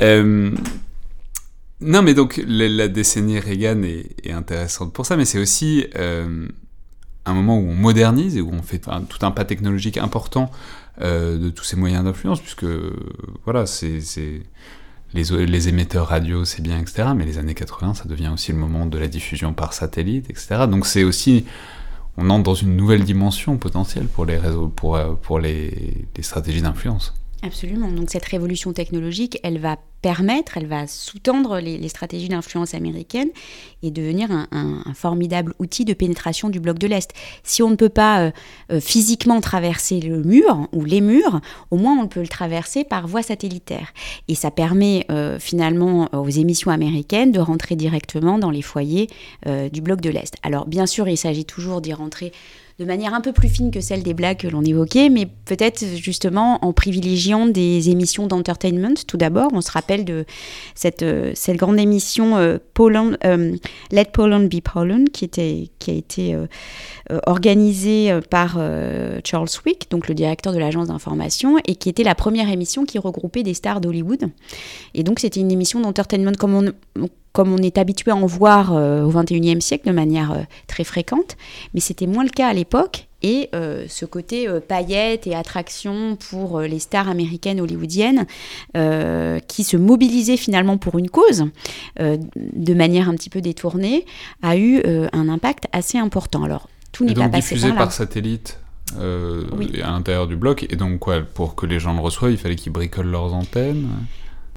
Euh, 0.03 0.55
non, 1.80 2.03
mais 2.03 2.14
donc 2.14 2.40
la, 2.46 2.68
la 2.68 2.88
décennie 2.88 3.38
Reagan 3.40 3.82
est, 3.82 4.14
est 4.26 4.32
intéressante 4.32 4.92
pour 4.92 5.07
ça, 5.07 5.16
mais 5.16 5.24
c'est 5.24 5.38
aussi 5.38 5.86
euh, 5.96 6.46
un 7.26 7.34
moment 7.34 7.59
où 7.59 7.68
on 7.68 7.74
modernise 7.74 8.36
et 8.36 8.40
où 8.40 8.51
on 8.53 8.62
fait 8.62 8.86
un- 8.88 9.03
tout 9.03 9.24
un 9.24 9.30
pas 9.30 9.44
technologique 9.44 9.96
important 9.98 10.51
euh, 11.01 11.38
de 11.38 11.51
tous 11.51 11.64
ces 11.64 11.76
moyens 11.76 12.05
d'influence, 12.05 12.40
puisque 12.40 12.66
voilà, 13.44 13.66
c'est- 13.66 14.01
les, 15.14 15.46
les 15.46 15.68
émetteurs 15.68 16.08
radio, 16.08 16.44
c'est 16.44 16.62
bien, 16.62 16.78
etc. 16.78 17.08
Mais 17.16 17.24
les 17.24 17.38
années 17.38 17.54
80, 17.54 17.94
ça 17.94 18.04
devient 18.04 18.30
aussi 18.32 18.52
le 18.52 18.58
moment 18.58 18.86
de 18.86 18.98
la 18.98 19.08
diffusion 19.08 19.52
par 19.52 19.72
satellite, 19.72 20.30
etc. 20.30 20.66
Donc 20.68 20.86
c'est 20.86 21.04
aussi, 21.04 21.44
on 22.16 22.30
entre 22.30 22.44
dans 22.44 22.54
une 22.54 22.76
nouvelle 22.76 23.04
dimension 23.04 23.56
potentielle 23.56 24.06
pour 24.06 24.24
les 24.24 24.38
réseaux, 24.38 24.68
pour, 24.68 24.96
euh, 24.96 25.14
pour 25.14 25.38
les, 25.38 26.06
les 26.16 26.22
stratégies 26.22 26.62
d'influence. 26.62 27.14
Absolument. 27.43 27.91
Donc 27.91 28.11
cette 28.11 28.26
révolution 28.26 28.72
technologique, 28.74 29.38
elle 29.43 29.59
va 29.59 29.78
permettre, 30.03 30.57
elle 30.57 30.66
va 30.66 30.86
sous-tendre 30.86 31.59
les, 31.59 31.88
stratégies 31.88 32.28
d'influence 32.28 32.74
américaines 32.74 33.30
et 33.82 33.91
devenir 33.91 34.30
un, 34.30 34.82
formidable 34.95 35.55
outil 35.59 35.84
de 35.84 35.95
pénétration 35.95 36.49
du 36.51 36.61
bloc 36.61 36.78
de 36.78 36.86
l'Est. 36.86 37.12
Si 37.43 37.62
on 37.62 37.70
ne 37.70 37.76
peut 37.76 37.88
pas 37.88 38.20
euh, 38.20 38.30
euh, 38.72 38.80
physiquement 38.80 39.41
traverser 39.41 40.01
le 40.01 40.22
mur 40.22 40.68
ou 40.72 40.84
les 40.84 41.01
murs, 41.01 41.41
au 41.70 41.76
moins 41.76 41.99
on 41.99 42.09
peut 42.09 42.20
le 42.20 42.28
traverser 42.28 42.84
par 42.84 43.07
voie 43.07 43.22
satellitaire. 43.22 43.93
Et 44.28 44.34
ça 44.34 44.51
permet 44.51 45.07
euh, 45.11 45.38
finalement 45.38 46.09
aux 46.12 46.28
émissions 46.28 46.70
américaines 46.70 47.32
de 47.32 47.41
rentrer 47.41 47.76
directement 47.76 48.38
dans 48.38 48.51
les 48.51 48.62
foyers 48.62 49.09
du 49.72 49.80
bloc 49.80 50.01
de 50.01 50.11
l'Est. 50.11 50.34
Alors 50.43 50.66
bien 50.66 50.86
sûr, 50.86 51.09
il 51.09 51.16
s'agit 51.16 51.45
toujours 51.45 51.80
d'y 51.80 51.93
rentrer 51.93 52.32
de 52.81 52.87
manière 52.87 53.12
un 53.12 53.20
peu 53.20 53.33
plus 53.33 53.51
fine 53.51 53.70
que 53.70 53.83
celle 53.83 54.03
des 54.03 54.14
blagues 54.14 54.39
que 54.39 54.49
l'on 54.49 54.64
évoquait, 54.64 55.11
mais 55.11 55.26
peut-être 55.26 55.85
justement 55.97 56.59
en 56.64 56.72
privilégiant 56.72 57.47
des 57.47 57.91
émissions 57.91 58.26
d'entertainment. 58.26 58.95
Tout 59.07 59.18
d'abord, 59.18 59.51
on 59.53 59.61
se 59.61 59.70
rappelle 59.70 60.07
de 60.07 60.24
cette, 60.74 61.03
euh, 61.03 61.35
grande 61.51 61.78
émission 61.78 62.39
euh, 62.39 62.57
euh, 62.81 63.57
Let 63.93 64.07
Poland 64.14 64.45
Be 64.45 64.62
Poland, 64.62 65.05
qui, 65.12 65.26
était, 65.26 65.68
a 65.89 65.91
été 65.91 66.35
organisée 67.26 68.18
par 68.31 68.59
Charles 69.24 69.49
Wick, 69.66 69.91
donc 69.91 70.09
le 70.09 70.14
directeur 70.14 70.55
de 70.55 70.59
l'agence 70.59 70.89
d'information, 70.89 71.59
et 71.66 71.74
qui 71.74 71.91
était 71.91 72.05
la 72.05 72.14
première 72.14 72.49
émission 72.49 72.87
qui 72.87 72.99
regroupait 72.99 73.43
des 73.43 73.53
stars 73.53 73.83
d'Hollywood. 73.83 74.31
Et 74.95 75.03
donc 75.03 75.18
c'était 75.18 75.41
une 75.41 75.53
émission 75.53 75.81
d'entertainment 75.81 76.33
comme 76.39 76.55
on, 76.55 77.09
comme 77.33 77.53
on 77.53 77.59
est 77.59 77.78
habitué 77.78 78.11
à 78.11 78.16
en 78.16 78.26
voir 78.26 78.72
euh, 78.72 79.05
au 79.05 79.11
XXIe 79.11 79.61
siècle 79.61 79.89
de 79.89 79.95
manière 79.95 80.33
euh, 80.33 80.43
très 80.66 80.85
fréquente, 80.85 81.37
mais 81.74 81.81
c'était 81.81 82.07
moins 82.07 82.24
le 82.24 82.31
cas 82.31 82.49
à 82.49 82.53
l'époque. 82.53 83.07
Et 83.22 83.51
euh, 83.55 83.85
ce 83.87 84.07
côté 84.07 84.49
paillettes 84.66 85.26
et 85.26 85.35
attraction 85.35 86.16
pour 86.31 86.61
les 86.61 86.78
stars 86.78 87.07
américaines 87.07 87.61
hollywoodiennes 87.61 88.24
qui 89.47 89.62
se 89.62 89.76
mobilisaient 89.76 90.39
finalement 90.39 90.78
pour 90.78 90.99
une 90.99 91.11
cause 91.11 91.45
de 91.99 92.74
manière 92.74 93.11
un 93.11 93.14
petit 93.16 93.28
peu 93.28 93.43
détournée 93.43 94.07
a 94.41 94.57
eu 94.57 94.81
un 95.12 95.28
impact 95.28 95.64
assez 95.72 95.99
important. 95.99 96.45
Alors, 96.45 96.70
tout 96.93 97.05
n'est 97.05 97.12
pas 97.12 97.28
passé 97.28 97.57
diffusé 97.57 97.68
par 97.68 97.76
là. 97.76 97.83
par 97.83 97.93
satellite 97.93 98.59
Oui. 98.99 99.83
à 99.83 99.91
l'intérieur 99.91 100.26
du 100.26 100.37
bloc. 100.37 100.66
Et 100.70 100.76
donc 100.76 101.01
quoi, 101.01 101.20
pour 101.20 101.55
que 101.55 101.66
les 101.66 101.78
gens 101.78 101.93
le 101.93 102.01
reçoivent, 102.01 102.33
il 102.33 102.39
fallait 102.39 102.57
qu'ils 102.57 102.72
bricolent 102.72 103.11
leurs 103.11 103.35
antennes? 103.35 103.87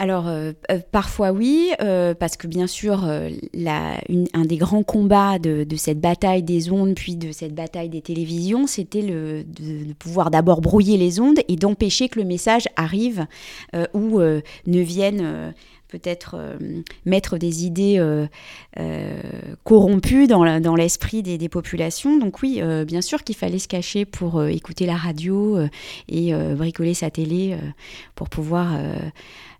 Alors, 0.03 0.27
euh, 0.27 0.51
euh, 0.69 0.79
parfois 0.91 1.31
oui, 1.31 1.71
euh, 1.81 2.13
parce 2.13 2.35
que 2.35 2.45
bien 2.45 2.67
sûr, 2.67 3.05
un 3.05 4.45
des 4.45 4.57
grands 4.57 4.83
combats 4.83 5.39
de, 5.39 5.65
cette 5.77 6.01
bataille 6.01 6.43
des 6.43 6.69
ondes, 6.69 6.93
puis 6.93 7.15
de 7.15 7.31
cette 7.31 7.55
bataille 7.55 7.87
des 7.87 8.01
télévisions, 8.01 8.67
c'était 8.67 9.01
de, 9.01 9.45
de 9.47 9.93
pouvoir 9.93 10.29
d'abord 10.29 10.59
brouiller 10.59 10.97
les 10.97 11.21
ondes 11.21 11.39
et 11.47 11.55
d'empêcher 11.55 12.09
que 12.09 12.19
le 12.19 12.25
message 12.25 12.67
arrive 12.75 13.27
ou 13.93 14.19
ne 14.19 14.81
vienne 14.81 15.53
peut-être 15.87 16.57
mettre 17.05 17.37
des 17.37 17.63
idées 17.63 18.27
corrompues 19.63 20.27
dans, 20.27 20.75
l'esprit 20.75 21.23
des, 21.23 21.37
des 21.37 21.49
populations. 21.49 22.19
Donc 22.19 22.41
oui, 22.41 22.61
bien 22.85 23.01
sûr 23.01 23.23
qu'il 23.23 23.37
fallait 23.37 23.57
se 23.57 23.69
cacher 23.69 24.03
pour 24.03 24.43
écouter 24.43 24.85
la 24.85 24.97
radio 24.97 25.59
et 26.09 26.33
bricoler 26.57 26.93
sa 26.93 27.09
télé 27.09 27.55
pour 28.15 28.27
pouvoir... 28.27 28.77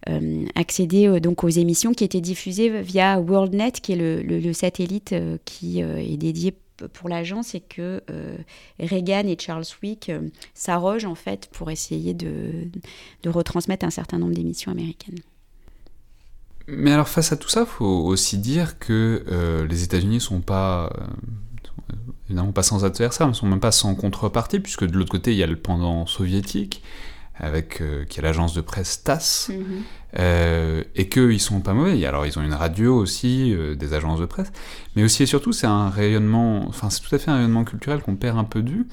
euh, 0.10 0.45
accéder 0.56 1.08
euh, 1.08 1.20
donc 1.22 1.43
aux 1.45 1.49
émissions 1.49 1.93
qui 1.93 2.04
étaient 2.04 2.20
diffusées 2.20 2.82
via 2.82 3.20
WorldNet, 3.20 3.72
qui 3.72 3.93
est 3.93 3.95
le, 3.95 4.54
satellite 4.54 5.14
euh, 5.14 5.38
qui 5.45 5.80
est 5.80 6.18
dédié 6.18 6.58
pour 6.91 7.08
l'agence 7.08 7.56
et 7.56 7.62
que 7.62 8.01
Reagan 8.80 9.28
et 9.28 9.38
Charles 9.39 9.64
Wick 9.82 10.12
s'arrogent 10.54 11.06
en 11.06 11.16
fait 11.16 11.47
pour 11.54 11.72
essayer 11.72 12.14
de, 12.14 12.68
retransmettre 13.26 13.86
un 13.86 13.91
certain 13.91 14.18
nombre 14.18 14.34
d'émissions 14.34 14.72
américaines. 14.72 15.20
Mais 16.68 16.91
alors 16.91 17.08
face 17.08 17.32
à 17.32 17.38
tout 17.38 17.47
ça, 17.47 17.66
faut 17.66 17.86
aussi 17.86 18.38
dire 18.38 18.80
que 18.80 19.24
les 19.70 19.84
États-Unis 19.84 20.20
sont 20.20 20.41
pas 20.41 20.91
sont 21.64 21.95
évidemment 22.26 22.51
pas 22.51 22.64
sans 22.64 22.84
adversaires, 22.84 23.28
mais 23.28 23.34
sont 23.34 23.47
même 23.47 23.60
pas 23.60 23.72
sans 23.72 23.95
contrepartie, 23.95 24.60
puisque 24.60 24.86
de 24.86 24.97
l'autre 24.97 25.12
côté 25.12 25.32
il 25.32 25.38
y 25.38 25.43
a 25.43 25.47
le 25.47 25.56
pendant 25.56 26.06
soviétique 26.08 26.82
avec 27.36 27.81
euh, 27.81 28.05
qui 28.05 28.19
est 28.19 28.23
l'agence 28.23 28.53
de 28.53 28.61
presse 28.61 29.03
TASS, 29.03 29.51
euh, 30.19 30.84
et 30.95 31.09
qu'ils 31.09 31.39
sont 31.39 31.61
pas 31.61 31.73
mauvais. 31.73 32.05
Alors 32.05 32.25
ils 32.25 32.38
ont 32.38 32.43
une 32.43 32.53
radio 32.53 32.95
aussi, 32.95 33.53
euh, 33.53 33.75
des 33.75 33.93
agences 33.93 34.19
de 34.19 34.25
presse, 34.25 34.51
mais 34.95 35.03
aussi 35.03 35.23
et 35.23 35.25
surtout 35.25 35.51
c'est 35.51 35.67
un 35.67 35.89
rayonnement, 35.89 36.67
enfin 36.67 36.89
c'est 36.89 37.01
tout 37.01 37.13
à 37.15 37.19
fait 37.19 37.31
un 37.31 37.38
rayonnement 37.38 37.63
culturel 37.63 38.01
qu'on 38.01 38.15
perd 38.15 38.38
un 38.38 38.43
peu 38.43 38.61
vue, 38.61 38.88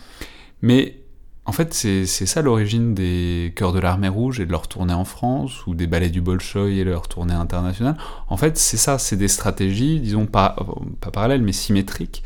mais 0.62 1.01
en 1.47 1.53
fait, 1.53 1.74
c'est 1.74 2.07
c'est 2.07 2.26
ça 2.26 2.43
l'origine 2.43 2.95
des 2.95 3.53
Chœurs 3.57 3.72
de 3.72 3.80
l'Armée 3.80 4.09
Rouge 4.09 4.38
et 4.38 4.47
de 4.47 4.53
leur 4.53 4.68
tournée 4.68 4.95
en 4.95 5.05
France, 5.05 5.66
ou 5.66 5.74
des 5.74 5.88
ballets 5.88 6.11
du 6.11 6.20
Bolchoï 6.20 6.78
et 6.78 6.84
leur 6.84 7.09
tournée 7.09 7.34
internationale. 7.34 7.97
En 8.28 8.36
fait, 8.36 8.57
c'est 8.57 8.76
ça, 8.76 8.99
c'est 8.99 9.16
des 9.16 9.26
stratégies, 9.26 9.99
disons, 10.01 10.26
pas, 10.26 10.55
pas 11.01 11.11
parallèles, 11.11 11.43
mais 11.43 11.53
symétriques, 11.53 12.22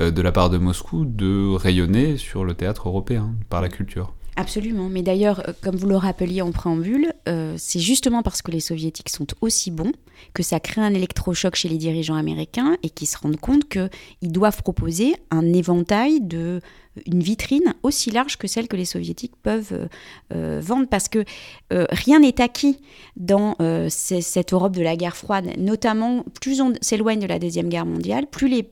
euh, 0.00 0.10
de 0.12 0.22
la 0.22 0.32
part 0.32 0.48
de 0.50 0.58
Moscou, 0.58 1.04
de 1.06 1.56
rayonner 1.56 2.18
sur 2.18 2.44
le 2.44 2.54
théâtre 2.54 2.88
européen, 2.88 3.34
par 3.48 3.62
la 3.62 3.68
culture. 3.68 4.14
Absolument, 4.40 4.88
mais 4.88 5.02
d'ailleurs, 5.02 5.42
euh, 5.48 5.52
comme 5.62 5.74
vous 5.74 5.88
le 5.88 5.96
rappeliez 5.96 6.42
en 6.42 6.52
préambule, 6.52 7.12
euh, 7.28 7.56
c'est 7.58 7.80
justement 7.80 8.22
parce 8.22 8.40
que 8.40 8.52
les 8.52 8.60
soviétiques 8.60 9.08
sont 9.08 9.26
aussi 9.40 9.72
bons 9.72 9.90
que 10.32 10.44
ça 10.44 10.60
crée 10.60 10.80
un 10.80 10.94
électrochoc 10.94 11.56
chez 11.56 11.68
les 11.68 11.76
dirigeants 11.76 12.14
américains 12.14 12.76
et 12.84 12.90
qu'ils 12.90 13.08
se 13.08 13.18
rendent 13.18 13.40
compte 13.40 13.68
qu'ils 13.68 14.32
doivent 14.32 14.62
proposer 14.62 15.16
un 15.32 15.52
éventail 15.52 16.20
de 16.20 16.60
une 17.06 17.20
vitrine 17.20 17.74
aussi 17.82 18.10
large 18.10 18.36
que 18.36 18.46
celle 18.46 18.68
que 18.68 18.76
les 18.76 18.84
soviétiques 18.84 19.34
peuvent 19.42 19.72
euh, 19.72 19.88
euh, 20.32 20.60
vendre. 20.62 20.86
Parce 20.88 21.08
que 21.08 21.24
euh, 21.72 21.86
rien 21.90 22.20
n'est 22.20 22.40
acquis 22.40 22.78
dans 23.16 23.56
euh, 23.60 23.88
cette 23.88 24.52
Europe 24.52 24.76
de 24.76 24.82
la 24.82 24.96
guerre 24.96 25.16
froide, 25.16 25.50
notamment 25.58 26.24
plus 26.40 26.60
on 26.60 26.74
s'éloigne 26.80 27.20
de 27.20 27.26
la 27.26 27.40
Deuxième 27.40 27.68
Guerre 27.68 27.86
mondiale, 27.86 28.26
plus 28.26 28.48
les 28.48 28.70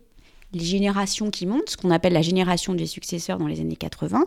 les 0.52 0.64
générations 0.64 1.30
qui 1.30 1.46
montent, 1.46 1.70
ce 1.70 1.76
qu'on 1.76 1.90
appelle 1.90 2.12
la 2.12 2.22
génération 2.22 2.74
des 2.74 2.86
successeurs 2.86 3.38
dans 3.38 3.46
les 3.46 3.60
années 3.60 3.76
80, 3.76 4.24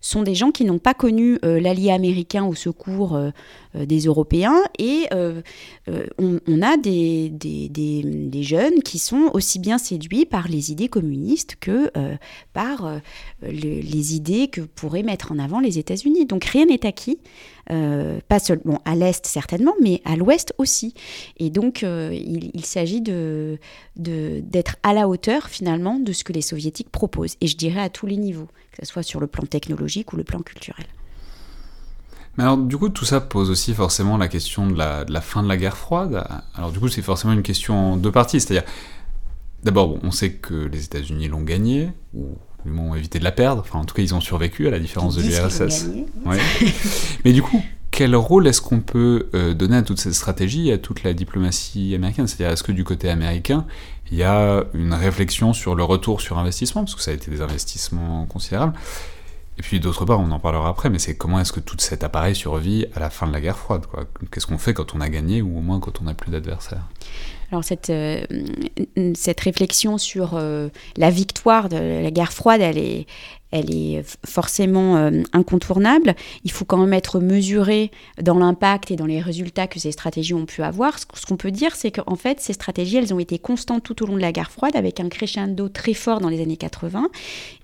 sont 0.00 0.22
des 0.22 0.34
gens 0.34 0.50
qui 0.50 0.64
n'ont 0.64 0.78
pas 0.78 0.94
connu 0.94 1.38
euh, 1.44 1.60
l'allié 1.60 1.90
américain 1.90 2.44
au 2.44 2.54
secours 2.54 3.16
euh, 3.16 3.30
des 3.74 4.00
Européens 4.00 4.56
et 4.78 5.06
euh, 5.12 5.40
euh, 5.88 6.06
on, 6.18 6.62
a 6.62 6.76
des, 6.76 7.30
des, 7.30 7.68
des- 7.68 8.42
jeunes 8.42 8.82
qui 8.82 8.98
sont 8.98 9.30
aussi 9.34 9.58
bien 9.58 9.78
séduits 9.78 10.26
par 10.26 10.48
les 10.48 10.72
idées 10.72 10.88
communistes 10.88 11.56
que 11.60 11.90
euh, 11.96 12.16
par 12.52 12.86
euh, 12.86 12.98
le- 13.42 13.80
les 13.80 14.14
idées 14.14 14.48
que 14.48 14.60
pourraient 14.60 15.02
mettre 15.02 15.32
en 15.32 15.38
avant 15.38 15.60
les 15.60 15.78
États-Unis. 15.78 16.26
Donc 16.26 16.44
rien 16.44 16.66
n'est 16.66 16.84
acquis, 16.84 17.18
euh, 17.70 18.18
pas 18.28 18.38
seulement 18.40 18.80
à 18.84 18.94
l'Est 18.94 19.24
certainement, 19.26 19.74
mais 19.80 20.02
à 20.04 20.16
l'Ouest 20.16 20.52
aussi. 20.58 20.94
Et 21.38 21.50
donc 21.50 21.82
euh, 21.82 22.10
il, 22.12 22.64
s'agit 22.64 23.00
de- 23.00 23.58
d'être 23.96 24.76
à 24.82 24.92
la 24.92 25.08
hauteur 25.08 25.48
finalement 25.48 25.98
de 25.98 26.12
ce 26.12 26.24
que 26.24 26.32
les 26.32 26.42
soviétiques 26.42 26.90
proposent. 26.90 27.36
Et 27.40 27.46
je 27.46 27.56
dirais 27.56 27.80
à 27.80 27.88
tous 27.88 28.06
les 28.06 28.16
niveaux, 28.16 28.48
que 28.72 28.84
ce 28.84 28.92
soit 28.92 29.02
sur 29.02 29.20
le 29.20 29.26
plan 29.26 29.44
technologique 29.44 30.12
ou 30.12 30.16
le 30.16 30.24
plan 30.24 30.40
culturel. 30.40 30.86
Mais 32.36 32.44
alors, 32.44 32.56
du 32.56 32.78
coup, 32.78 32.88
tout 32.88 33.04
ça 33.04 33.20
pose 33.20 33.50
aussi 33.50 33.74
forcément 33.74 34.16
la 34.16 34.28
question 34.28 34.66
de 34.66 34.76
la, 34.76 35.04
de 35.04 35.12
la 35.12 35.20
fin 35.20 35.42
de 35.42 35.48
la 35.48 35.56
guerre 35.56 35.76
froide. 35.76 36.24
Alors, 36.54 36.72
du 36.72 36.78
coup, 36.78 36.88
c'est 36.88 37.02
forcément 37.02 37.34
une 37.34 37.42
question 37.42 37.92
en 37.92 37.96
deux 37.96 38.12
parties. 38.12 38.40
C'est-à-dire, 38.40 38.68
d'abord, 39.62 39.88
bon, 39.88 40.00
on 40.02 40.10
sait 40.10 40.32
que 40.32 40.54
les 40.54 40.84
États-Unis 40.84 41.28
l'ont 41.28 41.42
gagné, 41.42 41.90
ou 42.14 42.28
du 42.64 42.72
moins 42.72 42.90
ont 42.90 42.94
évité 42.94 43.18
de 43.18 43.24
la 43.24 43.32
perdre. 43.32 43.60
Enfin, 43.60 43.80
en 43.80 43.84
tout 43.84 43.94
cas, 43.94 44.02
ils 44.02 44.14
ont 44.14 44.20
survécu 44.20 44.66
à 44.66 44.70
la 44.70 44.78
différence 44.78 45.16
de 45.16 45.22
l'URSS. 45.22 45.88
Ouais. 46.24 46.38
Mais 47.24 47.34
du 47.34 47.42
coup, 47.42 47.62
quel 47.90 48.16
rôle 48.16 48.46
est-ce 48.46 48.62
qu'on 48.62 48.80
peut 48.80 49.28
euh, 49.34 49.52
donner 49.52 49.76
à 49.76 49.82
toute 49.82 50.00
cette 50.00 50.14
stratégie 50.14 50.72
à 50.72 50.78
toute 50.78 51.02
la 51.02 51.12
diplomatie 51.12 51.94
américaine? 51.94 52.26
C'est-à-dire, 52.26 52.54
est-ce 52.54 52.62
que 52.62 52.72
du 52.72 52.84
côté 52.84 53.10
américain, 53.10 53.66
il 54.10 54.16
y 54.16 54.22
a 54.22 54.64
une 54.72 54.94
réflexion 54.94 55.52
sur 55.52 55.74
le 55.74 55.84
retour 55.84 56.22
sur 56.22 56.38
investissement, 56.38 56.82
parce 56.82 56.94
que 56.94 57.02
ça 57.02 57.10
a 57.10 57.14
été 57.14 57.30
des 57.30 57.42
investissements 57.42 58.24
considérables 58.24 58.72
et 59.62 59.64
puis 59.64 59.78
d'autre 59.78 60.04
part, 60.04 60.18
on 60.18 60.32
en 60.32 60.40
parlera 60.40 60.68
après, 60.68 60.90
mais 60.90 60.98
c'est 60.98 61.16
comment 61.16 61.38
est-ce 61.38 61.52
que 61.52 61.60
tout 61.60 61.76
cet 61.78 62.02
appareil 62.02 62.34
survit 62.34 62.86
à 62.96 62.98
la 62.98 63.10
fin 63.10 63.28
de 63.28 63.32
la 63.32 63.40
guerre 63.40 63.56
froide 63.56 63.86
Qu'est-ce 64.32 64.48
qu'on 64.48 64.58
fait 64.58 64.74
quand 64.74 64.96
on 64.96 65.00
a 65.00 65.08
gagné 65.08 65.40
ou 65.40 65.56
au 65.56 65.60
moins 65.60 65.78
quand 65.78 66.00
on 66.00 66.04
n'a 66.04 66.14
plus 66.14 66.32
d'adversaire 66.32 66.88
Alors 67.52 67.62
cette, 67.62 67.90
euh, 67.90 68.26
cette 69.14 69.38
réflexion 69.38 69.98
sur 69.98 70.32
euh, 70.34 70.68
la 70.96 71.10
victoire 71.10 71.68
de 71.68 71.76
la 71.76 72.10
guerre 72.10 72.32
froide, 72.32 72.60
elle 72.60 72.76
est, 72.76 73.06
elle 73.52 73.70
est 73.70 74.02
forcément 74.26 74.96
euh, 74.96 75.22
incontournable. 75.32 76.16
Il 76.44 76.50
faut 76.50 76.64
quand 76.64 76.78
même 76.78 76.94
être 76.94 77.20
mesuré 77.20 77.90
dans 78.20 78.38
l'impact 78.38 78.90
et 78.90 78.96
dans 78.96 79.06
les 79.06 79.20
résultats 79.20 79.66
que 79.66 79.78
ces 79.78 79.92
stratégies 79.92 80.34
ont 80.34 80.46
pu 80.46 80.62
avoir. 80.62 80.98
Ce 80.98 81.26
qu'on 81.26 81.36
peut 81.36 81.50
dire, 81.50 81.76
c'est 81.76 81.90
qu'en 81.90 82.16
fait, 82.16 82.40
ces 82.40 82.54
stratégies, 82.54 82.96
elles 82.96 83.12
ont 83.14 83.18
été 83.18 83.38
constantes 83.38 83.82
tout 83.82 84.02
au 84.02 84.06
long 84.06 84.16
de 84.16 84.20
la 84.20 84.32
guerre 84.32 84.50
froide, 84.50 84.74
avec 84.74 85.00
un 85.00 85.08
crescendo 85.08 85.68
très 85.68 85.94
fort 85.94 86.20
dans 86.20 86.30
les 86.30 86.42
années 86.42 86.56
80, 86.56 87.10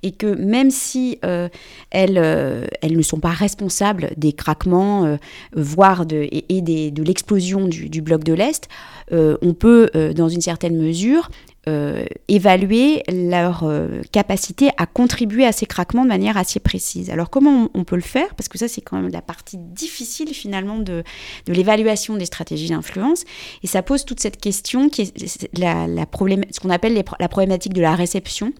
et 0.03 0.12
que 0.12 0.26
même 0.26 0.70
si 0.70 1.18
euh, 1.24 1.49
elles, 1.91 2.18
euh, 2.18 2.66
elles 2.82 2.97
ne 2.97 3.03
sont 3.03 3.20
pas 3.20 3.30
responsables 3.30 4.11
des 4.16 4.34
craquements, 4.34 5.18
voire 5.55 6.05
de, 6.05 6.28
et, 6.30 6.61
de 6.61 7.03
l'explosion 7.03 7.66
du, 7.66 8.03
bloc 8.03 8.24
de 8.24 8.34
l'Est, 8.34 8.68
on 9.11 9.55
peut, 9.55 9.91
dans 10.14 10.28
une 10.28 10.43
certaine 10.43 10.76
mesure, 10.76 11.30
euh, 11.68 12.06
évaluer 12.28 13.02
leur 13.12 13.64
euh, 13.64 14.00
capacité 14.10 14.70
à 14.78 14.86
contribuer 14.86 15.44
à 15.44 15.52
ces 15.52 15.66
craquements 15.66 16.04
de 16.04 16.08
manière 16.08 16.38
assez 16.38 16.60
précise. 16.60 17.10
Alors 17.10 17.28
comment 17.28 17.68
on, 17.74 17.84
peut 17.84 17.96
le 17.96 18.02
faire? 18.02 18.34
Parce 18.36 18.48
que 18.48 18.56
ça, 18.56 18.68
c'est 18.68 18.80
quand 18.80 18.96
même 18.96 19.10
la 19.12 19.20
partie 19.20 19.58
difficile 19.58 20.32
finalement 20.32 20.78
de, 20.78 21.04
l'évaluation 21.46 22.16
des 22.16 22.24
stratégies 22.24 22.70
d'influence. 22.70 23.24
Et 23.62 23.66
ça 23.66 23.82
pose 23.82 24.06
toute 24.06 24.20
cette 24.20 24.40
question 24.40 24.88
qui 24.88 25.02
est 25.02 25.26
ce 25.26 26.60
qu'on 26.60 26.70
appelle 26.70 27.04
la 27.18 27.28
problématique 27.28 27.74
de 27.74 27.82
la 27.82 27.94
réception. 27.94 28.54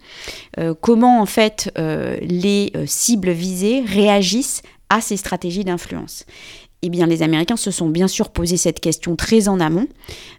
Euh, 0.59 0.75
comment 0.79 1.23
en 1.23 1.27
fait 1.27 1.73
les 1.77 2.73
cibles 2.85 3.31
visées 3.31 3.83
réagissent 3.87 4.61
à 4.91 5.01
ces 5.01 5.17
stratégies 5.17 5.65
d'influence? 5.65 6.27
Eh 6.83 6.91
bien, 6.91 7.07
les 7.07 7.23
Américains 7.23 7.57
se 7.57 7.71
sont 7.71 7.89
bien 7.89 8.09
sûr 8.09 8.31
posé 8.31 8.57
cette 8.57 8.81
question 8.81 9.17
très 9.17 9.49
en 9.49 9.61
amont, 9.61 9.89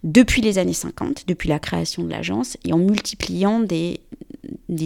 depuis 0.03 0.41
les 0.41 0.57
années 0.57 0.73
50, 0.73 1.25
depuis 1.27 1.49
la 1.49 1.59
création 1.59 2.03
de 2.03 2.09
l'agence, 2.09 2.57
et 2.63 2.73
en 2.73 2.77
multipliant 2.77 3.59
des, 3.59 3.99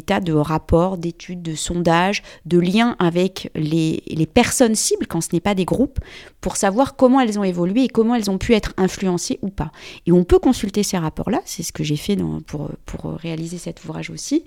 tas 0.06 0.20
de 0.20 0.34
rapports, 0.34 0.98
d'études, 0.98 1.42
de 1.44 1.56
sondages, 1.56 2.24
de 2.46 2.60
liens 2.60 2.96
avec 2.98 3.52
les 3.56 4.28
personnes 4.34 4.76
cibles, 4.76 5.08
quand 5.08 5.22
ce 5.22 5.30
n'est 5.34 5.42
pas 5.42 5.56
des 5.56 5.66
groupes, 5.66 6.00
pour 6.44 6.58
savoir 6.58 6.98
comment 6.98 7.22
elles 7.22 7.40
ont 7.40 7.46
évolué 7.46 7.86
et 7.86 7.88
comment 7.88 8.16
elles 8.16 8.30
ont 8.30 8.38
pu 8.38 8.54
être 8.54 8.74
influencées 8.76 9.40
ou 9.42 9.50
pas. 9.50 9.72
Et 10.06 10.12
on 10.12 10.26
peut 10.26 10.40
consulter 10.40 10.84
ces 10.84 10.98
rapports-là, 10.98 11.40
c'est 11.46 11.64
ce 11.64 11.72
que 11.72 11.86
j'ai 11.86 11.96
fait 11.96 12.18
pour, 12.46 12.70
réaliser 13.18 13.58
cet 13.58 13.86
ouvrage 13.86 14.10
aussi. 14.10 14.44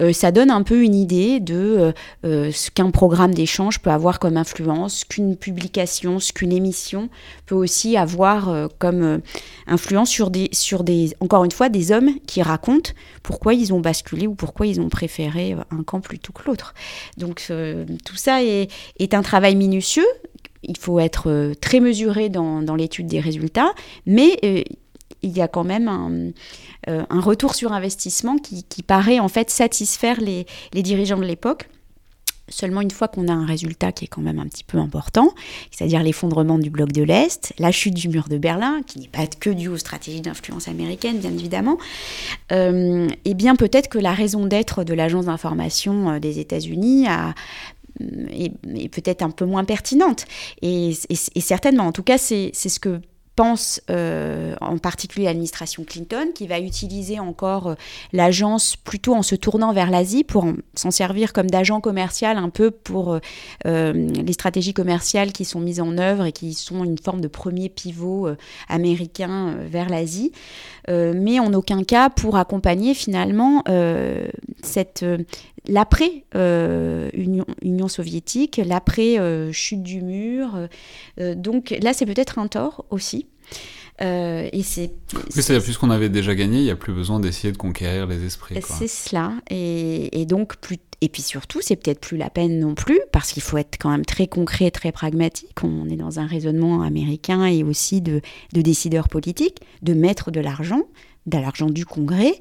Euh, 0.00 0.12
ça 0.12 0.30
donne 0.30 0.52
un 0.52 0.62
peu 0.62 0.82
une 0.82 0.94
idée 0.94 1.40
de 1.40 1.54
euh, 1.54 1.92
euh, 2.24 2.52
ce 2.52 2.70
qu'un 2.70 2.92
programme 2.92 3.34
d'échange 3.34 3.80
peut 3.80 3.90
avoir 3.90 4.20
comme 4.20 4.36
influence, 4.36 5.04
qu'une 5.04 5.36
publication, 5.36 6.20
ce 6.20 6.32
qu'une 6.32 6.52
émission 6.52 7.10
peut 7.46 7.56
aussi 7.56 7.96
avoir 7.96 8.68
comme 8.78 9.20
influence 9.66 10.10
sur 10.10 10.30
des, 10.30 10.48
sur 10.52 10.84
des, 10.84 11.16
encore 11.18 11.44
une 11.44 11.50
fois, 11.50 11.68
des 11.68 11.90
hommes 11.90 12.10
qui 12.24 12.40
racontent 12.40 12.92
pourquoi 13.24 13.54
ils 13.54 13.74
ont 13.74 13.80
basculé 13.80 14.28
ou 14.28 14.36
pourquoi 14.36 14.68
ils 14.68 14.80
ont 14.80 14.88
préféré 14.88 15.56
un 15.72 15.82
camp 15.82 16.00
plutôt 16.00 16.32
que 16.32 16.44
l'autre. 16.46 16.72
Donc 17.16 17.50
tout 18.04 18.16
ça 18.16 18.44
est 18.44 19.14
un 19.14 19.22
travail 19.22 19.56
minutieux. 19.56 20.06
Il 20.62 20.76
faut 20.76 21.00
être 21.00 21.28
euh, 21.28 21.54
très 21.54 21.80
mesuré 21.80 22.28
dans, 22.28 22.60
l'étude 22.76 23.06
des 23.06 23.20
résultats, 23.20 23.72
mais 24.06 24.38
euh, 24.44 24.62
il 25.22 25.36
y 25.36 25.40
a 25.40 25.48
quand 25.48 25.64
même 25.64 25.88
un, 25.88 26.30
euh, 26.88 27.04
retour 27.10 27.54
sur 27.54 27.72
investissement 27.72 28.38
qui, 28.38 28.64
paraît 28.82 29.18
en 29.18 29.28
fait 29.28 29.50
satisfaire 29.50 30.20
les, 30.20 30.46
dirigeants 30.72 31.18
de 31.18 31.24
l'époque. 31.24 31.68
Seulement 32.48 32.80
une 32.80 32.90
fois 32.90 33.08
qu'on 33.08 33.28
a 33.28 33.32
un 33.32 33.46
résultat 33.46 33.92
qui 33.92 34.04
est 34.04 34.08
quand 34.08 34.20
même 34.20 34.38
un 34.38 34.46
petit 34.46 34.64
peu 34.64 34.76
important, 34.78 35.32
c'est-à-dire 35.70 36.02
l'effondrement 36.02 36.58
du 36.58 36.70
bloc 36.70 36.92
de 36.92 37.02
l'Est, 37.02 37.54
la 37.58 37.70
chute 37.70 37.94
du 37.94 38.08
mur 38.08 38.28
de 38.28 38.36
Berlin, 38.36 38.82
qui 38.86 38.98
n'est 38.98 39.08
pas 39.08 39.26
que 39.26 39.48
due 39.48 39.68
aux 39.68 39.78
stratégies 39.78 40.20
d'influence 40.20 40.68
américaine, 40.68 41.18
bien 41.18 41.30
évidemment, 41.30 41.78
eh 42.50 43.34
bien 43.34 43.54
peut-être 43.54 43.88
que 43.88 43.98
la 43.98 44.12
raison 44.12 44.44
d'être 44.44 44.84
de 44.84 44.92
l'agence 44.92 45.26
d'information 45.26 46.18
des 46.18 46.40
États-Unis 46.40 47.06
a 47.06 47.32
est 48.00 48.88
peut-être 48.88 49.22
un 49.22 49.30
peu 49.30 49.44
moins 49.44 49.64
pertinente. 49.64 50.24
Et, 50.62 50.90
et- 51.10 51.16
et 51.34 51.40
certainement, 51.40 51.84
en 51.84 51.92
tout 51.92 52.02
cas, 52.02 52.18
c'est 52.18 52.52
ce 52.54 52.80
que 52.80 53.00
pense 53.34 53.80
euh, 53.88 54.54
en 54.60 54.76
particulier 54.76 55.24
l'administration 55.24 55.84
Clinton, 55.84 56.26
qui 56.34 56.46
va 56.46 56.60
utiliser 56.60 57.18
encore 57.18 57.68
euh, 57.68 57.74
l'agence 58.12 58.76
plutôt 58.76 59.14
en 59.14 59.22
se 59.22 59.34
tournant 59.34 59.72
vers 59.72 59.90
l'Asie 59.90 60.22
pour 60.22 60.44
en- 60.44 60.52
s'en 60.74 60.90
servir 60.90 61.32
comme 61.32 61.48
d'agent 61.48 61.80
commercial 61.80 62.36
un 62.36 62.50
peu 62.50 62.70
pour 62.70 63.18
euh, 63.66 63.92
les 63.94 64.32
stratégies 64.34 64.74
commerciales 64.74 65.32
qui 65.32 65.46
sont 65.46 65.60
mises 65.60 65.80
en 65.80 65.96
œuvre 65.96 66.26
et 66.26 66.32
qui 66.32 66.52
sont 66.52 66.84
une 66.84 66.98
forme 66.98 67.22
de 67.22 67.28
premier 67.28 67.70
pivot 67.70 68.28
américain 68.68 69.56
vers 69.62 69.88
l'Asie, 69.88 70.32
mais 70.88 71.40
en 71.40 71.54
aucun 71.54 71.84
cas 71.84 72.10
pour 72.10 72.36
accompagner 72.36 72.92
finalement 72.92 73.64
cette 74.62 75.04
l'après 75.66 76.24
euh, 76.34 77.10
Union, 77.14 77.46
Union 77.62 77.88
soviétique, 77.88 78.60
l'après 78.64 79.18
euh, 79.18 79.52
chute 79.52 79.82
du 79.82 80.02
mur. 80.02 80.68
euh, 81.20 81.34
donc 81.34 81.74
là, 81.82 81.92
c'est 81.92 82.06
peut-être 82.06 82.38
un 82.38 82.48
tort 82.48 82.84
aussi. 82.90 83.26
Et 84.00 84.62
c'est 84.64 84.90
Oui, 85.14 85.20
c'est-à-dire, 85.28 85.62
puisqu'on 85.62 85.90
avait 85.90 86.08
déjà 86.08 86.34
gagné, 86.34 86.58
il 86.58 86.64
n'y 86.64 86.70
a 86.70 86.76
plus 86.76 86.92
besoin 86.92 87.20
d'essayer 87.20 87.52
de 87.52 87.56
conquérir 87.56 88.08
les 88.08 88.24
esprits. 88.24 88.56
C'est 88.60 88.88
cela. 88.88 89.34
Et, 89.48 90.20
et 90.20 90.26
donc 90.26 90.56
plus 90.56 90.78
et 91.02 91.08
puis 91.08 91.20
surtout, 91.20 91.58
c'est 91.60 91.74
peut-être 91.74 92.00
plus 92.00 92.16
la 92.16 92.30
peine 92.30 92.60
non 92.60 92.76
plus, 92.76 93.00
parce 93.10 93.32
qu'il 93.32 93.42
faut 93.42 93.58
être 93.58 93.76
quand 93.78 93.90
même 93.90 94.04
très 94.04 94.28
concret, 94.28 94.70
très 94.70 94.92
pragmatique. 94.92 95.64
On 95.64 95.88
est 95.88 95.96
dans 95.96 96.20
un 96.20 96.26
raisonnement 96.26 96.82
américain 96.82 97.44
et 97.44 97.64
aussi 97.64 98.00
de, 98.00 98.20
de 98.52 98.62
décideurs 98.62 99.08
politiques, 99.08 99.58
de 99.82 99.94
mettre 99.94 100.30
de 100.30 100.38
l'argent, 100.38 100.82
de 101.26 101.38
l'argent 101.38 101.66
du 101.66 101.84
Congrès, 101.84 102.34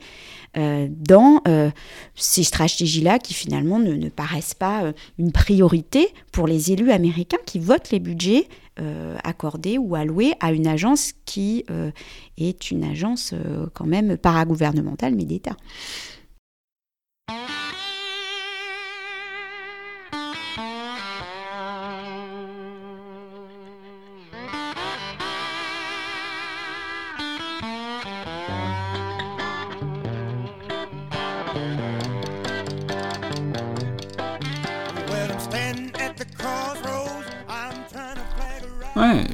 dans 0.55 1.41
euh, 1.47 1.71
ces 2.15 2.43
stratégies-là 2.43 3.19
qui 3.19 3.33
finalement 3.33 3.79
ne, 3.79 4.09
paraissent 4.09 4.53
pas 4.53 4.83
euh, 4.83 4.93
une 5.17 5.31
priorité 5.31 6.07
pour 6.31 6.47
les 6.47 6.71
élus 6.71 6.91
américains 6.91 7.37
qui 7.45 7.59
votent 7.59 7.91
les 7.91 7.99
budgets 7.99 8.47
euh, 8.79 9.17
accordés 9.23 9.77
ou 9.77 9.95
alloués 9.95 10.33
à 10.39 10.53
une 10.53 10.65
agence 10.65 11.13
qui 11.25 11.65
euh, 11.69 11.91
est 12.37 12.71
une 12.71 12.85
agence 12.85 13.33
euh, 13.33 13.67
quand 13.73 13.85
même 13.85 14.17
paragouvernementale 14.17 15.13
mais 15.13 15.25
d'État. 15.25 15.57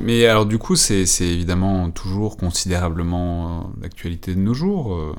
Mais 0.07 0.25
alors 0.25 0.45
du 0.45 0.57
coup, 0.57 0.77
c'est 0.77 1.03
évidemment 1.19 1.91
toujours 1.91 2.37
considérablement 2.37 3.65
euh, 3.77 3.81
d'actualité 3.81 4.33
de 4.33 4.39
nos 4.39 4.53
jours, 4.53 4.93
euh, 4.93 5.13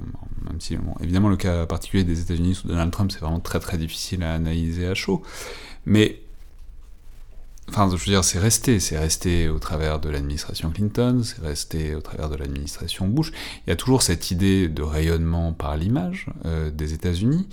même 0.48 0.62
si, 0.62 0.78
évidemment, 1.02 1.28
le 1.28 1.36
cas 1.36 1.66
particulier 1.66 2.04
des 2.04 2.22
États-Unis 2.22 2.54
sous 2.54 2.68
Donald 2.68 2.90
Trump, 2.90 3.12
c'est 3.12 3.20
vraiment 3.20 3.38
très 3.38 3.60
très 3.60 3.76
difficile 3.76 4.22
à 4.22 4.32
analyser 4.32 4.86
à 4.86 4.94
chaud. 4.94 5.20
Mais, 5.84 6.22
enfin, 7.68 7.90
je 7.90 8.02
veux 8.02 8.10
dire, 8.10 8.24
c'est 8.24 8.38
resté, 8.38 8.80
c'est 8.80 8.98
resté 8.98 9.50
au 9.50 9.58
travers 9.58 10.00
de 10.00 10.08
l'administration 10.08 10.70
Clinton, 10.70 11.20
c'est 11.22 11.42
resté 11.42 11.94
au 11.94 12.00
travers 12.00 12.30
de 12.30 12.36
l'administration 12.36 13.08
Bush. 13.08 13.30
Il 13.66 13.70
y 13.70 13.72
a 13.74 13.76
toujours 13.76 14.00
cette 14.00 14.30
idée 14.30 14.68
de 14.68 14.80
rayonnement 14.80 15.52
par 15.52 15.76
l'image 15.76 16.28
euh, 16.46 16.70
des 16.70 16.94
États-Unis. 16.94 17.46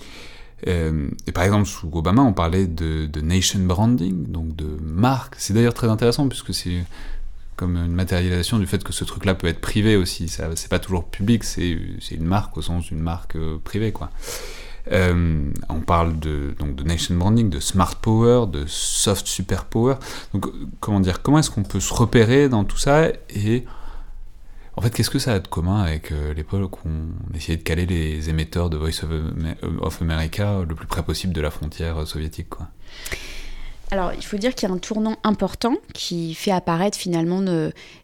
Euh, 0.68 1.10
et 1.26 1.32
par 1.32 1.44
exemple, 1.44 1.66
sous 1.66 1.90
Obama, 1.92 2.22
on 2.22 2.32
parlait 2.32 2.66
de, 2.66 3.04
de 3.04 3.20
nation 3.20 3.60
branding, 3.60 4.26
donc 4.26 4.56
de 4.56 4.78
marque. 4.80 5.34
C'est 5.36 5.52
d'ailleurs 5.52 5.74
très 5.74 5.88
intéressant 5.88 6.28
puisque 6.28 6.54
c'est 6.54 6.82
comme 7.56 7.76
une 7.76 7.94
matérialisation 7.94 8.58
du 8.58 8.66
fait 8.66 8.84
que 8.84 8.92
ce 8.92 9.04
truc-là 9.04 9.34
peut 9.34 9.46
être 9.46 9.60
privé 9.60 9.96
aussi. 9.96 10.28
Ça, 10.28 10.54
c'est 10.54 10.70
pas 10.70 10.78
toujours 10.78 11.04
public, 11.04 11.42
c'est, 11.42 11.78
une 12.10 12.24
marque 12.24 12.56
au 12.56 12.62
sens 12.62 12.84
d'une 12.86 13.00
marque 13.00 13.36
euh, 13.36 13.58
privée, 13.62 13.92
quoi. 13.92 14.10
Euh, 14.92 15.50
on 15.68 15.80
parle 15.80 16.18
de, 16.20 16.54
donc 16.60 16.76
de 16.76 16.84
nation 16.84 17.16
branding, 17.16 17.50
de 17.50 17.58
smart 17.58 17.96
power, 17.96 18.46
de 18.46 18.66
soft 18.66 19.26
super 19.26 19.64
power. 19.64 19.96
Comment 20.78 21.00
dire, 21.00 21.22
comment 21.22 21.40
est-ce 21.40 21.50
qu'on 21.50 21.64
peut 21.64 21.80
se 21.80 21.92
repérer 21.92 22.48
dans 22.48 22.64
tout 22.64 22.76
ça 22.76 23.08
et 23.30 23.64
en 24.78 24.82
fait, 24.82 24.90
qu'est-ce 24.90 25.10
que 25.10 25.18
ça 25.18 25.32
a 25.32 25.38
de 25.38 25.48
commun 25.48 25.82
avec 25.82 26.12
euh, 26.12 26.34
l'époque 26.34 26.84
où 26.84 26.88
on 26.88 27.34
essayait 27.34 27.56
de 27.56 27.62
caler 27.62 27.86
les 27.86 28.28
émetteurs 28.28 28.68
de 28.68 28.76
Voice 28.76 29.02
of, 29.02 29.10
Am- 29.10 29.78
of 29.80 30.02
America 30.02 30.60
le 30.68 30.74
plus 30.74 30.86
près 30.86 31.02
possible 31.02 31.32
de 31.32 31.40
la 31.40 31.50
frontière 31.50 32.06
soviétique, 32.06 32.50
quoi? 32.50 32.68
Alors, 33.92 34.12
il 34.14 34.24
faut 34.24 34.36
dire 34.36 34.54
qu'il 34.54 34.68
y 34.68 34.72
a 34.72 34.74
un 34.74 34.78
tournant 34.78 35.16
important 35.22 35.74
qui 35.94 36.34
fait 36.34 36.50
apparaître 36.50 36.98
finalement 36.98 37.44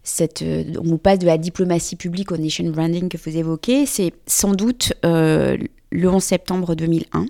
cette. 0.05 0.43
euh, 0.43 0.65
On 0.79 0.97
passe 0.97 1.19
de 1.19 1.27
la 1.27 1.39
diplomatie 1.39 1.97
publique 1.97 2.31
au 2.31 2.37
nation 2.37 2.65
branding 2.71 3.09
que 3.09 3.19
vous 3.19 3.37
évoquez. 3.37 3.87
C'est 3.87 4.13
sans 4.27 4.55
doute 4.55 4.93
euh, 5.05 5.57
le 5.91 6.09
11 6.09 6.23
septembre 6.23 6.75
2001. 6.77 7.27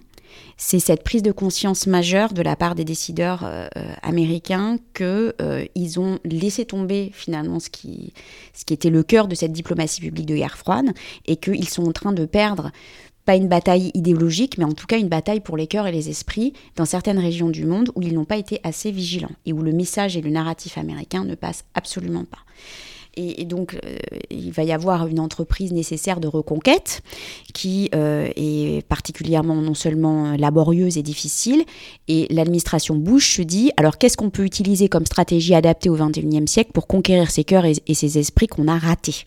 C'est 0.56 0.78
cette 0.78 1.02
prise 1.02 1.22
de 1.22 1.32
conscience 1.32 1.86
majeure 1.86 2.32
de 2.32 2.42
la 2.42 2.56
part 2.56 2.74
des 2.74 2.84
décideurs 2.84 3.42
euh, 3.44 3.66
américains 4.02 4.76
qu'ils 4.94 6.00
ont 6.00 6.18
laissé 6.24 6.64
tomber 6.64 7.10
finalement 7.12 7.58
ce 7.58 7.68
qui, 7.68 8.12
ce 8.54 8.64
qui 8.64 8.74
était 8.74 8.90
le 8.90 9.02
cœur 9.02 9.28
de 9.28 9.34
cette 9.34 9.52
diplomatie 9.52 10.00
publique 10.00 10.26
de 10.26 10.36
guerre 10.36 10.56
froide 10.56 10.92
et 11.26 11.36
qu'ils 11.36 11.68
sont 11.68 11.86
en 11.88 11.92
train 11.92 12.12
de 12.12 12.26
perdre 12.26 12.70
pas 13.24 13.36
une 13.36 13.48
bataille 13.48 13.90
idéologique, 13.94 14.58
mais 14.58 14.64
en 14.64 14.72
tout 14.72 14.86
cas 14.86 14.98
une 14.98 15.08
bataille 15.08 15.40
pour 15.40 15.56
les 15.56 15.66
cœurs 15.66 15.86
et 15.86 15.92
les 15.92 16.08
esprits 16.08 16.52
dans 16.76 16.84
certaines 16.84 17.18
régions 17.18 17.50
du 17.50 17.64
monde 17.64 17.90
où 17.94 18.02
ils 18.02 18.14
n'ont 18.14 18.24
pas 18.24 18.36
été 18.36 18.60
assez 18.64 18.90
vigilants 18.90 19.30
et 19.46 19.52
où 19.52 19.62
le 19.62 19.72
message 19.72 20.16
et 20.16 20.20
le 20.20 20.30
narratif 20.30 20.78
américain 20.78 21.24
ne 21.24 21.34
passent 21.34 21.64
absolument 21.74 22.24
pas. 22.24 22.38
Et, 23.14 23.44
donc, 23.44 23.74
euh, 23.74 23.96
il 24.30 24.52
va 24.52 24.64
y 24.64 24.72
avoir 24.72 25.06
une 25.06 25.20
entreprise 25.20 25.70
nécessaire 25.72 26.18
de 26.18 26.28
reconquête 26.28 27.02
qui 27.52 27.90
euh, 27.94 28.30
est 28.36 28.86
particulièrement 28.86 29.56
non 29.56 29.74
seulement 29.74 30.34
laborieuse 30.36 30.96
et 30.96 31.02
difficile. 31.02 31.64
Et 32.08 32.26
l'administration 32.30 32.96
Bush 32.96 33.36
se 33.36 33.42
dit 33.42 33.70
alors, 33.76 33.98
qu'est-ce 33.98 34.16
qu'on 34.16 34.30
peut 34.30 34.44
utiliser 34.44 34.88
comme 34.88 35.04
stratégie 35.04 35.54
adaptée 35.54 35.90
au 35.90 35.96
XXIe 35.96 36.48
siècle 36.48 36.70
pour 36.72 36.86
conquérir 36.86 37.30
ces 37.30 37.44
cœurs 37.44 37.66
et 37.66 37.94
ces 37.94 38.18
esprits 38.18 38.46
qu'on 38.46 38.66
a 38.66 38.78
ratés? 38.78 39.24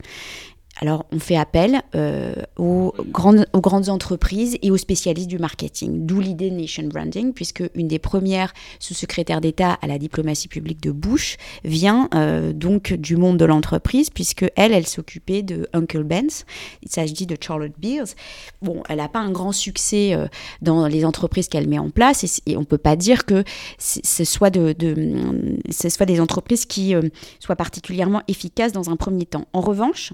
Alors, 0.81 1.05
on 1.13 1.19
fait 1.19 1.37
appel 1.37 1.81
euh, 1.95 2.33
aux, 2.57 2.93
grandes, 3.09 3.45
aux 3.53 3.61
grandes 3.61 3.87
entreprises 3.87 4.57
et 4.61 4.71
aux 4.71 4.77
spécialistes 4.77 5.29
du 5.29 5.37
marketing, 5.39 6.05
d'où 6.05 6.19
l'idée 6.19 6.51
Nation 6.51 6.83
Branding, 6.83 7.31
puisque 7.31 7.63
une 7.75 7.87
des 7.87 7.99
premières 7.99 8.53
sous-secrétaires 8.79 9.39
d'État 9.39 9.77
à 9.81 9.87
la 9.87 9.97
diplomatie 9.97 10.49
publique 10.49 10.81
de 10.81 10.91
Bush 10.91 11.37
vient 11.63 12.09
euh, 12.13 12.51
donc 12.51 12.91
du 12.93 13.15
monde 13.15 13.37
de 13.37 13.45
l'entreprise, 13.45 14.09
puisque 14.09 14.45
elle, 14.57 14.73
elle 14.73 14.85
s'occupait 14.85 15.43
de 15.43 15.69
Uncle 15.71 16.03
Ben's. 16.03 16.45
Il 16.83 16.91
s'agit 16.91 17.25
de 17.25 17.37
Charlotte 17.39 17.73
Beers. 17.79 18.13
Bon, 18.61 18.83
elle 18.89 18.97
n'a 18.97 19.07
pas 19.07 19.19
un 19.19 19.31
grand 19.31 19.53
succès 19.53 20.13
euh, 20.13 20.27
dans 20.61 20.87
les 20.87 21.05
entreprises 21.05 21.47
qu'elle 21.47 21.69
met 21.69 21.79
en 21.79 21.89
place, 21.89 22.41
et, 22.45 22.57
on 22.57 22.61
ne 22.61 22.65
peut 22.65 22.77
pas 22.77 22.97
dire 22.97 23.25
que 23.25 23.45
ce 23.79 24.25
soit, 24.25 24.49
de, 24.49 24.73
de- 24.73 25.57
ce 25.69 25.87
soit 25.87 26.05
des 26.05 26.19
entreprises 26.19 26.65
qui 26.65 26.95
euh, 26.95 27.01
soient 27.39 27.55
particulièrement 27.55 28.23
efficaces 28.27 28.73
dans 28.73 28.89
un 28.89 28.97
premier 28.97 29.25
temps. 29.25 29.45
En 29.53 29.61
revanche, 29.61 30.11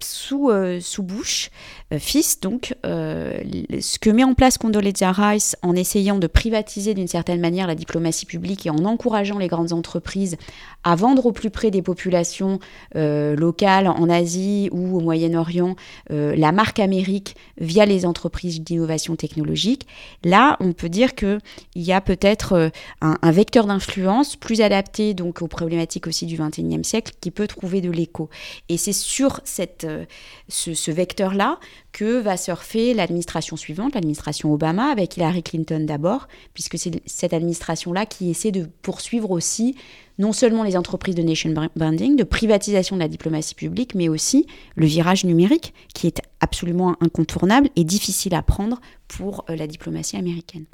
sous, 0.00 0.50
euh, 0.50 0.80
sous 0.80 1.02
Bush, 1.02 1.50
euh, 1.92 1.98
fils, 1.98 2.40
donc, 2.40 2.74
euh, 2.86 3.40
ce 3.80 3.98
que 3.98 4.10
met 4.10 4.24
en 4.24 4.34
place 4.34 4.58
Condoleezza 4.58 5.12
Rice 5.12 5.56
en 5.62 5.74
essayant 5.74 6.18
de 6.18 6.26
privatiser 6.26 6.94
d'une 6.94 7.08
certaine 7.08 7.40
manière 7.40 7.66
la 7.66 7.74
diplomatie 7.74 8.26
publique 8.26 8.66
et 8.66 8.70
en 8.70 8.84
encourageant 8.84 9.38
les 9.38 9.48
grandes 9.48 9.72
entreprises 9.72 10.36
à 10.84 10.94
vendre 10.94 11.26
au 11.26 11.32
plus 11.32 11.50
près 11.50 11.70
des 11.70 11.82
populations 11.82 12.58
euh, 12.96 13.34
locales 13.36 13.88
en 13.88 14.08
Asie 14.08 14.68
ou 14.72 14.96
au 14.96 15.00
Moyen-Orient 15.00 15.76
euh, 16.10 16.34
la 16.36 16.52
marque 16.52 16.78
Amérique 16.78 17.36
via 17.60 17.84
les 17.84 18.06
entreprises 18.06 18.60
d'innovation 18.60 19.16
technologique, 19.16 19.86
là, 20.24 20.56
on 20.60 20.72
peut 20.72 20.88
dire 20.88 21.14
qu'il 21.14 21.40
y 21.76 21.92
a 21.92 22.00
peut-être 22.00 22.52
euh, 22.52 22.68
un, 23.00 23.30
vecteur 23.30 23.66
d'influence 23.66 24.36
plus 24.36 24.60
adapté 24.60 25.14
donc 25.14 25.42
aux 25.42 25.48
problématiques 25.48 26.06
aussi 26.06 26.26
du 26.26 26.36
XXIe 26.36 26.84
siècle 26.84 27.12
qui 27.20 27.30
peut 27.30 27.46
trouver 27.46 27.80
de 27.80 27.90
l'écho. 27.90 28.30
Et 28.68 28.76
c'est 28.76 28.92
sur 28.92 29.40
ce 29.44 30.90
vecteur-là 30.90 31.58
que 31.98 32.20
va 32.20 32.36
surfer 32.36 32.94
l'administration 32.94 33.56
suivante, 33.56 33.94
l'administration 33.96 34.52
Obama, 34.52 34.84
avec 34.92 35.16
Hillary 35.16 35.42
Clinton 35.42 35.84
d'abord, 35.84 36.28
puisque 36.54 36.78
c'est 36.78 37.02
cette 37.06 37.32
administration-là 37.32 38.06
qui 38.06 38.30
essaie 38.30 38.52
de 38.52 38.68
poursuivre 38.82 39.32
aussi 39.32 39.74
non 40.16 40.32
seulement 40.32 40.62
les 40.62 40.76
entreprises 40.76 41.16
de 41.16 41.22
nation 41.22 41.52
branding, 41.74 42.14
de 42.14 42.22
privatisation 42.22 42.94
de 42.94 43.00
la 43.00 43.08
diplomatie 43.08 43.56
publique, 43.56 43.96
mais 43.96 44.08
aussi 44.08 44.46
le 44.76 44.86
virage 44.86 45.24
numérique, 45.24 45.74
qui 45.92 46.06
est 46.06 46.22
absolument 46.38 46.94
incontournable 47.00 47.68
et 47.74 47.82
difficile 47.82 48.36
à 48.36 48.42
prendre 48.42 48.80
pour 49.08 49.44
euh, 49.50 49.56
la 49.56 49.66
diplomatie 49.66 50.16
américaine. 50.16 50.66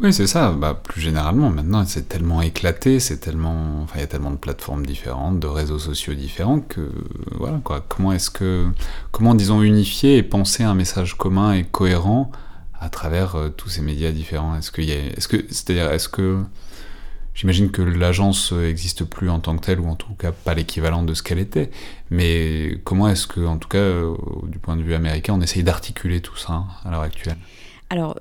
Oui, 0.00 0.12
c'est 0.12 0.26
ça. 0.26 0.52
Bah, 0.52 0.80
plus 0.82 1.00
généralement, 1.00 1.50
maintenant, 1.50 1.84
c'est 1.84 2.08
tellement 2.08 2.42
éclaté, 2.42 2.98
c'est 2.98 3.18
tellement, 3.18 3.82
enfin, 3.82 3.94
il 3.96 4.00
y 4.00 4.04
a 4.04 4.06
tellement 4.08 4.30
de 4.30 4.36
plateformes 4.36 4.84
différentes, 4.84 5.38
de 5.38 5.46
réseaux 5.46 5.78
sociaux 5.78 6.14
différents 6.14 6.60
que, 6.60 6.90
voilà, 7.32 7.60
quoi. 7.62 7.84
Comment 7.88 8.12
est-ce 8.12 8.30
que, 8.30 8.66
comment, 9.12 9.34
disons, 9.34 9.62
unifier 9.62 10.16
et 10.16 10.22
penser 10.22 10.64
un 10.64 10.74
message 10.74 11.16
commun 11.16 11.52
et 11.52 11.64
cohérent 11.64 12.32
à 12.80 12.88
travers 12.88 13.36
euh, 13.36 13.48
tous 13.50 13.68
ces 13.68 13.82
médias 13.82 14.10
différents? 14.10 14.56
Est-ce 14.56 14.72
qu'il 14.72 14.84
y 14.84 14.92
a, 14.92 14.96
est-ce 14.96 15.28
que, 15.28 15.36
c'est-à-dire, 15.50 15.92
est-ce 15.92 16.08
que, 16.08 16.42
j'imagine 17.34 17.70
que 17.70 17.82
l'agence 17.82 18.52
n'existe 18.52 19.04
plus 19.04 19.30
en 19.30 19.40
tant 19.40 19.56
que 19.56 19.64
telle, 19.64 19.78
ou 19.78 19.88
en 19.88 19.96
tout 19.96 20.14
cas 20.14 20.32
pas 20.32 20.54
l'équivalent 20.54 21.02
de 21.02 21.14
ce 21.14 21.22
qu'elle 21.22 21.38
était, 21.38 21.70
mais 22.10 22.80
comment 22.84 23.08
est-ce 23.08 23.26
que, 23.26 23.46
en 23.46 23.58
tout 23.58 23.68
cas, 23.68 23.78
euh, 23.78 24.14
du 24.44 24.58
point 24.58 24.76
de 24.76 24.82
vue 24.82 24.94
américain, 24.94 25.34
on 25.34 25.40
essaye 25.42 25.62
d'articuler 25.62 26.20
tout 26.20 26.36
ça 26.36 26.54
hein, 26.54 26.66
à 26.84 26.90
l'heure 26.90 27.02
actuelle? 27.02 27.36
Alors, 27.92 28.18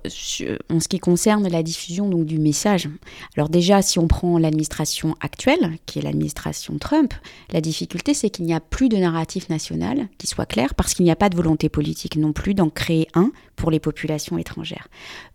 en 0.69 0.79
ce 0.81 0.87
qui 0.89 0.99
concerne 0.99 1.47
la 1.47 1.63
diffusion 1.63 2.09
du 2.09 2.39
message, 2.39 2.89
alors 3.37 3.47
déjà, 3.47 3.81
si 3.81 3.99
on 3.99 4.07
prend 4.07 4.37
l'administration 4.37 5.15
actuelle, 5.21 5.77
qui 5.85 5.99
est 5.99 6.01
l'administration 6.01 6.77
Trump, 6.77 7.13
la 7.53 7.61
difficulté, 7.61 8.13
c'est 8.13 8.29
qu'il 8.29 8.43
n'y 8.43 8.53
a 8.53 8.59
plus 8.59 8.89
de 8.89 8.97
narratif 8.97 9.47
national 9.47 10.09
qui 10.17 10.27
soit 10.27 10.45
clair, 10.45 10.75
parce 10.75 10.93
qu'il 10.93 11.05
n'y 11.05 11.11
a 11.11 11.15
pas 11.15 11.29
de 11.29 11.37
volonté 11.37 11.69
politique 11.69 12.17
non 12.17 12.33
plus 12.33 12.53
d'en 12.53 12.69
créer 12.69 13.07
un 13.13 13.31
pour 13.61 13.69
les 13.69 13.79
populations 13.79 14.39
étrangères. 14.39 14.87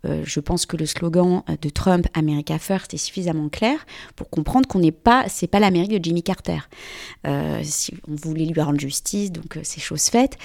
Euh, 0.03 0.21
je 0.25 0.41
pense 0.41 0.65
que 0.65 0.75
le 0.75 0.85
slogan 0.85 1.43
de 1.61 1.69
Trump, 1.69 2.07
America 2.13 2.59
First, 2.59 2.93
est 2.93 2.97
suffisamment 2.97 3.47
clair 3.47 3.85
pour 4.17 4.29
comprendre 4.29 4.67
qu'on 4.67 4.79
n'est 4.79 4.91
pas, 4.91 5.23
c'est 5.29 5.47
pas 5.47 5.61
l'Amérique 5.61 5.91
de 5.97 6.03
Jimmy 6.03 6.23
Carter. 6.23 6.57
Euh, 7.25 7.61
si 7.63 7.93
on 8.05 8.15
voulait 8.15 8.43
lui 8.43 8.59
rendre 8.59 8.81
justice, 8.81 9.31
donc 9.31 9.55
euh, 9.55 9.61
c'est 9.63 9.79
chose 9.79 10.03
faite. 10.07 10.37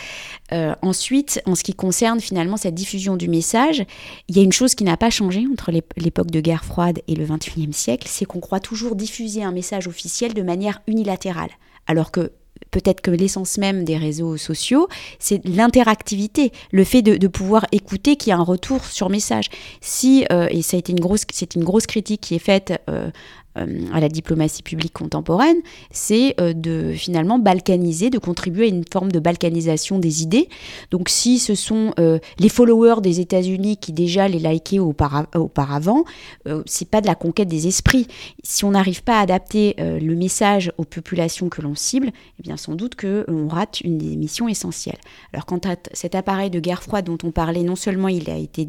Euh, 0.53 0.77
ensuite, 0.81 1.43
en 1.45 1.57
ce 1.57 1.65
qui 1.65 1.75
concerne 1.75 2.21
finalement 2.21 2.57
cette 2.57 2.77
diffusion 2.77 3.17
du 3.17 3.29
message, 3.29 3.85
il 4.29 4.37
y 4.37 4.39
a 4.39 4.45
une 4.45 4.53
chose 4.53 4.77
qui 4.77 4.85
n'a 4.85 4.97
pas 4.97 5.11
changé 5.11 5.45
entre 5.51 5.73
l'ép- 5.73 5.93
l'époque 5.97 6.31
de 6.31 6.41
guerre 6.41 6.65
froide 6.65 7.01
et 7.09 7.17
le 7.17 7.27
21e 7.27 7.73
siècle, 7.73 8.07
c'est 8.09 8.27
qu'on 8.27 8.39
croit 8.39 8.61
toujours 8.61 8.95
diffuser 8.95 9.43
un 9.43 9.51
message 9.51 9.89
officiel 9.89 10.35
de 10.35 10.43
manière 10.43 10.83
unilatérale. 10.87 11.51
Alors 11.89 12.13
que 12.13 12.31
peut-être 12.73 13.01
que 13.01 13.13
l'essence 13.13 13.59
même 13.59 13.85
des 13.85 13.97
réseaux 13.97 14.37
sociaux, 14.37 14.89
c'est 15.21 15.45
l'interactivité, 15.45 16.51
le 16.73 16.83
fait 16.83 17.03
de, 17.03 17.29
pouvoir 17.29 17.67
écouter 17.71 18.17
qu'il 18.17 18.31
y 18.31 18.33
a 18.33 18.39
un 18.39 18.43
retour 18.43 18.85
sur 18.85 19.09
message. 19.09 19.47
Si, 19.81 20.27
euh, 20.33 20.49
et 20.51 20.63
ça 20.63 20.77
a 20.77 20.81
été 20.81 20.91
une 20.91 21.01
grosse, 21.01 21.25
c'est 21.33 21.55
une 21.55 21.63
grosse 21.63 21.87
critique 21.87 22.21
qui 22.21 22.35
est 22.35 22.41
faite 22.41 22.83
euh, 22.91 23.11
à 23.57 24.01
la 24.01 24.09
diplomatie 24.09 24.63
publique 24.63 24.93
contemporaine, 24.93 25.59
c'est 25.91 26.35
euh, 26.41 26.53
de 26.55 26.93
finalement 26.93 27.39
balkaniser, 27.39 28.09
de 28.11 28.19
contribuer 28.19 28.65
à 28.65 28.69
une 28.69 28.85
forme 28.91 29.13
de 29.13 29.21
balkanisation 29.21 29.99
des 29.99 30.23
idées. 30.23 30.49
Donc 30.91 31.09
si 31.09 31.39
ce 31.39 31.55
sont 31.55 31.93
euh, 31.99 32.19
les 32.39 32.49
followers 32.49 33.01
des 33.03 33.21
États-Unis 33.21 33.77
qui 33.77 33.93
déjà 33.93 34.29
les 34.29 34.39
likaient 34.39 34.79
aupara- 34.79 35.27
auparavant, 35.37 36.05
euh, 36.47 36.63
c'est 36.67 36.89
pas 36.89 37.01
de 37.01 37.07
la 37.07 37.15
conquête 37.15 37.49
des 37.49 37.67
esprits. 37.67 38.07
Si 38.43 38.65
on 38.65 38.71
n'arrive 38.71 39.03
pas 39.03 39.19
à 39.19 39.23
adapter 39.23 39.75
euh, 39.81 39.99
le 39.99 40.15
message 40.15 40.73
aux 40.79 40.85
populations 40.85 41.49
que 41.49 41.61
l'on 41.63 41.75
cible, 41.75 42.11
eh 42.39 42.43
bien 42.43 42.57
sans 42.57 42.75
doute 42.75 42.95
que 42.95 43.25
on 43.29 43.49
rate 43.49 43.81
une 43.83 43.99
des 43.99 44.17
missions 44.17 44.49
essentielles. 44.49 44.99
Alors 45.33 45.47
quant 45.47 45.61
à 45.65 45.77
cet 45.93 46.15
appareil 46.15 46.51
de 46.51 46.61
guerre 46.61 46.83
froide 46.83 47.05
dont 47.05 47.19
on 47.23 47.31
parlait, 47.31 47.63
non 47.63 47.77
seulement 47.77 48.09
il 48.09 48.31
a 48.31 48.37
été 48.37 48.69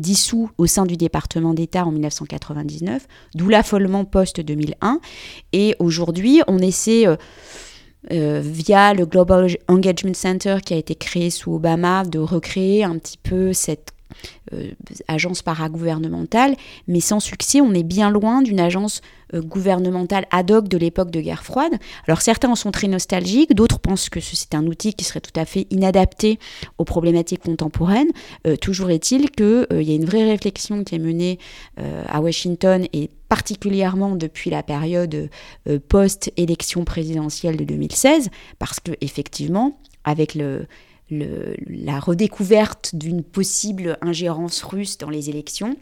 dissous 0.00 0.50
au 0.58 0.66
sein 0.66 0.86
du 0.86 0.96
département 0.96 1.54
d'État 1.54 1.84
en 1.84 1.92
1999, 1.92 3.06
d'où 3.34 3.48
l'affolement 3.48 4.04
post-2001. 4.04 4.98
Et 5.52 5.76
aujourd'hui, 5.78 6.42
on 6.48 6.58
essaie, 6.58 7.06
euh, 7.06 7.16
euh, 8.10 8.40
via 8.42 8.94
le 8.94 9.06
Global 9.06 9.56
Engagement 9.68 10.14
Center 10.14 10.56
qui 10.64 10.74
a 10.74 10.76
été 10.78 10.94
créé 10.94 11.30
sous 11.30 11.54
Obama, 11.54 12.04
de 12.04 12.18
recréer 12.18 12.82
un 12.82 12.98
petit 12.98 13.18
peu 13.18 13.52
cette 13.52 13.92
agence 15.08 15.42
paragouvernementale, 15.42 16.56
mais 16.88 17.00
sans 17.00 17.20
succès. 17.20 17.60
On 17.60 17.72
est 17.72 17.82
bien 17.82 18.10
loin 18.10 18.42
d'une 18.42 18.60
agence 18.60 19.00
euh, 19.34 19.42
gouvernementale 19.42 20.26
ad 20.30 20.50
hoc 20.50 20.68
de 20.68 20.76
l'époque 20.76 21.10
de 21.10 21.20
guerre 21.20 21.44
froide. 21.44 21.72
Alors 22.06 22.20
certains 22.20 22.50
en 22.50 22.54
sont 22.54 22.70
très 22.70 22.88
nostalgiques, 22.88 23.54
d'autres 23.54 23.78
pensent 23.78 24.08
que 24.08 24.20
c'est 24.20 24.54
un 24.54 24.66
outil 24.66 24.94
qui 24.94 25.04
serait 25.04 25.20
tout 25.20 25.38
à 25.38 25.44
fait 25.44 25.66
inadapté 25.70 26.38
aux 26.78 26.84
problématiques 26.84 27.42
contemporaines. 27.42 28.10
Euh, 28.46 28.56
toujours 28.56 28.90
est-il 28.90 29.30
qu'il 29.30 29.66
y 29.70 29.92
a 29.92 29.94
une 29.94 30.04
vraie 30.04 30.24
réflexion 30.24 30.84
qui 30.84 30.94
est 30.94 30.98
menée 30.98 31.38
à 32.08 32.20
Washington 32.20 32.86
et 32.92 33.10
particulièrement 33.28 34.16
depuis 34.16 34.50
la 34.50 34.62
période 34.62 35.30
post-élection 35.88 36.84
présidentielle 36.84 37.56
de 37.56 37.64
2016, 37.64 38.28
parce 38.58 38.80
que 38.80 38.92
effectivement, 39.00 39.78
avec 40.04 40.34
le, 40.34 40.66
la 41.10 41.98
redécouverte 42.00 42.94
d'une 42.94 43.22
possible 43.22 43.98
ingérence 44.00 44.62
russe 44.62 44.98
dans 44.98 45.10
les 45.10 45.28
élections 45.28 45.76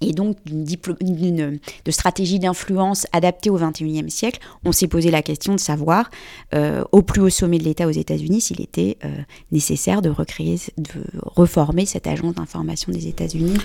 et 0.00 0.12
donc 0.12 0.36
d'une 0.44 1.58
de 1.84 1.90
stratégie 1.90 2.38
d'influence 2.38 3.06
adaptée 3.12 3.50
au 3.50 3.58
XXIe 3.58 4.10
siècle, 4.10 4.40
on 4.64 4.72
s'est 4.72 4.86
posé 4.86 5.10
la 5.10 5.22
question 5.22 5.54
de 5.54 5.60
savoir, 5.60 6.10
euh, 6.54 6.84
au 6.92 7.02
plus 7.02 7.20
haut 7.20 7.30
sommet 7.30 7.58
de 7.58 7.64
l'État 7.64 7.86
aux 7.86 7.92
États-Unis, 7.92 8.40
s'il 8.40 8.60
était 8.60 8.96
euh, 9.04 9.08
nécessaire 9.50 10.02
de 10.02 10.10
recréer, 10.10 10.60
de 10.76 11.02
reformer 11.22 11.86
cette 11.86 12.06
agence 12.06 12.34
d'information 12.34 12.92
des 12.92 13.08
États-Unis 13.08 13.58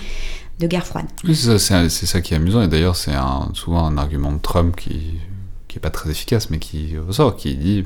de 0.58 0.66
guerre 0.66 0.86
froide. 0.86 1.06
c'est 1.32 1.58
ça, 1.58 2.20
qui 2.20 2.34
est 2.34 2.36
amusant, 2.36 2.62
et 2.62 2.68
d'ailleurs 2.68 2.96
c'est 2.96 3.14
souvent 3.54 3.86
un 3.86 3.96
argument 3.96 4.32
de 4.32 4.38
Trump 4.38 4.76
qui 4.76 5.14
n'est 5.72 5.80
pas 5.80 5.90
très 5.90 6.10
efficace, 6.10 6.50
mais 6.50 6.58
qui 6.58 6.96
ressort, 6.98 7.36
qui 7.36 7.56
dit 7.56 7.84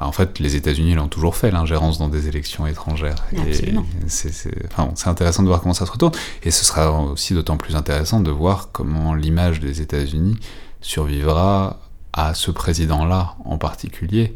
en 0.00 0.12
fait, 0.12 0.38
les 0.38 0.56
États-Unis 0.56 0.94
l'ont 0.94 1.08
toujours 1.08 1.36
fait, 1.36 1.50
l'ingérence 1.50 1.98
dans 1.98 2.08
des 2.08 2.26
élections 2.26 2.66
étrangères. 2.66 3.26
C'est 3.36 5.08
intéressant 5.08 5.42
de 5.42 5.48
voir 5.48 5.60
comment 5.60 5.74
ça 5.74 5.84
se 5.84 5.92
retourne. 5.92 6.12
Et 6.42 6.50
ce 6.50 6.64
sera 6.64 6.90
aussi 7.02 7.34
d'autant 7.34 7.58
plus 7.58 7.76
intéressant 7.76 8.20
de 8.20 8.30
voir 8.30 8.70
comment 8.72 9.14
l'image 9.14 9.60
des 9.60 9.82
États-Unis 9.82 10.38
survivra 10.80 11.80
à 12.14 12.32
ce 12.32 12.50
président-là 12.50 13.36
en 13.44 13.58
particulier. 13.58 14.34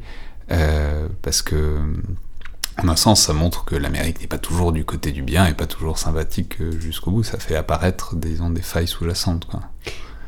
Euh, 0.51 1.09
parce 1.23 1.41
que, 1.41 1.79
en 2.83 2.89
un 2.89 2.97
sens, 2.97 3.23
ça 3.23 3.33
montre 3.33 3.65
que 3.65 3.75
l'Amérique 3.75 4.21
n'est 4.21 4.27
pas 4.27 4.39
toujours 4.39 4.71
du 4.71 4.85
côté 4.85 5.12
du 5.12 5.23
bien 5.23 5.47
et 5.47 5.55
pas 5.55 5.67
toujours 5.67 5.97
sympathique 5.97 6.59
jusqu'au 6.79 7.11
bout. 7.11 7.23
Ça 7.23 7.39
fait 7.39 7.57
apparaître, 7.57 8.17
disons, 8.17 8.51
des 8.51 8.61
failles 8.61 8.89
sous-jacentes. 8.89 9.49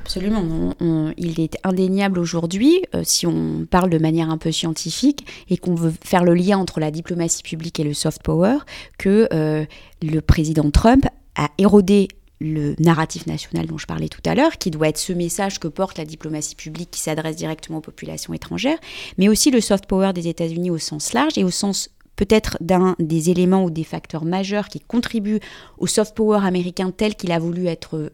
Absolument. 0.06 0.72
il 1.18 1.40
est 1.40 1.58
indéniable 1.64 2.20
aujourd'hui, 2.20 2.80
euh, 2.94 3.02
si 3.04 3.26
on 3.26 3.66
parle 3.68 3.90
de 3.90 3.98
manière 3.98 4.30
un 4.30 4.38
peu 4.38 4.52
scientifique 4.52 5.26
et 5.50 5.56
qu'on 5.56 5.74
veut 5.74 5.92
faire 6.04 6.22
le 6.22 6.32
lien 6.32 6.58
entre 6.58 6.78
la 6.78 6.92
diplomatie 6.92 7.42
publique 7.42 7.80
et 7.80 7.84
le 7.84 7.92
soft 7.92 8.22
power, 8.22 8.58
que 8.98 9.28
euh, 9.32 9.64
le 10.02 10.20
président 10.20 10.70
Trump 10.70 11.06
a 11.34 11.48
érodé 11.58 12.06
le 12.40 12.74
narratif 12.78 13.26
national 13.26 13.66
dont 13.66 13.78
je 13.78 13.86
parlais 13.86 14.08
tout 14.08 14.20
à 14.26 14.34
l'heure, 14.34 14.58
qui 14.58 14.70
doit 14.70 14.88
être 14.88 14.98
ce 14.98 15.12
message 15.12 15.58
que 15.58 15.68
porte 15.68 15.98
la 15.98 16.04
diplomatie 16.04 16.54
publique 16.54 16.90
qui 16.92 17.00
s'adresse 17.00 17.36
directement 17.36 17.78
aux 17.78 17.82
populations 17.82 18.32
étrangères, 18.32 18.78
mais 19.18 19.28
aussi 19.28 19.50
le 19.50 19.60
soft 19.60 19.86
power 19.86 20.12
des 20.12 20.28
États-Unis 20.28 20.70
au 20.70 20.78
sens 20.78 21.14
large 21.14 21.36
et 21.36 21.44
au 21.44 21.50
sens 21.50 21.90
peut-être 22.16 22.56
d'un 22.60 22.96
des 22.98 23.30
éléments 23.30 23.64
ou 23.64 23.70
des 23.70 23.84
facteurs 23.84 24.24
majeurs 24.24 24.68
qui 24.68 24.80
contribuent 24.80 25.40
au 25.78 25.86
soft 25.86 26.16
power 26.16 26.40
américain 26.42 26.90
tel 26.90 27.14
qu'il 27.14 27.30
a 27.30 27.38
voulu 27.38 27.66
être 27.66 27.96
euh, 27.96 28.10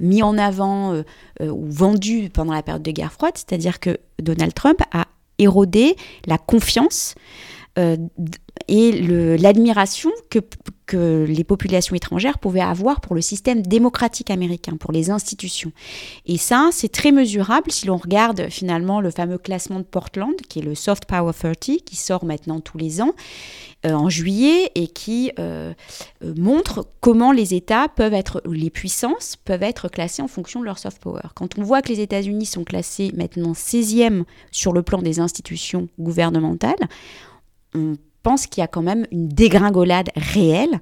mis 0.00 0.22
en 0.22 0.36
avant 0.36 0.92
euh, 0.92 1.02
euh, 1.40 1.48
ou 1.48 1.66
vendu 1.70 2.28
pendant 2.32 2.52
la 2.52 2.62
période 2.62 2.82
de 2.82 2.90
guerre 2.90 3.12
froide, 3.12 3.34
c'est-à-dire 3.36 3.80
que 3.80 3.98
Donald 4.20 4.52
Trump 4.52 4.80
a 4.92 5.06
érodé 5.38 5.96
la 6.26 6.36
confiance 6.36 7.14
et 7.76 8.92
l'admiration 9.38 10.10
que, 10.30 10.40
les 10.92 11.44
populations 11.44 11.94
étrangères 11.94 12.40
pouvaient 12.40 12.60
avoir 12.60 13.00
pour 13.00 13.14
le 13.14 13.20
système 13.20 13.62
démocratique 13.62 14.28
américain, 14.28 14.76
pour 14.76 14.90
les 14.90 15.10
institutions. 15.10 15.70
Et 16.26 16.36
ça, 16.36 16.70
c'est 16.72 16.90
très 16.90 17.12
mesurable 17.12 17.70
si 17.70 17.86
l'on 17.86 17.96
regarde 17.96 18.48
finalement 18.50 19.00
le 19.00 19.12
fameux 19.12 19.38
classement 19.38 19.78
de 19.78 19.84
Portland, 19.84 20.34
qui 20.48 20.58
est 20.58 20.62
le 20.62 20.74
Soft 20.74 21.04
Power 21.04 21.32
30, 21.32 21.84
qui 21.84 21.94
sort 21.94 22.24
maintenant 22.24 22.58
tous 22.58 22.76
les 22.76 23.00
ans, 23.00 23.14
euh, 23.86 23.92
en 23.92 24.08
juillet, 24.08 24.72
et 24.74 24.88
qui 24.88 25.30
euh, 25.38 25.72
euh, 26.24 26.34
montre 26.36 26.86
comment 27.00 27.30
les 27.30 27.54
États 27.54 27.88
peuvent 27.88 28.12
être, 28.12 28.42
les 28.44 28.68
puissances 28.68 29.36
peuvent 29.36 29.62
être 29.62 29.88
classées 29.88 30.22
en 30.22 30.28
fonction 30.28 30.58
de 30.58 30.64
leur 30.64 30.78
soft 30.78 31.00
power. 31.00 31.22
Quand 31.34 31.56
on 31.56 31.62
voit 31.62 31.82
que 31.82 31.88
les 31.88 32.00
États-Unis 32.00 32.46
sont 32.46 32.64
classés 32.64 33.12
maintenant 33.16 33.52
16e 33.52 34.24
sur 34.50 34.72
le 34.72 34.82
plan 34.82 35.00
des 35.02 35.20
institutions 35.20 35.88
gouvernementales, 35.98 36.74
on 37.74 37.96
pense 38.22 38.46
qu'il 38.46 38.60
y 38.60 38.64
a 38.64 38.68
quand 38.68 38.82
même 38.82 39.06
une 39.10 39.28
dégringolade 39.28 40.10
réelle 40.16 40.80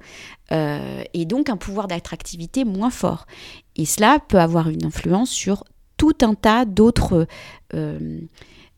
euh, 0.51 1.03
et 1.13 1.25
donc 1.25 1.49
un 1.49 1.57
pouvoir 1.57 1.87
d'attractivité 1.87 2.65
moins 2.65 2.89
fort. 2.89 3.25
Et 3.75 3.85
cela 3.85 4.19
peut 4.19 4.39
avoir 4.39 4.69
une 4.69 4.85
influence 4.85 5.29
sur 5.29 5.63
tout 5.97 6.17
un 6.21 6.33
tas 6.33 6.65
d'autres 6.65 7.27
euh, 7.73 8.19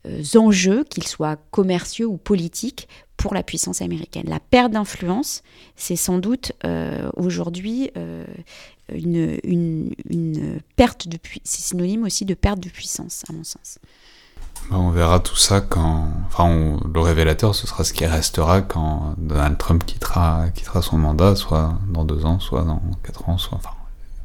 euh, 0.06 0.22
enjeux, 0.36 0.84
qu'ils 0.84 1.06
soient 1.06 1.36
commerciaux 1.50 2.08
ou 2.08 2.16
politiques, 2.16 2.88
pour 3.16 3.34
la 3.34 3.44
puissance 3.44 3.82
américaine. 3.82 4.24
La 4.26 4.40
perte 4.40 4.72
d'influence, 4.72 5.42
c'est 5.76 5.94
sans 5.94 6.18
doute 6.18 6.50
aujourd'hui 7.16 7.92
une, 8.92 9.90
perte 10.74 11.06
de 11.06 11.18
c'est 11.44 11.62
synonyme 11.62 12.02
aussi 12.02 12.24
de 12.24 12.34
perte 12.34 12.58
de 12.58 12.68
puissance, 12.68 13.22
à 13.28 13.32
mon 13.32 13.44
sens. 13.44 13.78
Bah, 14.70 14.76
on 14.78 14.90
verra 14.90 15.20
tout 15.20 15.36
ça 15.36 15.60
quand. 15.60 16.08
Enfin, 16.26 16.78
le 16.92 17.00
révélateur, 17.00 17.54
ce 17.54 17.66
sera 17.66 17.84
ce 17.84 17.92
qui 17.92 18.06
restera 18.06 18.62
quand 18.62 19.14
Donald 19.18 19.58
Trump 19.58 19.84
quittera, 19.84 20.46
quittera 20.54 20.82
son 20.82 20.98
mandat, 20.98 21.36
soit 21.36 21.74
dans 21.88 22.04
deux 22.04 22.24
ans, 22.24 22.40
soit 22.40 22.62
dans 22.62 22.82
quatre 23.02 23.28
ans, 23.28 23.38
soit. 23.38 23.58
Enfin, 23.58 23.70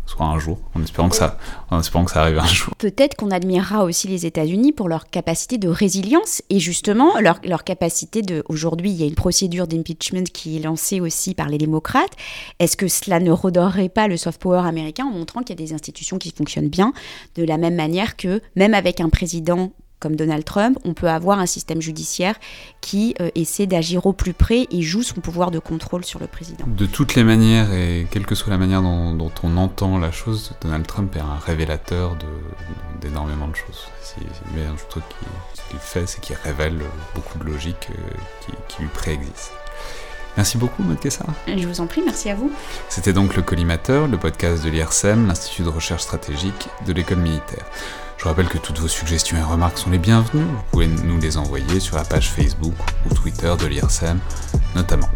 soit 0.08 0.26
un 0.26 0.40
jour, 0.40 0.58
en 0.74 0.82
espérant, 0.82 1.10
que 1.10 1.16
ça, 1.16 1.38
en 1.70 1.80
espérant 1.80 2.06
que 2.06 2.12
ça 2.12 2.22
arrive 2.22 2.40
un 2.40 2.46
jour. 2.46 2.74
Peut-être 2.78 3.16
qu'on 3.16 3.30
admirera 3.30 3.84
aussi 3.84 4.08
les 4.08 4.26
États-Unis 4.26 4.72
pour 4.72 4.88
leur 4.88 5.10
capacité 5.10 5.58
de 5.58 5.68
résilience 5.68 6.42
et 6.50 6.60
justement 6.60 7.20
leur, 7.20 7.40
leur 7.44 7.64
capacité 7.64 8.22
de. 8.22 8.44
Aujourd'hui, 8.48 8.90
il 8.90 8.96
y 8.96 9.04
a 9.04 9.06
une 9.06 9.16
procédure 9.16 9.68
d'impeachment 9.68 10.24
qui 10.24 10.58
est 10.58 10.62
lancée 10.62 11.02
aussi 11.02 11.36
par 11.36 11.50
les 11.50 11.58
démocrates. 11.58 12.14
Est-ce 12.60 12.78
que 12.78 12.88
cela 12.88 13.20
ne 13.20 13.32
redorerait 13.32 13.90
pas 13.90 14.08
le 14.08 14.18
soft 14.18 14.42
power 14.42 14.66
américain 14.66 15.06
en 15.06 15.12
montrant 15.12 15.42
qu'il 15.42 15.60
y 15.60 15.62
a 15.62 15.66
des 15.66 15.74
institutions 15.74 16.18
qui 16.18 16.32
fonctionnent 16.32 16.70
bien, 16.70 16.94
de 17.36 17.44
la 17.44 17.58
même 17.58 17.76
manière 17.76 18.16
que 18.16 18.42
même 18.56 18.74
avec 18.74 19.02
un 19.02 19.10
président 19.10 19.72
comme 20.00 20.16
Donald 20.16 20.44
Trump, 20.44 20.78
on 20.86 20.94
peut 20.94 21.10
avoir 21.10 21.40
un 21.40 21.46
système 21.46 21.82
judiciaire 21.82 22.36
qui 22.82 23.16
euh, 23.20 23.30
essaie 23.36 23.66
d'agir 23.66 24.06
au 24.06 24.14
plus 24.14 24.34
près 24.34 24.68
et 24.72 24.82
joue 24.82 25.04
son 25.04 25.22
pouvoir 25.22 25.52
de 25.52 25.60
contrôle 25.60 26.06
sur 26.06 26.20
le 26.20 26.28
président. 26.28 26.66
De 26.68 26.86
toutes 26.86 27.16
les 27.16 27.24
manières, 27.24 27.74
et 27.74 28.08
quelle 28.12 28.26
que 28.26 28.36
soit 28.36 28.52
la 28.52 28.58
manière 28.58 28.82
dont, 28.82 29.32
on 29.44 29.58
entend 29.58 29.98
la 29.98 30.12
chose, 30.12 30.54
Donald 30.62 30.86
Trump 30.86 31.16
est 31.16 31.20
un 31.20 31.38
révélateur 31.44 32.16
d'énormément 33.02 33.48
de, 33.48 33.56
choses. 33.56 33.88
Un 34.58 34.76
truc 34.90 35.04
qu'il 35.70 35.80
fait, 35.80 36.08
c'est 36.08 36.22
qu'il 36.22 36.36
révèle 36.44 36.80
beaucoup 37.14 37.38
de 37.40 37.44
logique 37.44 37.90
euh, 37.92 38.54
qui, 38.68 38.82
lui 38.82 38.90
préexiste. 38.90 39.52
Merci 40.36 40.58
beaucoup, 40.58 40.84
Maud 40.84 41.00
Kessar. 41.00 41.28
Je 41.48 41.68
vous 41.68 41.82
en 41.82 41.88
prie, 41.88 42.02
merci 42.06 42.30
à 42.30 42.36
vous. 42.36 42.52
C'était 42.90 43.14
donc 43.14 43.36
le 43.36 43.42
Collimateur, 43.42 44.08
le 44.08 44.18
podcast 44.18 44.64
de 44.64 44.70
l'IRSEM, 44.70 45.28
l'Institut 45.28 45.64
de 45.64 45.70
recherche 45.70 46.04
stratégique 46.04 46.68
de 46.86 46.94
l'école 46.94 47.18
militaire. 47.18 47.66
Je 48.18 48.24
rappelle 48.24 48.48
que 48.48 48.58
toutes 48.58 48.80
vos 48.80 48.88
suggestions 48.88 49.38
et 49.38 49.44
remarques 49.44 49.78
sont 49.78 49.92
les 49.92 50.00
bienvenues. 50.00 50.44
Vous 50.44 50.64
pouvez 50.72 50.88
nous 50.88 51.20
les 51.20 51.38
envoyer 51.38 51.80
sur 51.80 51.96
la 51.96 52.04
page 52.04 52.32
Facebook 52.32 52.74
ou 53.06 53.14
Twitter 53.14 53.54
de 53.60 53.68
l'IRSEM, 53.68 54.20
notamment. 54.76 55.10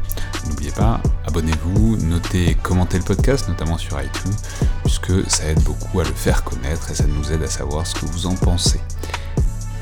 N'oubliez 0.47 0.71
pas, 0.71 1.01
abonnez-vous, 1.25 1.97
notez 1.97 2.49
et 2.49 2.55
commentez 2.55 2.97
le 2.97 3.03
podcast, 3.03 3.47
notamment 3.47 3.77
sur 3.77 3.99
iTunes, 4.01 4.35
puisque 4.83 5.29
ça 5.29 5.45
aide 5.45 5.61
beaucoup 5.63 5.99
à 5.99 6.03
le 6.03 6.13
faire 6.13 6.43
connaître 6.43 6.91
et 6.91 6.95
ça 6.95 7.05
nous 7.05 7.31
aide 7.31 7.43
à 7.43 7.49
savoir 7.49 7.87
ce 7.87 7.95
que 7.95 8.05
vous 8.05 8.27
en 8.27 8.35
pensez. 8.35 8.79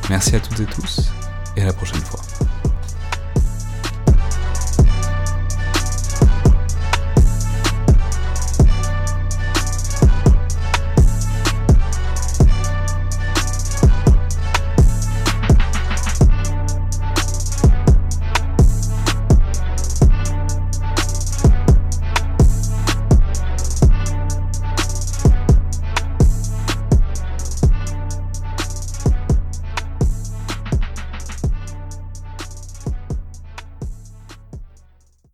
Merci 0.09 0.35
à 0.35 0.39
toutes 0.39 0.61
et 0.61 0.65
tous, 0.65 1.11
et 1.57 1.61
à 1.61 1.65
la 1.65 1.73
prochaine 1.73 2.01
fois. 2.01 2.21